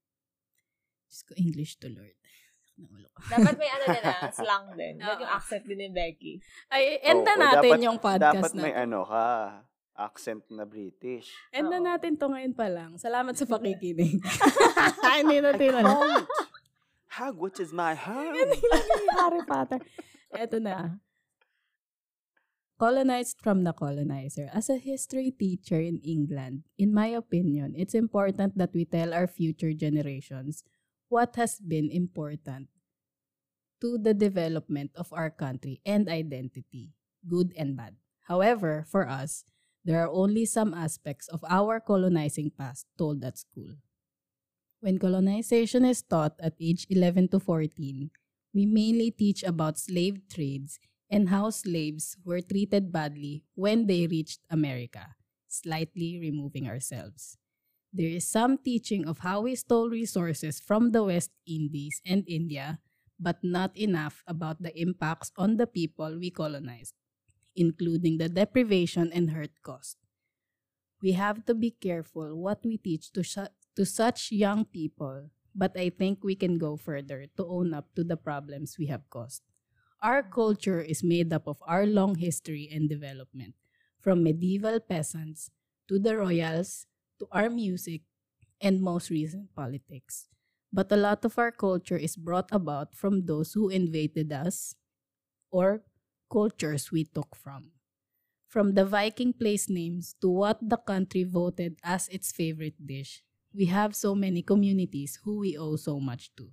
Diyos 1.08 1.22
ko, 1.24 1.32
English 1.36 1.76
to 1.78 1.92
Lord. 1.92 2.16
Dapat 3.22 3.56
may 3.56 3.70
ano 3.70 3.84
din 3.86 4.04
ah, 4.04 4.32
slang 4.40 4.74
din. 4.74 4.96
Like 4.98 5.22
yung 5.22 5.30
accent 5.30 5.64
din 5.64 5.78
ni 5.78 5.90
Becky. 5.92 6.40
Ay, 6.68 6.98
enda 7.04 7.36
Oo, 7.36 7.42
natin 7.42 7.70
dapat- 7.70 7.84
yung 7.84 8.00
podcast 8.00 8.36
Dapat 8.42 8.52
may 8.58 8.74
na. 8.74 8.88
ano 8.88 9.00
ka, 9.04 9.28
accent 9.94 10.42
na 10.50 10.64
British. 10.66 11.30
Enda 11.52 11.78
Oo. 11.78 11.86
natin 11.86 12.16
to 12.16 12.26
ngayon 12.26 12.56
pa 12.56 12.66
lang. 12.66 12.96
Salamat 12.98 13.36
sa 13.36 13.46
pakikinig. 13.46 14.18
Hindi 15.20 15.38
natin. 15.40 15.78
Can't. 15.78 16.26
Hogwarts 17.12 17.60
is 17.60 17.76
my 17.76 17.92
home. 17.94 18.34
Harry 19.14 19.44
Potter. 19.44 19.84
Eto 20.32 20.58
na. 20.58 20.96
Colonized 22.82 23.38
from 23.38 23.62
the 23.62 23.78
colonizer. 23.78 24.50
As 24.50 24.66
a 24.66 24.82
history 24.82 25.30
teacher 25.30 25.78
in 25.78 26.02
England, 26.02 26.66
in 26.82 26.90
my 26.90 27.14
opinion, 27.14 27.78
it's 27.78 27.94
important 27.94 28.58
that 28.58 28.74
we 28.74 28.90
tell 28.90 29.14
our 29.14 29.30
future 29.30 29.70
generations 29.70 30.66
what 31.06 31.38
has 31.38 31.62
been 31.62 31.94
important 31.94 32.74
to 33.86 34.02
the 34.02 34.18
development 34.18 34.90
of 34.98 35.14
our 35.14 35.30
country 35.30 35.78
and 35.86 36.10
identity, 36.10 36.90
good 37.30 37.54
and 37.54 37.78
bad. 37.78 38.02
However, 38.26 38.90
for 38.90 39.06
us, 39.06 39.46
there 39.86 40.02
are 40.02 40.10
only 40.10 40.50
some 40.50 40.74
aspects 40.74 41.30
of 41.30 41.46
our 41.46 41.78
colonizing 41.78 42.50
past 42.50 42.90
told 42.98 43.22
at 43.22 43.38
school. 43.38 43.78
When 44.82 44.98
colonization 44.98 45.86
is 45.86 46.02
taught 46.02 46.34
at 46.42 46.58
age 46.58 46.88
11 46.90 47.30
to 47.30 47.40
14, 47.40 48.10
we 48.56 48.66
mainly 48.66 49.12
teach 49.12 49.44
about 49.44 49.78
slave 49.78 50.26
trades 50.34 50.80
and 51.12 51.30
how 51.30 51.50
slaves 51.52 52.18
were 52.26 52.42
treated 52.42 52.92
badly 52.92 53.44
when 53.56 53.88
they 53.88 54.08
reached 54.08 54.42
America, 54.50 55.16
slightly 55.48 56.20
removing 56.20 56.68
ourselves. 56.68 57.38
There 57.94 58.10
is 58.10 58.28
some 58.28 58.58
teaching 58.58 59.06
of 59.08 59.20
how 59.20 59.42
we 59.42 59.56
stole 59.56 59.90
resources 59.90 60.60
from 60.60 60.92
the 60.92 61.04
West 61.04 61.32
Indies 61.46 62.02
and 62.06 62.24
India, 62.28 62.80
but 63.20 63.44
not 63.44 63.76
enough 63.78 64.24
about 64.28 64.62
the 64.64 64.74
impacts 64.80 65.32
on 65.38 65.58
the 65.58 65.68
people 65.68 66.18
we 66.18 66.32
colonized, 66.32 66.96
including 67.56 68.18
the 68.18 68.30
deprivation 68.30 69.12
and 69.14 69.32
hurt 69.32 69.62
caused. 69.64 69.98
We 71.02 71.12
have 71.14 71.44
to 71.48 71.54
be 71.54 71.72
careful 71.72 72.38
what 72.40 72.64
we 72.64 72.78
teach 72.78 73.12
to, 73.12 73.24
su- 73.24 73.52
to 73.76 73.86
such 73.86 74.32
young 74.32 74.64
people, 74.66 75.32
but 75.54 75.76
I 75.78 75.90
think 75.90 76.24
we 76.24 76.36
can 76.36 76.58
go 76.58 76.78
further 76.78 77.28
to 77.36 77.46
own 77.46 77.74
up 77.74 77.94
to 77.96 78.04
the 78.06 78.16
problems 78.18 78.78
we 78.78 78.86
have 78.88 79.10
caused. 79.10 79.44
Our 80.02 80.24
culture 80.24 80.82
is 80.82 81.04
made 81.04 81.32
up 81.34 81.48
of 81.48 81.62
our 81.66 81.86
long 81.86 82.16
history 82.16 82.68
and 82.72 82.90
development, 82.90 83.56
from 84.02 84.24
medieval 84.24 84.80
peasants 84.80 85.52
to 85.88 86.00
the 86.00 86.18
royals 86.18 86.88
to 87.20 87.28
our 87.32 87.50
music 87.50 88.02
and 88.62 88.82
most 88.82 89.10
recent 89.10 89.54
politics. 89.56 90.28
But 90.74 90.92
a 90.92 90.98
lot 90.98 91.26
of 91.26 91.38
our 91.38 91.52
culture 91.52 91.98
is 91.98 92.16
brought 92.18 92.50
about 92.52 92.96
from 92.96 93.26
those 93.28 93.54
who 93.54 93.70
invaded 93.70 94.32
us 94.34 94.76
or 95.52 95.84
cultures 96.32 96.92
we 96.92 97.06
took 97.06 97.36
from. 97.36 97.72
From 98.48 98.76
the 98.76 98.86
Viking 98.86 99.34
place 99.34 99.70
names 99.70 100.16
to 100.22 100.30
what 100.30 100.60
the 100.62 100.78
country 100.78 101.24
voted 101.24 101.80
as 101.84 102.08
its 102.10 102.32
favorite 102.32 102.78
dish, 102.86 103.24
we 103.54 103.66
have 103.68 103.96
so 103.96 104.16
many 104.16 104.42
communities 104.44 105.20
who 105.24 105.40
we 105.40 105.58
owe 105.58 105.76
so 105.78 106.00
much 106.00 106.32
to 106.38 106.52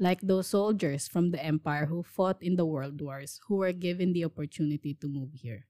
like 0.00 0.20
those 0.22 0.48
soldiers 0.48 1.06
from 1.06 1.30
the 1.30 1.44
empire 1.44 1.86
who 1.86 2.02
fought 2.02 2.42
in 2.42 2.56
the 2.56 2.64
world 2.64 3.00
wars 3.00 3.38
who 3.46 3.56
were 3.56 3.72
given 3.72 4.12
the 4.12 4.24
opportunity 4.24 4.94
to 4.94 5.06
move 5.06 5.30
here. 5.34 5.68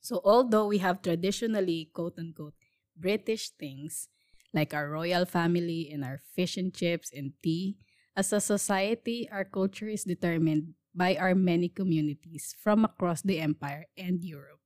So 0.00 0.22
although 0.24 0.68
we 0.68 0.78
have 0.78 1.02
traditionally 1.02 1.90
quote 1.92 2.16
unquote 2.16 2.54
British 2.96 3.50
things 3.50 4.08
like 4.54 4.72
our 4.72 4.88
royal 4.88 5.26
family 5.26 5.90
and 5.92 6.04
our 6.04 6.18
fish 6.18 6.56
and 6.56 6.72
chips 6.72 7.10
and 7.12 7.34
tea, 7.42 7.76
as 8.16 8.32
a 8.32 8.40
society 8.40 9.28
our 9.30 9.44
culture 9.44 9.88
is 9.88 10.04
determined 10.04 10.74
by 10.94 11.16
our 11.16 11.34
many 11.34 11.68
communities 11.68 12.54
from 12.58 12.84
across 12.84 13.22
the 13.22 13.38
empire 13.38 13.86
and 13.98 14.22
Europe. 14.22 14.60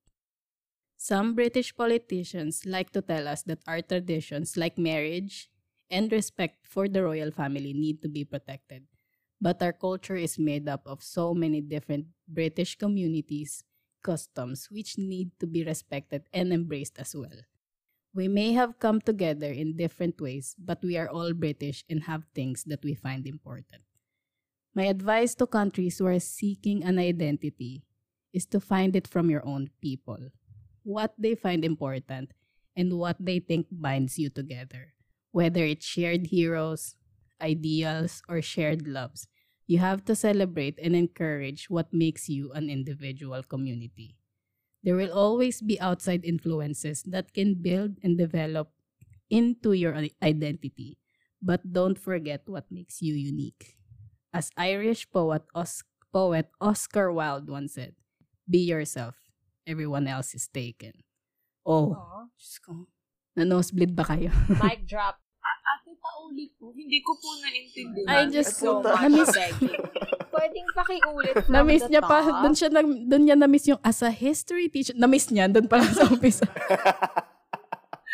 Some 0.97 1.35
British 1.35 1.77
politicians 1.77 2.65
like 2.65 2.91
to 2.93 3.03
tell 3.03 3.29
us 3.29 3.43
that 3.45 3.61
our 3.67 3.83
traditions 3.83 4.57
like 4.57 4.79
marriage, 4.79 5.51
and 5.95 6.11
respect 6.11 6.67
for 6.67 6.91
the 6.91 7.07
royal 7.07 7.31
family 7.31 7.71
need 7.71 8.03
to 8.03 8.11
be 8.11 8.27
protected. 8.27 8.83
But 9.41 9.63
our 9.63 9.73
culture 9.73 10.19
is 10.19 10.43
made 10.43 10.67
up 10.69 10.83
of 10.87 11.07
so 11.07 11.35
many 11.35 11.63
different 11.63 12.11
British 12.27 12.75
communities, 12.75 13.63
customs, 14.03 14.67
which 14.75 14.99
need 14.99 15.31
to 15.39 15.47
be 15.47 15.63
respected 15.63 16.27
and 16.35 16.53
embraced 16.53 16.99
as 16.99 17.15
well. 17.15 17.47
We 18.13 18.27
may 18.27 18.53
have 18.59 18.81
come 18.83 19.01
together 19.01 19.51
in 19.55 19.77
different 19.77 20.21
ways, 20.21 20.57
but 20.59 20.83
we 20.83 20.97
are 20.99 21.09
all 21.09 21.33
British 21.33 21.85
and 21.89 22.03
have 22.11 22.27
things 22.35 22.65
that 22.67 22.83
we 22.83 22.95
find 22.95 23.27
important. 23.27 23.83
My 24.75 24.91
advice 24.91 25.35
to 25.37 25.47
countries 25.47 25.99
who 25.99 26.07
are 26.07 26.19
seeking 26.19 26.83
an 26.83 26.99
identity 26.99 27.87
is 28.33 28.47
to 28.47 28.59
find 28.59 28.97
it 28.97 29.07
from 29.07 29.31
your 29.31 29.47
own 29.47 29.71
people, 29.81 30.19
what 30.83 31.15
they 31.19 31.37
find 31.37 31.65
important, 31.65 32.35
and 32.75 32.99
what 32.99 33.15
they 33.21 33.39
think 33.39 33.67
binds 33.71 34.19
you 34.19 34.31
together 34.31 34.94
whether 35.35 35.67
it's 35.67 35.83
shared 35.83 36.31
heroes, 36.31 36.95
ideals, 37.43 38.23
or 38.31 38.39
shared 38.39 38.87
loves. 38.87 39.27
You 39.67 39.83
have 39.83 40.07
to 40.07 40.15
celebrate 40.15 40.79
and 40.79 40.95
encourage 40.95 41.67
what 41.67 41.91
makes 41.91 42.31
you 42.31 42.55
an 42.55 42.71
individual 42.71 43.43
community. 43.43 44.15
There 44.85 44.95
will 44.95 45.11
always 45.11 45.59
be 45.59 45.81
outside 45.81 46.23
influences 46.23 47.03
that 47.11 47.35
can 47.35 47.59
build 47.59 47.99
and 48.05 48.15
develop 48.15 48.71
into 49.27 49.73
your 49.73 49.99
identity, 50.23 50.99
but 51.43 51.73
don't 51.73 51.99
forget 51.99 52.47
what 52.47 52.71
makes 52.71 53.03
you 53.03 53.15
unique. 53.19 53.75
As 54.31 54.55
Irish 54.55 55.11
poet, 55.11 55.43
Os- 55.55 55.83
poet 56.13 56.53
Oscar 56.61 57.11
Wilde 57.11 57.51
once 57.51 57.75
said, 57.75 57.99
Be 58.47 58.59
yourself. 58.59 59.17
Everyone 59.67 60.07
else 60.07 60.37
is 60.37 60.47
taken. 60.47 60.93
Oh. 61.65 61.97
Diyos 62.37 62.61
ko. 62.61 62.87
Na-nosebleed 63.35 63.97
ba 63.97 64.05
kayo? 64.05 64.31
Mic 64.63 64.85
drop. 64.87 65.24
Paulit 66.05 66.53
po. 66.61 66.69
Hindi 66.77 67.01
ko 67.01 67.17
po 67.17 67.29
naintindihan. 67.41 68.13
I 68.13 68.29
just- 68.29 68.61
so 68.61 68.85
much, 68.85 68.93
Na-miss- 69.09 69.33
Becky. 69.33 69.73
Pwedeng 70.35 70.69
pakiulit 70.77 71.35
from 71.47 71.53
Na-miss 71.55 71.87
niya 71.89 72.03
pa, 72.05 72.19
doon 72.45 72.53
siya, 72.53 72.69
nag, 72.69 72.85
doon 73.09 73.23
niya 73.25 73.37
na-miss 73.39 73.71
yung 73.71 73.81
as 73.81 74.03
a 74.05 74.11
history 74.13 74.69
teacher. 74.69 74.93
Na-miss 74.99 75.31
niya, 75.33 75.49
doon 75.49 75.65
pa 75.65 75.81
lang 75.81 75.95
sa 75.95 76.05
umpisa. 76.11 76.45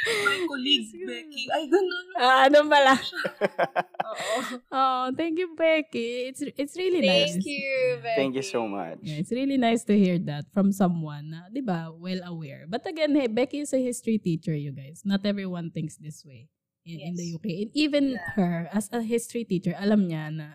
My 0.00 0.38
colleague, 0.48 0.88
Becky. 1.04 1.44
Ay, 1.52 1.68
ganun. 1.68 2.06
ah, 2.16 2.48
ano 2.48 2.64
pala? 2.72 2.96
Oo. 2.96 4.36
Oh, 4.72 5.04
thank 5.12 5.36
you, 5.36 5.52
Becky. 5.52 6.32
It's 6.32 6.40
it's 6.56 6.72
really 6.72 7.04
nice. 7.04 7.36
Thank 7.36 7.44
you, 7.44 8.00
Becky. 8.00 8.16
Thank 8.16 8.32
you 8.40 8.46
so 8.46 8.64
much. 8.64 8.96
Yeah, 9.04 9.20
it's 9.20 9.28
really 9.28 9.60
nice 9.60 9.84
to 9.92 9.94
hear 9.98 10.16
that 10.24 10.48
from 10.56 10.72
someone 10.72 11.36
na, 11.36 11.52
di 11.52 11.60
ba, 11.60 11.92
well 11.92 12.24
aware. 12.24 12.64
But 12.64 12.88
again, 12.88 13.12
hey, 13.12 13.28
Becky 13.28 13.60
is 13.60 13.76
a 13.76 13.80
history 13.82 14.16
teacher, 14.16 14.56
you 14.56 14.72
guys. 14.72 15.04
Not 15.04 15.20
everyone 15.28 15.68
thinks 15.68 16.00
this 16.00 16.24
way 16.24 16.48
in, 16.90 16.98
in 17.00 17.14
the 17.14 17.26
Yes. 17.30 17.34
UK. 17.38 17.46
And 17.62 17.70
even 17.74 18.04
her, 18.34 18.66
as 18.74 18.90
a 18.90 19.02
history 19.02 19.44
teacher, 19.46 19.74
alam 19.78 20.10
niya 20.10 20.34
na 20.34 20.46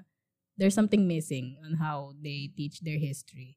there's 0.60 0.76
something 0.76 1.08
missing 1.08 1.56
on 1.64 1.80
how 1.80 2.12
they 2.20 2.52
teach 2.52 2.80
their 2.84 3.00
history. 3.00 3.56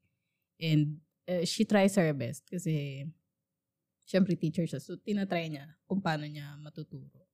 And 0.59 1.03
uh, 1.27 1.43
she 1.43 1.63
tries 1.63 1.95
her 1.95 2.11
best 2.15 2.47
kasi 2.47 3.07
syempre 4.07 4.39
teacher 4.39 4.63
siya. 4.63 4.79
So, 4.81 4.95
tinatry 4.99 5.51
niya 5.51 5.75
kung 5.87 5.99
paano 5.99 6.23
niya 6.27 6.55
matuturo 6.59 7.27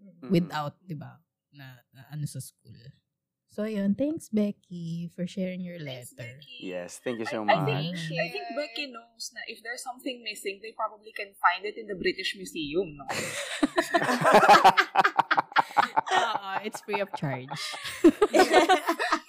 Mm. 0.00 0.32
without, 0.32 0.80
di 0.80 0.96
ba, 0.96 1.20
na, 1.52 1.76
na 1.92 2.08
ano 2.08 2.24
sa 2.24 2.40
school. 2.40 2.72
So, 3.50 3.66
yun. 3.66 3.98
Thanks, 3.98 4.30
Becky, 4.30 5.10
for 5.10 5.26
sharing 5.26 5.60
your 5.60 5.74
Thanks, 5.82 6.14
letter. 6.14 6.38
Becky. 6.38 6.70
Yes, 6.70 7.00
thank 7.02 7.18
you 7.18 7.26
so 7.26 7.42
I, 7.42 7.50
I 7.50 7.56
much. 7.58 7.66
think 7.66 7.96
Share. 7.98 8.22
I 8.22 8.28
think 8.30 8.46
Becky 8.54 8.86
knows 8.94 9.34
na 9.34 9.40
if 9.50 9.58
there's 9.66 9.82
something 9.82 10.22
missing, 10.22 10.62
they 10.62 10.70
probably 10.70 11.10
can 11.10 11.34
find 11.42 11.66
it 11.66 11.74
in 11.74 11.90
the 11.90 11.98
British 11.98 12.38
Museum, 12.38 12.94
no? 12.94 13.04
Oo, 16.30 16.62
it's 16.66 16.78
free 16.86 17.02
of 17.02 17.10
charge. 17.18 17.50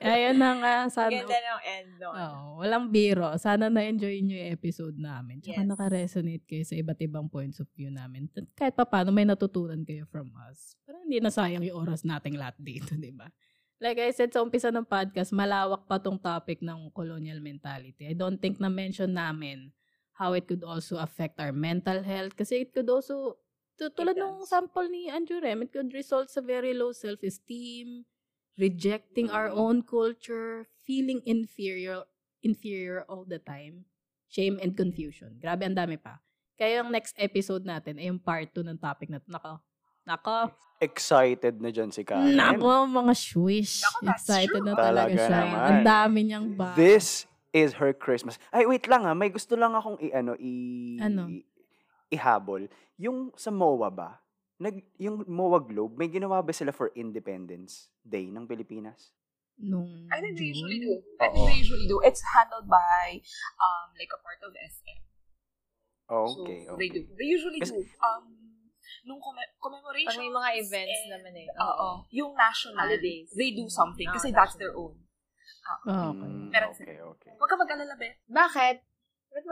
Ayun 0.00 0.36
na 0.36 0.50
nga. 0.56 0.74
Sana, 0.88 1.12
Ganda 1.14 1.36
ng 1.36 1.60
end 1.62 1.90
nun. 1.96 2.14
Oo, 2.14 2.40
walang 2.58 2.86
biro. 2.88 3.28
Sana 3.36 3.68
na-enjoy 3.68 4.18
nyo 4.20 4.34
yung 4.34 4.50
episode 4.50 4.96
namin. 4.96 5.38
Tsaka 5.38 5.60
Yes. 5.60 5.68
naka-resonate 5.68 6.44
kayo 6.44 6.64
sa 6.64 6.74
iba't 6.74 7.00
ibang 7.00 7.26
points 7.26 7.58
of 7.58 7.68
view 7.72 7.88
namin. 7.88 8.26
Kahit 8.52 8.72
pa 8.72 8.82
paano, 8.82 9.10
may 9.10 9.22
natutunan 9.22 9.80
kayo 9.80 10.04
from 10.06 10.32
us. 10.42 10.74
Para 10.82 10.98
hindi 10.98 11.18
na 11.18 11.28
sayang 11.28 11.62
yung 11.62 11.78
oras 11.78 12.02
nating 12.02 12.34
lahat 12.34 12.56
dito, 12.56 12.96
di 12.96 13.10
ba? 13.10 13.28
Like 13.76 13.98
I 13.98 14.10
said 14.10 14.30
sa 14.30 14.40
umpisa 14.40 14.68
ng 14.68 14.84
podcast, 14.84 15.30
malawak 15.30 15.84
pa 15.84 15.98
tong 15.98 16.16
topic 16.16 16.60
ng 16.60 16.90
colonial 16.90 17.38
mentality. 17.38 18.04
I 18.04 18.14
don't 18.14 18.38
think 18.38 18.56
na-mention 18.56 19.10
namin 19.10 19.74
how 20.12 20.32
it 20.32 20.46
could 20.46 20.62
also 20.62 20.96
affect 20.96 21.36
our 21.36 21.50
mental 21.50 21.98
health. 22.00 22.32
Kasi 22.32 22.62
it 22.62 22.70
could 22.70 22.86
also, 22.86 23.42
tu- 23.74 23.90
tulad 23.90 24.14
It 24.14 24.22
ng 24.22 24.34
does. 24.38 24.48
sample 24.48 24.86
ni 24.86 25.06
Andrew 25.06 25.36
Rem, 25.36 25.62
it 25.62 25.70
could 25.70 25.90
result 25.90 26.26
sa 26.26 26.38
very 26.38 26.70
low 26.70 26.94
self-esteem, 26.94 28.06
rejecting 28.54 29.28
our 29.28 29.48
Mhm. 29.48 29.56
own 29.56 29.76
culture, 29.82 30.66
feeling 30.82 31.20
inferior 31.24 32.04
inferior 32.42 33.06
all 33.06 33.22
the 33.22 33.38
time, 33.38 33.86
shame 34.26 34.58
and 34.58 34.74
confusion. 34.74 35.38
Grabe, 35.38 35.62
ang 35.62 35.78
dami 35.78 35.94
pa. 35.94 36.18
Kaya 36.58 36.82
yung 36.82 36.90
next 36.90 37.14
episode 37.14 37.62
natin 37.62 37.96
ay 37.96 38.10
yung 38.10 38.18
part 38.18 38.50
2 38.50 38.66
ng 38.66 38.74
topic 38.76 39.06
na 39.06 39.22
to. 39.22 39.30
Nako, 39.30 39.62
nako, 40.02 40.50
Excited 40.82 41.62
na 41.62 41.70
dyan 41.70 41.94
si 41.94 42.02
Karen. 42.02 42.34
nako, 42.34 42.90
mga. 42.90 43.14
Nako, 43.14 43.98
that's 44.02 44.26
Excited 44.26 44.58
true. 44.58 44.66
na 44.66 44.74
talaga 44.74 45.06
Talaga 45.06 45.22
siya. 45.22 45.38
naman. 45.38 45.58
Ang 45.62 45.80
dami 45.86 46.18
niyang 46.26 46.48
ba. 46.58 46.74
This 46.74 47.30
is 47.54 47.78
her 47.78 47.94
Christmas. 47.94 48.42
Ay, 48.50 48.66
wait 48.66 48.90
lang 48.90 49.06
ah. 49.06 49.14
May 49.14 49.30
gusto 49.30 49.54
lang 49.54 49.70
akong 49.72 50.02
i-ano, 50.02 50.34
i... 50.42 50.52
Ano? 50.98 51.30
ihabol. 52.10 52.66
Yung 52.98 53.30
sa 53.38 53.48
MOA 53.48 53.88
ba? 53.88 54.18
Nag, 54.58 54.82
yung 54.98 55.22
MOA 55.24 55.62
Globe, 55.62 55.94
may 55.94 56.10
ginawa 56.10 56.42
ba 56.42 56.50
sila 56.50 56.74
for 56.74 56.90
Independence 56.92 57.91
Day 58.02 58.28
ng 58.28 58.44
Pilipinas? 58.46 59.14
Nung 59.62 60.08
I 60.10 60.18
think 60.18 60.34
they 60.38 60.50
usually 60.50 60.80
do. 60.80 60.98
I 61.22 61.28
think 61.30 61.44
they 61.46 61.58
usually 61.60 61.86
do. 61.86 62.02
It's 62.02 62.22
handled 62.24 62.66
by 62.66 63.20
um 63.60 63.86
like 63.94 64.10
a 64.10 64.18
part 64.18 64.40
of 64.42 64.50
SM. 64.54 65.00
Oh, 66.10 66.26
okay, 66.42 66.66
so 66.66 66.74
okay. 66.74 66.78
they 66.82 66.88
do. 66.90 67.02
They 67.14 67.28
usually 67.30 67.60
Kasi- 67.62 67.78
do. 67.78 67.84
Um 68.02 68.42
nung 69.06 69.18
comm- 69.18 69.52
commemoration. 69.58 70.18
May 70.18 70.30
mga 70.30 70.50
events 70.62 71.00
naman 71.10 71.32
eh. 71.34 71.46
Oo. 71.58 71.88
Yung 72.10 72.32
national. 72.34 72.78
Holidays. 72.86 73.30
They 73.34 73.54
do 73.54 73.66
something 73.70 74.06
Ah, 74.10 74.14
kasi 74.18 74.30
that's 74.34 74.54
their 74.58 74.74
national. 74.74 74.94
own. 74.94 75.02
Ah, 75.86 76.10
okay. 76.10 76.26
Mm, 76.26 76.50
Pero- 76.50 76.70
okay, 76.74 76.96
okay. 76.98 77.32
Huwag 77.38 77.48
ka 77.50 77.56
mag-alala, 77.58 77.94
Beth. 77.94 78.18
Bakit? 78.26 78.76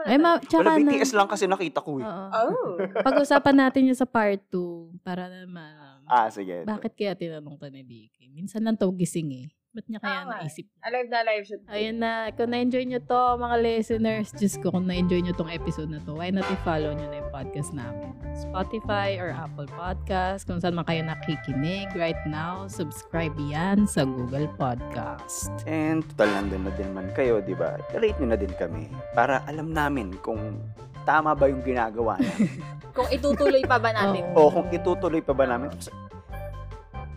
Ay, 0.05 0.17
ma, 0.21 0.37
tsaka 0.37 0.61
Wala, 0.61 0.77
na. 0.77 0.93
BTS 0.93 1.11
lang 1.17 1.25
kasi 1.25 1.49
nakita 1.49 1.81
ko 1.81 1.97
eh. 1.97 2.05
Oo. 2.05 2.43
Oh. 2.53 2.75
Pag-usapan 3.07 3.55
natin 3.65 3.89
yun 3.89 3.97
sa 3.97 4.05
part 4.05 4.37
2 4.53 5.01
para 5.01 5.25
naman. 5.25 6.00
Ah, 6.09 6.27
sige. 6.29 6.63
Bakit 6.65 6.91
kaya 6.93 7.13
tinanong 7.17 7.57
to 7.57 7.67
ni 7.69 7.81
Vicky? 7.83 8.29
Minsan 8.31 8.65
lang 8.65 8.77
to 8.77 8.89
gising 8.93 9.29
eh. 9.33 9.47
Ba't 9.71 9.87
niya 9.87 10.03
kaya 10.03 10.27
Tama. 10.27 10.43
naisip? 10.43 10.67
Alive 10.83 11.07
na 11.07 11.17
alive 11.23 11.45
siya. 11.47 11.57
Ayun 11.71 11.95
na. 12.03 12.27
Kung 12.35 12.51
na-enjoy 12.51 12.83
nyo 12.91 12.99
to, 13.07 13.23
mga 13.39 13.55
listeners, 13.63 14.27
Diyos 14.35 14.59
ko, 14.59 14.67
kung 14.67 14.83
na-enjoy 14.83 15.23
nyo 15.23 15.31
tong 15.31 15.47
episode 15.47 15.87
na 15.87 16.03
to, 16.03 16.11
why 16.11 16.27
not 16.27 16.43
i-follow 16.51 16.91
nyo 16.91 17.07
na 17.07 17.23
yung 17.23 17.31
podcast 17.31 17.71
namin? 17.71 18.11
Spotify 18.35 19.15
or 19.15 19.31
Apple 19.31 19.71
Podcast, 19.71 20.43
kung 20.43 20.59
saan 20.59 20.75
man 20.75 20.83
kayo 20.83 21.07
nakikinig 21.07 21.87
right 21.95 22.19
now, 22.27 22.67
subscribe 22.67 23.31
yan 23.39 23.87
sa 23.87 24.03
Google 24.03 24.51
Podcast. 24.59 25.47
And 25.63 26.03
total 26.03 26.43
nandun 26.43 26.67
na 26.67 26.75
din 26.75 26.91
man 26.91 27.07
kayo, 27.15 27.39
di 27.39 27.55
ba? 27.55 27.79
Rate 27.95 28.19
nyo 28.19 28.35
na 28.35 28.39
din 28.39 28.51
kami 28.59 28.91
para 29.15 29.39
alam 29.47 29.71
namin 29.71 30.11
kung 30.19 30.59
tama 31.03 31.35
ba 31.35 31.45
yung 31.49 31.63
ginagawa 31.63 32.17
namin. 32.17 32.49
Kung 32.97 33.07
itutuloy 33.07 33.63
pa 33.63 33.79
ba 33.79 33.95
natin. 33.95 34.23
o 34.35 34.51
kung 34.51 34.67
itutuloy 34.67 35.23
pa 35.23 35.31
ba 35.31 35.47
namin. 35.47 35.71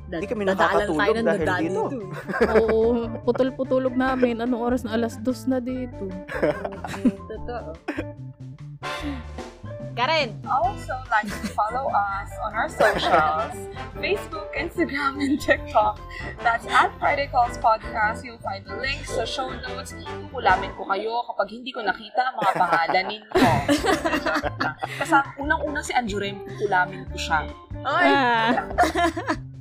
Hindi 0.06 0.26
kami 0.30 0.46
nakakatulog 0.46 1.26
dahil 1.26 1.66
dito. 1.66 1.82
Oo, 2.62 3.10
putol-putulog 3.26 3.94
namin. 3.98 4.38
Anong 4.38 4.62
oras 4.62 4.80
na? 4.86 4.94
Alas 4.94 5.18
dos 5.18 5.50
na 5.50 5.58
dito. 5.58 6.06
Totoo. 7.30 7.74
Karen, 9.94 10.34
Also, 10.50 10.90
like 11.06 11.30
to 11.30 11.46
follow 11.54 11.86
us 11.86 12.30
on 12.42 12.50
our 12.52 12.68
socials, 12.68 13.54
Facebook, 14.02 14.50
Instagram, 14.58 15.22
and 15.22 15.38
TikTok. 15.40 16.00
That's 16.42 16.66
at 16.66 16.90
Friday 16.98 17.30
Calls 17.30 17.56
Podcast. 17.58 18.26
You'll 18.26 18.42
find 18.42 18.66
the 18.66 18.74
links 18.74 19.14
sa 19.14 19.22
show 19.24 19.54
notes. 19.54 19.94
Kukulamin 19.94 20.74
ko 20.74 20.82
kayo 20.90 21.22
kapag 21.30 21.48
hindi 21.54 21.70
ko 21.70 21.86
nakita 21.86 22.26
ang 22.26 22.36
mga 22.42 22.52
pangalan 22.58 23.04
ninyo. 23.06 23.50
Kasi 25.00 25.14
unang-una 25.38 25.78
si 25.78 25.94
Andrew 25.94 26.18
Rem, 26.18 26.42
kukulamin 26.42 27.06
ko 27.06 27.16
siya. 27.16 27.46
Oy! 27.86 29.53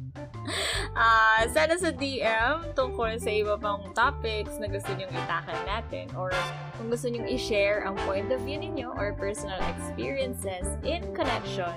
Ah. 0.93 1.23
Ah, 1.43 1.51
sana 1.51 1.75
sa 1.75 1.91
DM 1.91 2.71
tungkol 2.71 3.19
sa 3.19 3.27
iba 3.27 3.59
pang 3.59 3.91
topics 3.91 4.55
na 4.61 4.71
gusto 4.71 4.95
nyong 4.95 5.11
itakal 5.11 5.59
natin 5.67 6.07
or 6.15 6.31
kung 6.79 6.87
gusto 6.87 7.11
nyong 7.11 7.27
i-share 7.27 7.83
ang 7.83 7.99
point 8.07 8.31
of 8.31 8.39
view 8.47 8.55
ninyo 8.55 8.87
or 8.95 9.11
personal 9.17 9.59
experiences 9.75 10.63
in 10.87 11.03
connection 11.11 11.73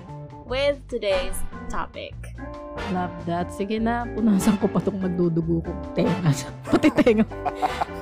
with 0.47 0.79
today's 0.87 1.35
topic. 1.66 2.14
Love 2.95 3.11
that. 3.27 3.51
Sige 3.51 3.83
na, 3.83 4.07
punasan 4.07 4.55
ko 4.62 4.70
pa 4.70 4.79
itong 4.79 5.03
nagdudugo 5.03 5.66
kong 5.66 5.83
tenga. 5.99 6.31
Pati 6.70 6.89
tenga. 6.95 7.27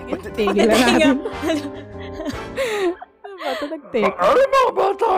Sige, 0.04 0.12
tigil 0.36 0.68
na 0.68 0.76
natin. 0.76 1.16
Ano 3.24 3.34
ba 3.40 3.50
ito 3.56 3.64
nagteka? 3.72 4.20
Ano 4.20 4.40
mga 4.44 4.70
bata? 4.76 5.12